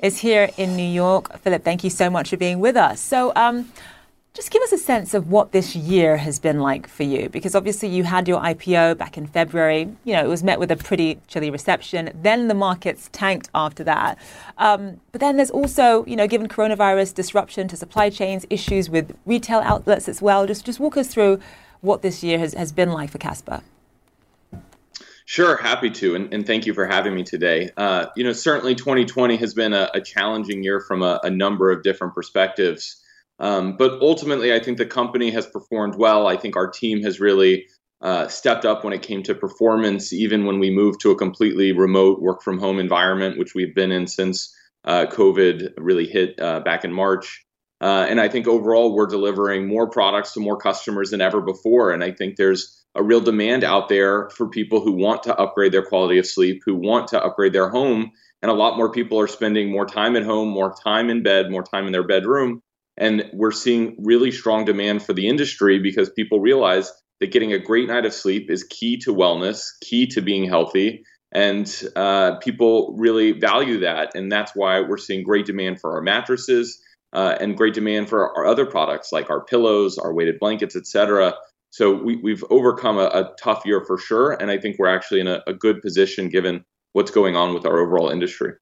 is 0.00 0.18
here 0.18 0.50
in 0.56 0.76
New 0.76 0.82
York. 0.82 1.38
Philip, 1.38 1.62
thank 1.62 1.84
you 1.84 1.90
so 1.90 2.10
much 2.10 2.30
for 2.30 2.36
being 2.36 2.58
with 2.58 2.76
us. 2.76 3.00
So, 3.00 3.30
um, 3.36 3.70
just 4.36 4.50
give 4.50 4.60
us 4.60 4.70
a 4.70 4.76
sense 4.76 5.14
of 5.14 5.30
what 5.30 5.52
this 5.52 5.74
year 5.74 6.18
has 6.18 6.38
been 6.38 6.60
like 6.60 6.86
for 6.86 7.04
you, 7.04 7.30
because 7.30 7.54
obviously 7.54 7.88
you 7.88 8.04
had 8.04 8.28
your 8.28 8.38
IPO 8.38 8.98
back 8.98 9.16
in 9.16 9.26
February. 9.26 9.88
You 10.04 10.12
know, 10.12 10.22
it 10.22 10.28
was 10.28 10.42
met 10.42 10.60
with 10.60 10.70
a 10.70 10.76
pretty 10.76 11.18
chilly 11.26 11.48
reception. 11.48 12.10
Then 12.22 12.48
the 12.48 12.54
markets 12.54 13.08
tanked 13.12 13.48
after 13.54 13.82
that. 13.84 14.18
Um, 14.58 15.00
but 15.10 15.22
then 15.22 15.38
there's 15.38 15.50
also, 15.50 16.04
you 16.04 16.16
know, 16.16 16.28
given 16.28 16.48
coronavirus 16.48 17.14
disruption 17.14 17.66
to 17.68 17.78
supply 17.78 18.10
chains, 18.10 18.44
issues 18.50 18.90
with 18.90 19.16
retail 19.24 19.60
outlets 19.60 20.06
as 20.06 20.20
well. 20.20 20.46
Just, 20.46 20.66
just 20.66 20.80
walk 20.80 20.98
us 20.98 21.08
through 21.08 21.40
what 21.80 22.02
this 22.02 22.22
year 22.22 22.38
has, 22.38 22.52
has 22.52 22.72
been 22.72 22.90
like 22.90 23.08
for 23.08 23.18
Casper. 23.18 23.62
Sure, 25.24 25.56
happy 25.56 25.88
to, 25.90 26.14
and, 26.14 26.32
and, 26.32 26.46
thank 26.46 26.66
you 26.66 26.74
for 26.74 26.86
having 26.86 27.14
me 27.14 27.24
today. 27.24 27.70
Uh, 27.76 28.06
you 28.16 28.22
know, 28.22 28.32
certainly 28.32 28.74
2020 28.74 29.36
has 29.36 29.54
been 29.54 29.72
a, 29.72 29.90
a 29.94 30.00
challenging 30.00 30.62
year 30.62 30.78
from 30.78 31.02
a, 31.02 31.18
a 31.24 31.30
number 31.30 31.70
of 31.70 31.82
different 31.82 32.14
perspectives. 32.14 33.02
Um, 33.38 33.76
but 33.76 34.00
ultimately, 34.00 34.54
I 34.54 34.60
think 34.60 34.78
the 34.78 34.86
company 34.86 35.30
has 35.30 35.46
performed 35.46 35.96
well. 35.96 36.26
I 36.26 36.36
think 36.36 36.56
our 36.56 36.70
team 36.70 37.02
has 37.02 37.20
really 37.20 37.66
uh, 38.00 38.28
stepped 38.28 38.64
up 38.64 38.84
when 38.84 38.92
it 38.92 39.02
came 39.02 39.22
to 39.24 39.34
performance, 39.34 40.12
even 40.12 40.46
when 40.46 40.58
we 40.58 40.70
moved 40.70 41.00
to 41.00 41.10
a 41.10 41.16
completely 41.16 41.72
remote 41.72 42.20
work 42.20 42.42
from 42.42 42.58
home 42.58 42.78
environment, 42.78 43.38
which 43.38 43.54
we've 43.54 43.74
been 43.74 43.92
in 43.92 44.06
since 44.06 44.54
uh, 44.84 45.06
COVID 45.06 45.72
really 45.76 46.06
hit 46.06 46.40
uh, 46.40 46.60
back 46.60 46.84
in 46.84 46.92
March. 46.92 47.44
Uh, 47.80 48.06
and 48.08 48.20
I 48.20 48.28
think 48.28 48.46
overall, 48.46 48.94
we're 48.94 49.06
delivering 49.06 49.66
more 49.66 49.88
products 49.88 50.32
to 50.32 50.40
more 50.40 50.56
customers 50.56 51.10
than 51.10 51.20
ever 51.20 51.42
before. 51.42 51.90
And 51.90 52.02
I 52.02 52.10
think 52.10 52.36
there's 52.36 52.84
a 52.94 53.02
real 53.02 53.20
demand 53.20 53.64
out 53.64 53.90
there 53.90 54.30
for 54.30 54.48
people 54.48 54.80
who 54.80 54.92
want 54.92 55.22
to 55.24 55.36
upgrade 55.36 55.72
their 55.72 55.84
quality 55.84 56.18
of 56.18 56.26
sleep, 56.26 56.62
who 56.64 56.74
want 56.74 57.08
to 57.08 57.22
upgrade 57.22 57.52
their 57.52 57.68
home. 57.68 58.10
And 58.40 58.50
a 58.50 58.54
lot 58.54 58.78
more 58.78 58.90
people 58.90 59.20
are 59.20 59.26
spending 59.26 59.70
more 59.70 59.86
time 59.86 60.16
at 60.16 60.22
home, 60.22 60.48
more 60.48 60.74
time 60.82 61.10
in 61.10 61.22
bed, 61.22 61.50
more 61.50 61.62
time 61.62 61.86
in 61.86 61.92
their 61.92 62.06
bedroom. 62.06 62.62
And 62.96 63.28
we're 63.32 63.52
seeing 63.52 63.96
really 63.98 64.30
strong 64.30 64.64
demand 64.64 65.02
for 65.02 65.12
the 65.12 65.28
industry 65.28 65.78
because 65.78 66.10
people 66.10 66.40
realize 66.40 66.90
that 67.20 67.32
getting 67.32 67.52
a 67.52 67.58
great 67.58 67.88
night 67.88 68.06
of 68.06 68.12
sleep 68.12 68.50
is 68.50 68.64
key 68.64 68.96
to 68.98 69.14
wellness, 69.14 69.68
key 69.82 70.06
to 70.08 70.20
being 70.20 70.48
healthy. 70.48 71.04
And 71.32 71.70
uh, 71.94 72.36
people 72.36 72.94
really 72.98 73.32
value 73.32 73.80
that. 73.80 74.14
And 74.14 74.30
that's 74.30 74.52
why 74.54 74.80
we're 74.80 74.96
seeing 74.96 75.24
great 75.24 75.46
demand 75.46 75.80
for 75.80 75.94
our 75.94 76.00
mattresses 76.00 76.80
uh, 77.12 77.36
and 77.40 77.56
great 77.56 77.74
demand 77.74 78.08
for 78.08 78.36
our 78.36 78.46
other 78.46 78.66
products 78.66 79.12
like 79.12 79.30
our 79.30 79.44
pillows, 79.44 79.98
our 79.98 80.14
weighted 80.14 80.38
blankets, 80.38 80.76
et 80.76 80.86
cetera. 80.86 81.34
So 81.70 81.92
we, 81.92 82.30
have 82.30 82.44
overcome 82.48 82.96
a, 82.96 83.06
a, 83.06 83.34
tough 83.38 83.66
year 83.66 83.84
for 83.84 83.98
sure. 83.98 84.32
And 84.32 84.50
I 84.50 84.58
think 84.58 84.76
we're 84.78 84.94
actually 84.94 85.20
in 85.20 85.26
a, 85.26 85.42
a 85.46 85.52
good 85.52 85.82
position 85.82 86.28
given 86.28 86.64
what's 86.92 87.10
going 87.10 87.36
on 87.36 87.52
with 87.52 87.66
our 87.66 87.78
overall 87.78 88.08
industry. 88.08 88.52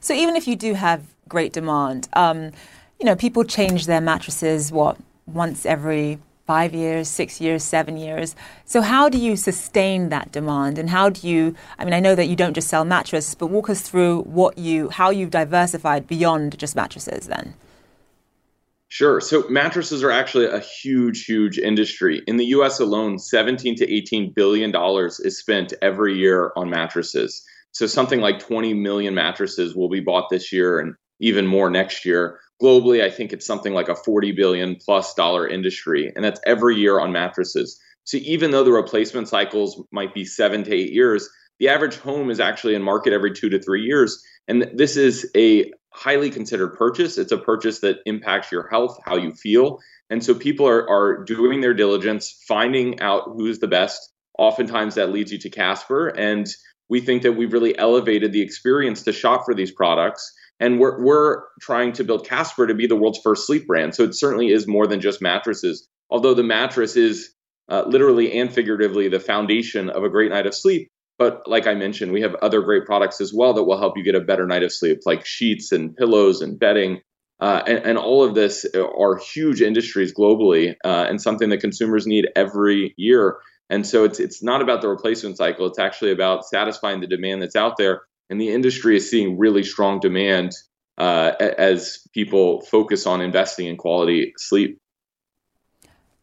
So 0.00 0.14
even 0.14 0.36
if 0.36 0.48
you 0.48 0.56
do 0.56 0.72
have 0.72 1.04
great 1.28 1.52
demand, 1.52 2.08
um, 2.14 2.52
you 3.02 3.06
know, 3.06 3.16
people 3.16 3.42
change 3.42 3.86
their 3.86 4.00
mattresses, 4.00 4.70
what, 4.70 4.96
once 5.26 5.66
every 5.66 6.20
five 6.46 6.72
years, 6.72 7.08
six 7.08 7.40
years, 7.40 7.64
seven 7.64 7.96
years. 7.96 8.36
So, 8.64 8.80
how 8.80 9.08
do 9.08 9.18
you 9.18 9.34
sustain 9.34 10.10
that 10.10 10.30
demand? 10.30 10.78
And 10.78 10.88
how 10.88 11.08
do 11.08 11.26
you, 11.26 11.56
I 11.80 11.84
mean, 11.84 11.94
I 11.94 11.98
know 11.98 12.14
that 12.14 12.26
you 12.26 12.36
don't 12.36 12.54
just 12.54 12.68
sell 12.68 12.84
mattresses, 12.84 13.34
but 13.34 13.48
walk 13.48 13.68
us 13.68 13.82
through 13.82 14.22
what 14.22 14.56
you, 14.56 14.88
how 14.88 15.10
you've 15.10 15.32
diversified 15.32 16.06
beyond 16.06 16.56
just 16.60 16.76
mattresses 16.76 17.26
then. 17.26 17.54
Sure. 18.86 19.20
So 19.20 19.48
mattresses 19.48 20.04
are 20.04 20.12
actually 20.12 20.46
a 20.46 20.60
huge, 20.60 21.24
huge 21.24 21.58
industry. 21.58 22.22
In 22.28 22.36
the 22.36 22.46
US 22.56 22.78
alone, 22.78 23.18
17 23.18 23.74
to 23.78 23.92
18 23.92 24.32
billion 24.32 24.70
dollars 24.70 25.18
is 25.18 25.40
spent 25.40 25.72
every 25.82 26.16
year 26.16 26.52
on 26.54 26.70
mattresses. 26.70 27.44
So 27.72 27.86
something 27.86 28.20
like 28.20 28.38
20 28.38 28.74
million 28.74 29.12
mattresses 29.12 29.74
will 29.74 29.88
be 29.88 29.98
bought 29.98 30.30
this 30.30 30.52
year 30.52 30.78
and 30.78 30.94
even 31.18 31.48
more 31.48 31.68
next 31.68 32.04
year 32.04 32.38
globally, 32.62 33.02
I 33.02 33.10
think 33.10 33.32
it's 33.32 33.46
something 33.46 33.74
like 33.74 33.88
a 33.88 33.96
40 33.96 34.32
billion 34.32 34.76
plus 34.76 35.14
dollar 35.14 35.48
industry, 35.48 36.12
and 36.14 36.24
that's 36.24 36.40
every 36.46 36.76
year 36.76 37.00
on 37.00 37.12
mattresses. 37.12 37.80
So 38.04 38.18
even 38.18 38.50
though 38.50 38.64
the 38.64 38.72
replacement 38.72 39.28
cycles 39.28 39.82
might 39.92 40.14
be 40.14 40.24
seven 40.24 40.64
to 40.64 40.74
eight 40.74 40.92
years, 40.92 41.28
the 41.58 41.68
average 41.68 41.96
home 41.96 42.30
is 42.30 42.40
actually 42.40 42.74
in 42.74 42.82
market 42.82 43.12
every 43.12 43.32
two 43.32 43.48
to 43.50 43.60
three 43.60 43.82
years. 43.82 44.22
And 44.48 44.70
this 44.74 44.96
is 44.96 45.30
a 45.36 45.72
highly 45.92 46.30
considered 46.30 46.74
purchase. 46.74 47.18
It's 47.18 47.32
a 47.32 47.38
purchase 47.38 47.80
that 47.80 47.98
impacts 48.06 48.50
your 48.50 48.68
health, 48.68 48.98
how 49.04 49.16
you 49.16 49.32
feel. 49.32 49.78
And 50.10 50.24
so 50.24 50.34
people 50.34 50.66
are, 50.66 50.88
are 50.88 51.22
doing 51.24 51.60
their 51.60 51.74
diligence, 51.74 52.42
finding 52.48 53.00
out 53.00 53.24
who's 53.26 53.60
the 53.60 53.68
best. 53.68 54.12
Oftentimes 54.38 54.94
that 54.94 55.12
leads 55.12 55.30
you 55.30 55.38
to 55.38 55.50
Casper. 55.50 56.08
And 56.08 56.48
we 56.88 57.00
think 57.00 57.22
that 57.22 57.32
we've 57.32 57.52
really 57.52 57.78
elevated 57.78 58.32
the 58.32 58.42
experience 58.42 59.02
to 59.02 59.12
shop 59.12 59.44
for 59.44 59.54
these 59.54 59.70
products. 59.70 60.32
And 60.62 60.78
we're, 60.78 61.02
we're 61.02 61.42
trying 61.60 61.92
to 61.94 62.04
build 62.04 62.24
Casper 62.24 62.68
to 62.68 62.74
be 62.74 62.86
the 62.86 62.94
world's 62.94 63.18
first 63.18 63.48
sleep 63.48 63.66
brand. 63.66 63.96
So 63.96 64.04
it 64.04 64.14
certainly 64.14 64.52
is 64.52 64.68
more 64.68 64.86
than 64.86 65.00
just 65.00 65.20
mattresses. 65.20 65.88
Although 66.08 66.34
the 66.34 66.44
mattress 66.44 66.96
is 66.96 67.34
uh, 67.68 67.82
literally 67.86 68.38
and 68.38 68.52
figuratively 68.52 69.08
the 69.08 69.18
foundation 69.18 69.90
of 69.90 70.04
a 70.04 70.08
great 70.08 70.30
night 70.30 70.46
of 70.46 70.54
sleep. 70.54 70.88
But 71.18 71.42
like 71.48 71.66
I 71.66 71.74
mentioned, 71.74 72.12
we 72.12 72.22
have 72.22 72.36
other 72.36 72.62
great 72.62 72.86
products 72.86 73.20
as 73.20 73.32
well 73.34 73.54
that 73.54 73.64
will 73.64 73.78
help 73.78 73.96
you 73.96 74.04
get 74.04 74.14
a 74.14 74.20
better 74.20 74.46
night 74.46 74.62
of 74.62 74.72
sleep, 74.72 75.00
like 75.04 75.26
sheets 75.26 75.72
and 75.72 75.96
pillows 75.96 76.40
and 76.40 76.58
bedding. 76.58 77.00
Uh, 77.40 77.62
and, 77.66 77.78
and, 77.78 77.98
all 77.98 78.22
of 78.22 78.36
this 78.36 78.64
are 78.74 79.16
huge 79.16 79.60
industries 79.60 80.14
globally 80.14 80.76
uh, 80.84 81.06
and 81.08 81.20
something 81.20 81.48
that 81.48 81.58
consumers 81.58 82.06
need 82.06 82.28
every 82.36 82.94
year. 82.96 83.38
And 83.68 83.84
so 83.84 84.04
it's 84.04 84.20
it's 84.20 84.44
not 84.44 84.62
about 84.62 84.80
the 84.80 84.88
replacement 84.88 85.38
cycle. 85.38 85.66
It's 85.66 85.78
actually 85.78 86.12
about 86.12 86.44
satisfying 86.44 87.00
the 87.00 87.08
demand 87.08 87.42
that's 87.42 87.56
out 87.56 87.78
there. 87.78 88.02
And 88.32 88.40
the 88.40 88.48
industry 88.48 88.96
is 88.96 89.10
seeing 89.10 89.36
really 89.36 89.62
strong 89.62 90.00
demand 90.00 90.52
uh, 90.96 91.32
as 91.38 91.98
people 92.14 92.62
focus 92.62 93.06
on 93.06 93.20
investing 93.20 93.66
in 93.66 93.76
quality 93.76 94.32
sleep. 94.38 94.78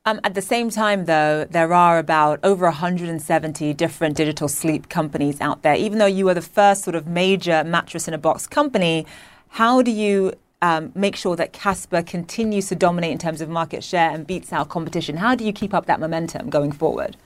Um, 0.06 0.20
at 0.24 0.34
the 0.34 0.42
same 0.42 0.72
time, 0.72 1.06
though, 1.06 1.46
there 1.46 1.72
are 1.72 2.00
about 2.00 2.40
over 2.42 2.66
170 2.66 3.76
different 3.76 4.18
digital 4.18 4.48
sleep 4.48 4.90
companies 4.90 5.40
out 5.40 5.62
there. 5.62 5.76
Even 5.76 6.00
though 6.00 6.08
you 6.08 6.28
are 6.30 6.34
the 6.34 6.42
first 6.42 6.84
sort 6.84 6.96
of 6.96 7.06
major 7.06 7.64
mattress 7.64 8.08
in 8.08 8.16
a 8.16 8.18
box 8.18 8.48
company, 8.48 9.06
how 9.50 9.84
do 9.84 9.92
you 9.92 10.34
um, 10.64 10.92
make 10.96 11.16
sure 11.16 11.36
that 11.36 11.54
Casper 11.54 12.02
continues 12.02 12.70
to 12.70 12.76
dominate 12.76 13.12
in 13.12 13.20
terms 13.20 13.40
of 13.40 13.50
market 13.50 13.84
share 13.84 14.10
and 14.10 14.26
beats 14.26 14.52
out 14.52 14.70
competition? 14.70 15.18
How 15.18 15.36
do 15.36 15.46
you 15.46 15.54
keep 15.54 15.76
up 15.76 15.86
that 15.86 16.00
momentum 16.00 16.50
going 16.50 16.72
forward? 16.72 17.18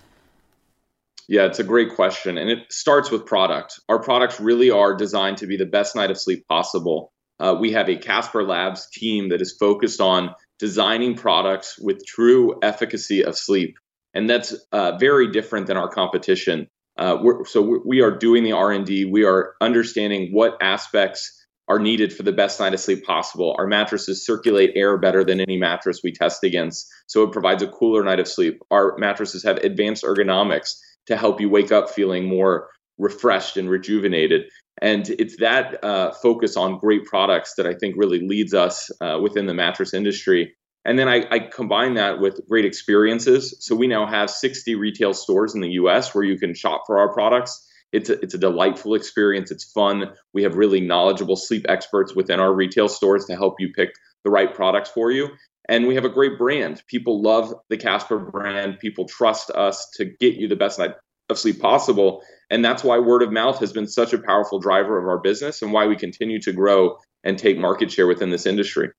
Yeah, 1.28 1.46
it's 1.46 1.60
a 1.60 1.64
great 1.64 1.96
question. 1.96 2.38
And 2.38 2.50
it 2.50 2.72
starts 2.72 3.10
with 3.10 3.26
product. 3.26 3.80
Our 3.90 4.00
products 4.00 4.40
really 4.40 4.70
are 4.70 4.96
designed 4.96 5.38
to 5.38 5.48
be 5.48 5.58
the 5.58 5.66
best 5.66 5.96
night 5.96 6.12
of 6.12 6.20
sleep 6.20 6.46
possible. 6.48 7.14
Uh, 7.40 7.56
we 7.60 7.72
have 7.72 7.90
a 7.90 7.96
Casper 7.96 8.44
Labs 8.44 8.90
team 8.92 9.30
that 9.30 9.42
is 9.42 9.56
focused 9.60 10.02
on 10.02 10.36
designing 10.60 11.16
products 11.16 11.78
with 11.80 12.06
true 12.06 12.60
efficacy 12.62 13.24
of 13.24 13.38
sleep. 13.38 13.76
And 14.14 14.30
that's 14.30 14.54
uh, 14.72 14.98
very 14.98 15.32
different 15.32 15.68
than 15.68 15.78
our 15.78 15.90
competition. 15.90 16.68
Uh, 16.98 17.18
so 17.46 17.82
we 17.86 18.02
are 18.02 18.12
doing 18.12 18.44
the 18.44 18.52
R&D. 18.52 19.06
We 19.06 19.26
are 19.26 19.56
understanding 19.62 20.32
what 20.32 20.58
aspects 20.62 21.40
are 21.68 21.80
needed 21.80 22.14
for 22.14 22.24
the 22.24 22.32
best 22.32 22.60
night 22.60 22.74
of 22.74 22.80
sleep 22.80 23.04
possible. 23.06 23.56
Our 23.58 23.66
mattresses 23.66 24.26
circulate 24.26 24.72
air 24.76 24.98
better 24.98 25.24
than 25.24 25.40
any 25.40 25.58
mattress 25.58 26.02
we 26.04 26.12
test 26.12 26.44
against, 26.44 26.88
so 27.08 27.24
it 27.24 27.32
provides 27.32 27.64
a 27.64 27.68
cooler 27.68 28.04
night 28.04 28.20
of 28.20 28.28
sleep. 28.28 28.60
Our 28.70 28.98
mattresses 28.98 29.44
have 29.44 29.58
advanced 29.58 30.04
ergonomics 30.04 30.76
to 31.08 31.18
help 31.18 31.42
you 31.42 31.50
wake 31.50 31.72
up 31.72 31.90
feeling 31.90 32.26
more 32.26 32.70
refreshed 32.98 33.58
and 33.58 33.70
rejuvenated. 33.70 34.44
And 34.82 35.08
it's 35.10 35.38
that 35.38 35.84
uh, 35.84 36.12
focus 36.12 36.58
on 36.58 36.80
great 36.80 37.06
products 37.06 37.56
that 37.58 37.66
I 37.66 37.74
think 37.74 37.96
really 37.98 38.20
leads 38.20 38.54
us 38.54 38.90
uh, 39.02 39.20
within 39.22 39.46
the 39.46 39.54
mattress 39.54 39.94
industry. 39.94 40.56
And 40.86 41.00
then 41.00 41.08
I, 41.08 41.26
I, 41.32 41.40
combine 41.40 41.94
that 41.94 42.20
with 42.20 42.42
great 42.50 42.66
experiences. 42.66 43.56
So 43.62 43.74
we 43.74 43.88
now 43.88 44.06
have 44.06 44.30
60 44.30 44.76
retail 44.76 45.14
stores 45.14 45.56
in 45.56 45.62
the 45.62 45.70
US 45.72 46.14
where 46.14 46.26
you 46.26 46.38
can 46.38 46.54
shop 46.54 46.84
for 46.86 47.00
our 47.00 47.14
products 47.14 47.66
it's 47.94 48.10
a, 48.10 48.20
it's 48.22 48.34
a 48.34 48.40
delightful 48.40 48.96
experience. 48.96 49.52
It's 49.52 49.72
fun. 49.72 50.12
We 50.34 50.44
have 50.44 50.56
really 50.56 50.82
knowledgeable 50.82 51.36
sleep 51.36 51.66
experts 51.70 52.16
within 52.16 52.40
our 52.40 52.54
retail 52.54 52.90
stores 52.90 53.26
to 53.26 53.36
help 53.36 53.56
you 53.60 53.72
pick 53.72 53.92
the 54.24 54.32
right 54.32 54.54
products 54.54 54.90
for 54.90 55.12
you. 55.12 55.30
And 55.70 55.88
we 55.88 55.96
have 55.96 56.06
a 56.06 56.10
great 56.10 56.38
brand. 56.38 56.84
People 56.88 57.22
love 57.22 57.54
the 57.70 57.78
Casper 57.78 58.20
brand. 58.20 58.80
People 58.80 59.06
trust 59.06 59.50
us 59.52 59.90
to 59.96 60.06
get 60.06 60.36
you 60.36 60.48
the 60.48 60.56
best 60.56 60.80
night 60.80 60.96
of 61.30 61.40
sleep 61.40 61.60
possible. 61.60 62.24
And 62.50 62.64
that's 62.64 62.84
why 62.84 63.00
word 63.00 63.24
of 63.24 63.32
mouth 63.32 63.60
has 63.60 63.72
been 63.72 63.88
such 63.88 64.14
a 64.14 64.18
powerful 64.18 64.60
driver 64.60 64.98
of 65.00 65.08
our 65.08 65.20
business 65.20 65.62
and 65.62 65.72
why 65.72 65.88
we 65.88 65.96
continue 65.96 66.40
to 66.42 66.52
grow 66.52 66.98
and 67.24 67.38
take 67.38 67.58
market 67.58 67.92
share 67.92 68.08
within 68.08 68.30
this 68.30 68.46
industry. 68.46 68.92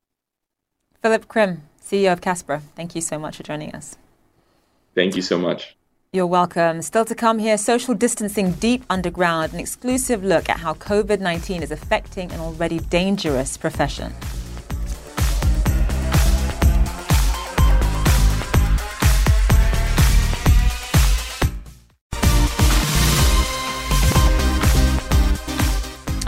Philip 1.03 1.29
Krim, 1.29 1.63
CEO 1.83 2.13
of 2.13 2.23
Casper, 2.23 2.63
thank 2.77 2.95
you 2.95 3.03
so 3.03 3.19
much 3.19 3.37
for 3.37 3.43
joining 3.43 3.75
us. 3.75 3.97
Thank 4.95 5.17
you 5.17 5.23
so 5.23 5.37
much. 5.37 5.77
You're 6.13 6.27
welcome. 6.27 6.81
Still 6.81 7.05
to 7.07 7.15
come 7.15 7.41
here, 7.41 7.59
social 7.59 7.93
distancing 7.93 8.53
deep 8.53 8.85
underground, 8.89 9.53
an 9.53 9.59
exclusive 9.59 10.23
look 10.25 10.49
at 10.49 10.61
how 10.61 10.75
COVID 10.75 11.21
19 11.21 11.63
is 11.63 11.73
affecting 11.73 12.31
an 12.31 12.41
already 12.41 12.79
dangerous 12.79 13.57
profession. 13.57 14.15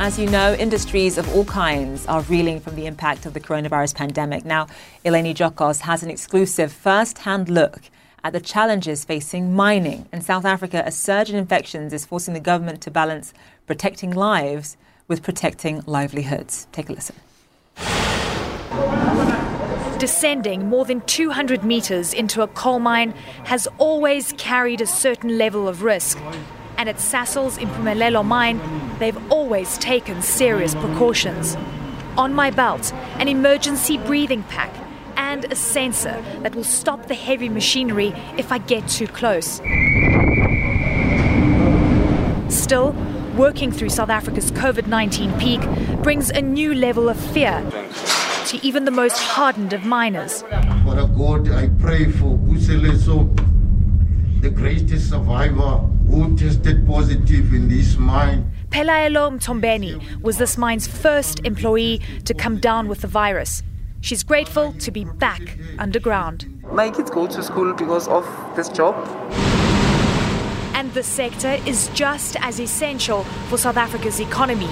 As 0.07 0.21
you 0.21 0.31
know, 0.31 0.55
industries 0.55 1.19
of 1.19 1.29
all 1.35 1.45
kinds 1.45 2.07
are 2.07 2.21
reeling 2.21 2.61
from 2.61 2.77
the 2.77 2.87
impact 2.87 3.27
of 3.27 3.35
the 3.35 3.41
coronavirus 3.41 3.97
pandemic. 3.97 4.45
Now, 4.45 4.69
Eleni 5.05 5.35
Giokos 5.35 5.81
has 5.81 6.05
an 6.05 6.11
exclusive 6.11 6.71
first 6.73 7.19
hand 7.19 7.49
look 7.49 7.81
at 8.23 8.33
the 8.33 8.39
challenges 8.39 9.05
facing 9.05 9.53
mining. 9.53 10.07
In 10.13 10.21
South 10.21 10.45
Africa, 10.45 10.85
a 10.87 10.93
surge 10.93 11.31
in 11.31 11.35
infections 11.35 11.93
is 11.93 12.07
forcing 12.07 12.35
the 12.35 12.41
government 12.41 12.83
to 12.83 12.91
balance 12.93 13.35
protecting 13.67 14.13
lives 14.13 14.77
with 15.09 15.25
protecting 15.25 15.83
livelihoods. 15.87 16.69
Take 16.71 16.89
a 16.89 16.93
listen. 16.93 17.17
Descending 19.99 20.69
more 20.69 20.85
than 20.85 21.01
200 21.01 21.65
meters 21.65 22.15
into 22.15 22.43
a 22.43 22.47
coal 22.47 22.79
mine 22.79 23.11
has 23.47 23.67
always 23.77 24.33
carried 24.35 24.81
a 24.81 24.87
certain 24.87 25.37
level 25.37 25.67
of 25.67 25.83
risk. 25.83 26.17
And 26.79 26.89
at 26.89 26.97
Sasol's 26.97 27.59
Impumelelo 27.59 28.25
mine, 28.25 28.61
they've 28.99 29.19
always 29.33 29.79
taken 29.79 30.21
serious 30.23 30.75
precautions. 30.75 31.57
On 32.17 32.35
my 32.35 32.51
belt, 32.51 32.93
an 33.19 33.29
emergency 33.29 33.99
breathing 33.99 34.43
pack 34.45 34.73
and 35.17 35.51
a 35.51 35.57
sensor 35.57 36.23
that 36.43 36.55
will 36.55 36.65
stop 36.65 37.07
the 37.07 37.15
heavy 37.15 37.49
machinery 37.49 38.15
if 38.37 38.53
I 38.53 38.59
get 38.59 38.89
too 38.89 39.07
close. 39.07 39.61
Still, 42.49 42.95
working 43.37 43.73
through 43.73 43.91
South 43.91 44.11
Africa's 44.11 44.51
COVID 44.53 44.87
19 44.87 45.39
peak 45.39 45.61
brings 46.03 46.31
a 46.31 46.43
new 46.43 46.75
level 46.75 47.09
of 47.09 47.19
fear 47.19 47.63
to 48.47 48.65
even 48.65 48.85
the 48.85 48.91
most 48.91 49.19
hardened 49.19 49.73
of 49.73 49.85
miners. 49.85 50.43
For 50.43 51.07
God, 51.09 51.51
I 51.51 51.69
pray 51.81 52.11
for 52.11 52.39
Buseleso, 52.39 53.35
the 54.41 54.51
greatest 54.51 55.11
survivor 55.11 55.81
who 56.09 56.37
tested 56.37 56.87
positive 56.87 57.53
in 57.53 57.69
this 57.69 57.97
mine. 57.97 58.51
Pelaelo 58.71 59.31
Mtombeni 59.31 60.21
was 60.23 60.39
this 60.39 60.57
mine's 60.59 60.87
first 60.87 61.41
employee 61.45 62.01
to 62.25 62.35
come 62.35 62.59
down 62.59 62.89
with 62.89 63.01
the 63.01 63.09
virus. 63.09 63.63
She's 64.01 64.23
grateful 64.23 64.73
to 64.75 64.91
be 64.91 65.05
back 65.05 65.59
underground. 65.79 66.47
My 66.71 66.91
kids 66.91 67.11
go 67.11 67.27
to 67.27 67.43
school 67.43 67.73
because 67.73 68.07
of 68.09 68.25
this 68.55 68.69
job. 68.69 68.95
And 70.75 70.93
the 70.95 71.03
sector 71.03 71.59
is 71.67 71.89
just 71.95 72.37
as 72.41 72.61
essential 72.61 73.25
for 73.49 73.57
South 73.57 73.77
Africa's 73.77 74.21
economy. 74.21 74.69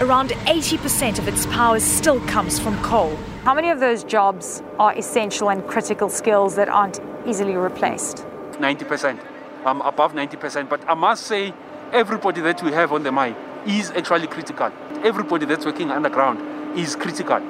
Around 0.00 0.30
80% 0.30 1.18
of 1.18 1.28
its 1.28 1.46
power 1.46 1.80
still 1.80 2.20
comes 2.26 2.58
from 2.58 2.76
coal. 2.82 3.16
How 3.44 3.54
many 3.54 3.70
of 3.70 3.80
those 3.80 4.04
jobs 4.04 4.62
are 4.78 4.92
essential 4.96 5.50
and 5.50 5.66
critical 5.66 6.08
skills 6.08 6.54
that 6.56 6.68
aren't 6.68 7.00
easily 7.26 7.56
replaced? 7.56 8.18
90%. 8.58 9.37
Um, 9.64 9.80
above 9.82 10.14
90%. 10.14 10.68
But 10.68 10.88
I 10.88 10.94
must 10.94 11.24
say, 11.24 11.52
everybody 11.92 12.40
that 12.42 12.62
we 12.62 12.72
have 12.72 12.92
on 12.92 13.02
the 13.02 13.12
mine 13.12 13.34
is 13.66 13.90
actually 13.90 14.26
critical. 14.26 14.70
Everybody 15.02 15.46
that's 15.46 15.66
working 15.66 15.90
underground 15.90 16.78
is 16.78 16.96
critical. 16.96 17.40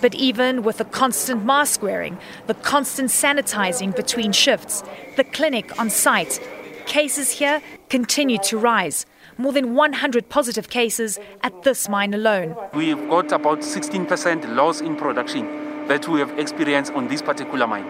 But 0.00 0.14
even 0.14 0.62
with 0.62 0.78
the 0.78 0.84
constant 0.84 1.44
mask 1.44 1.82
wearing, 1.82 2.18
the 2.46 2.54
constant 2.54 3.10
sanitizing 3.10 3.94
between 3.94 4.32
shifts, 4.32 4.82
the 5.16 5.24
clinic 5.24 5.78
on 5.78 5.90
site, 5.90 6.40
cases 6.86 7.30
here 7.30 7.60
continue 7.88 8.38
to 8.44 8.58
rise. 8.58 9.06
More 9.38 9.52
than 9.52 9.74
100 9.74 10.28
positive 10.28 10.70
cases 10.70 11.18
at 11.42 11.62
this 11.62 11.88
mine 11.88 12.14
alone. 12.14 12.56
We've 12.72 13.08
got 13.08 13.32
about 13.32 13.60
16% 13.60 14.54
loss 14.56 14.80
in 14.80 14.96
production 14.96 15.86
that 15.88 16.08
we 16.08 16.20
have 16.20 16.38
experienced 16.38 16.92
on 16.92 17.08
this 17.08 17.22
particular 17.22 17.66
mine. 17.66 17.86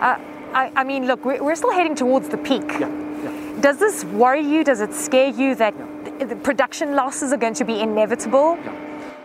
Uh, 0.00 0.18
I, 0.54 0.70
I, 0.76 0.84
mean, 0.84 1.06
look, 1.06 1.24
we're 1.24 1.56
still 1.56 1.72
heading 1.72 1.96
towards 1.96 2.28
the 2.28 2.38
peak. 2.38 2.62
Yeah, 2.62 2.88
yeah. 2.88 3.60
Does 3.60 3.78
this 3.78 4.04
worry 4.04 4.40
you? 4.40 4.62
Does 4.62 4.80
it 4.80 4.94
scare 4.94 5.28
you 5.28 5.56
that 5.56 5.74
yeah. 5.76 6.26
the 6.26 6.36
production 6.36 6.94
losses 6.94 7.32
are 7.32 7.36
going 7.36 7.54
to 7.54 7.64
be 7.64 7.80
inevitable? 7.80 8.56
Yeah. 8.64 8.80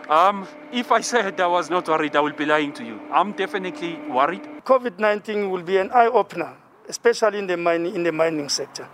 Um, 0.08 0.48
if 0.72 0.90
I 0.90 1.00
said 1.02 1.40
I 1.40 1.46
was 1.46 1.70
not 1.70 1.86
worried, 1.86 2.16
I 2.16 2.20
will 2.20 2.32
be 2.32 2.44
lying 2.44 2.72
to 2.72 2.84
you. 2.84 3.00
I'm 3.12 3.30
definitely 3.30 3.94
worried. 4.08 4.42
COVID 4.64 4.98
19 4.98 5.50
will 5.50 5.62
be 5.62 5.76
an 5.76 5.92
eye 5.92 6.08
opener, 6.08 6.56
especially 6.88 7.38
in 7.38 7.46
the, 7.46 7.56
mining, 7.56 7.94
in 7.94 8.02
the 8.02 8.10
mining 8.10 8.48
sector, 8.48 8.88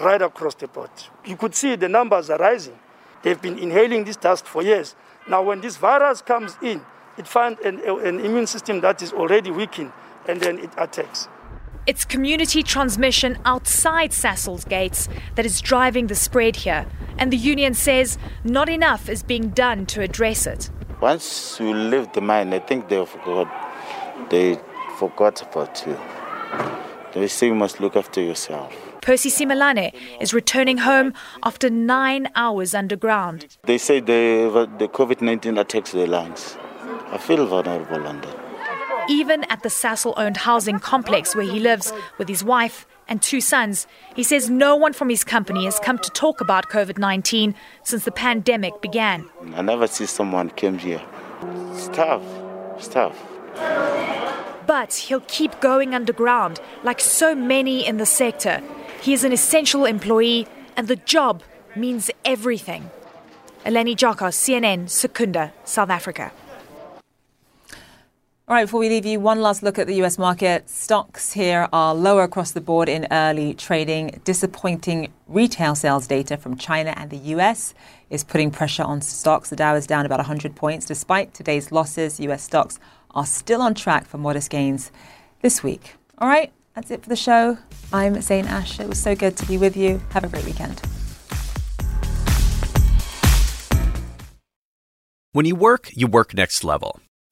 right 0.00 0.22
across 0.22 0.54
the 0.54 0.68
board. 0.68 0.90
You 1.26 1.36
could 1.36 1.54
see 1.54 1.76
the 1.76 1.90
numbers 1.90 2.30
are 2.30 2.38
rising. 2.38 2.78
They've 3.22 3.40
been 3.40 3.58
inhaling 3.58 4.04
this 4.04 4.16
dust 4.16 4.46
for 4.46 4.62
years. 4.62 4.96
Now, 5.28 5.42
when 5.42 5.60
this 5.60 5.76
virus 5.76 6.22
comes 6.22 6.56
in, 6.62 6.80
it 7.18 7.28
finds 7.28 7.60
an, 7.60 7.80
an 7.80 8.20
immune 8.20 8.46
system 8.46 8.80
that 8.80 9.02
is 9.02 9.12
already 9.12 9.50
weakened 9.50 9.92
and 10.28 10.40
then 10.40 10.58
it 10.58 10.70
attacks. 10.78 11.28
It's 11.86 12.04
community 12.04 12.62
transmission 12.62 13.38
outside 13.44 14.10
Sasol's 14.10 14.64
gates 14.64 15.08
that 15.34 15.44
is 15.44 15.60
driving 15.60 16.06
the 16.06 16.14
spread 16.14 16.56
here, 16.56 16.86
and 17.18 17.30
the 17.30 17.36
union 17.36 17.74
says 17.74 18.16
not 18.42 18.68
enough 18.70 19.08
is 19.08 19.22
being 19.22 19.50
done 19.50 19.84
to 19.86 20.00
address 20.00 20.46
it. 20.46 20.70
Once 21.02 21.58
you 21.60 21.74
leave 21.74 22.10
the 22.14 22.22
mine, 22.22 22.54
I 22.54 22.60
think 22.60 22.88
they 22.88 23.04
forgot 23.04 24.30
they 24.30 24.58
forgot 24.98 25.42
about 25.42 25.84
you. 25.86 25.98
They 27.12 27.28
say 27.28 27.48
you 27.48 27.54
must 27.54 27.80
look 27.80 27.96
after 27.96 28.20
yourself. 28.20 28.74
Percy 29.02 29.28
Simelane 29.28 29.92
is 30.20 30.32
returning 30.32 30.78
home 30.78 31.12
after 31.42 31.68
nine 31.68 32.28
hours 32.34 32.74
underground. 32.74 33.58
They 33.64 33.76
say 33.76 34.00
the, 34.00 34.68
the 34.78 34.88
COVID 34.88 35.20
19 35.20 35.58
attacks 35.58 35.92
the 35.92 36.06
lungs. 36.06 36.56
I 37.12 37.18
feel 37.18 37.46
vulnerable 37.46 38.06
on 38.06 38.22
that. 38.22 38.43
Even 39.08 39.44
at 39.44 39.62
the 39.62 39.68
Sasol 39.68 40.14
owned 40.16 40.38
housing 40.38 40.78
complex 40.78 41.34
where 41.34 41.44
he 41.44 41.60
lives 41.60 41.92
with 42.18 42.28
his 42.28 42.42
wife 42.42 42.86
and 43.06 43.20
two 43.20 43.40
sons, 43.40 43.86
he 44.14 44.22
says 44.22 44.48
no 44.48 44.76
one 44.76 44.92
from 44.92 45.10
his 45.10 45.24
company 45.24 45.66
has 45.66 45.78
come 45.78 45.98
to 45.98 46.10
talk 46.10 46.40
about 46.40 46.70
COVID 46.70 46.98
19 46.98 47.54
since 47.82 48.04
the 48.04 48.12
pandemic 48.12 48.80
began. 48.80 49.28
I 49.54 49.62
never 49.62 49.86
see 49.86 50.06
someone 50.06 50.50
came 50.50 50.78
here. 50.78 51.02
It's 51.72 51.88
tough. 51.88 52.22
It's 52.76 52.88
tough. 52.88 53.16
But 54.66 54.94
he'll 54.94 55.20
keep 55.28 55.60
going 55.60 55.94
underground, 55.94 56.60
like 56.82 57.00
so 57.00 57.34
many 57.34 57.86
in 57.86 57.98
the 57.98 58.06
sector. 58.06 58.62
He 59.02 59.12
is 59.12 59.22
an 59.22 59.32
essential 59.32 59.84
employee, 59.84 60.48
and 60.76 60.88
the 60.88 60.96
job 60.96 61.42
means 61.76 62.10
everything. 62.24 62.90
Eleni 63.66 63.94
Giokos, 63.94 64.34
CNN, 64.34 64.88
Secunda, 64.88 65.52
South 65.64 65.90
Africa. 65.90 66.32
All 68.46 68.54
right, 68.54 68.64
before 68.64 68.80
we 68.80 68.90
leave 68.90 69.06
you, 69.06 69.20
one 69.20 69.40
last 69.40 69.62
look 69.62 69.78
at 69.78 69.86
the 69.86 69.94
US 70.02 70.18
market. 70.18 70.68
Stocks 70.68 71.32
here 71.32 71.66
are 71.72 71.94
lower 71.94 72.24
across 72.24 72.52
the 72.52 72.60
board 72.60 72.90
in 72.90 73.06
early 73.10 73.54
trading. 73.54 74.20
Disappointing 74.24 75.10
retail 75.26 75.74
sales 75.74 76.06
data 76.06 76.36
from 76.36 76.58
China 76.58 76.92
and 76.94 77.08
the 77.08 77.16
US 77.16 77.72
is 78.10 78.22
putting 78.22 78.50
pressure 78.50 78.82
on 78.82 79.00
stocks. 79.00 79.48
The 79.48 79.56
Dow 79.56 79.76
is 79.76 79.86
down 79.86 80.04
about 80.04 80.18
100 80.18 80.54
points. 80.54 80.84
Despite 80.84 81.32
today's 81.32 81.72
losses, 81.72 82.20
US 82.20 82.42
stocks 82.42 82.78
are 83.12 83.24
still 83.24 83.62
on 83.62 83.72
track 83.72 84.06
for 84.06 84.18
modest 84.18 84.50
gains 84.50 84.92
this 85.40 85.62
week. 85.62 85.94
All 86.18 86.28
right, 86.28 86.52
that's 86.74 86.90
it 86.90 87.02
for 87.02 87.08
the 87.08 87.16
show. 87.16 87.56
I'm 87.94 88.20
Zain 88.20 88.44
Asher. 88.44 88.82
It 88.82 88.90
was 88.90 89.00
so 89.00 89.16
good 89.16 89.38
to 89.38 89.46
be 89.46 89.56
with 89.56 89.74
you. 89.74 90.02
Have 90.10 90.24
a 90.24 90.28
great 90.28 90.44
weekend. 90.44 90.82
When 95.32 95.46
you 95.46 95.56
work, 95.56 95.88
you 95.94 96.06
work 96.06 96.34
next 96.34 96.62
level. 96.62 97.00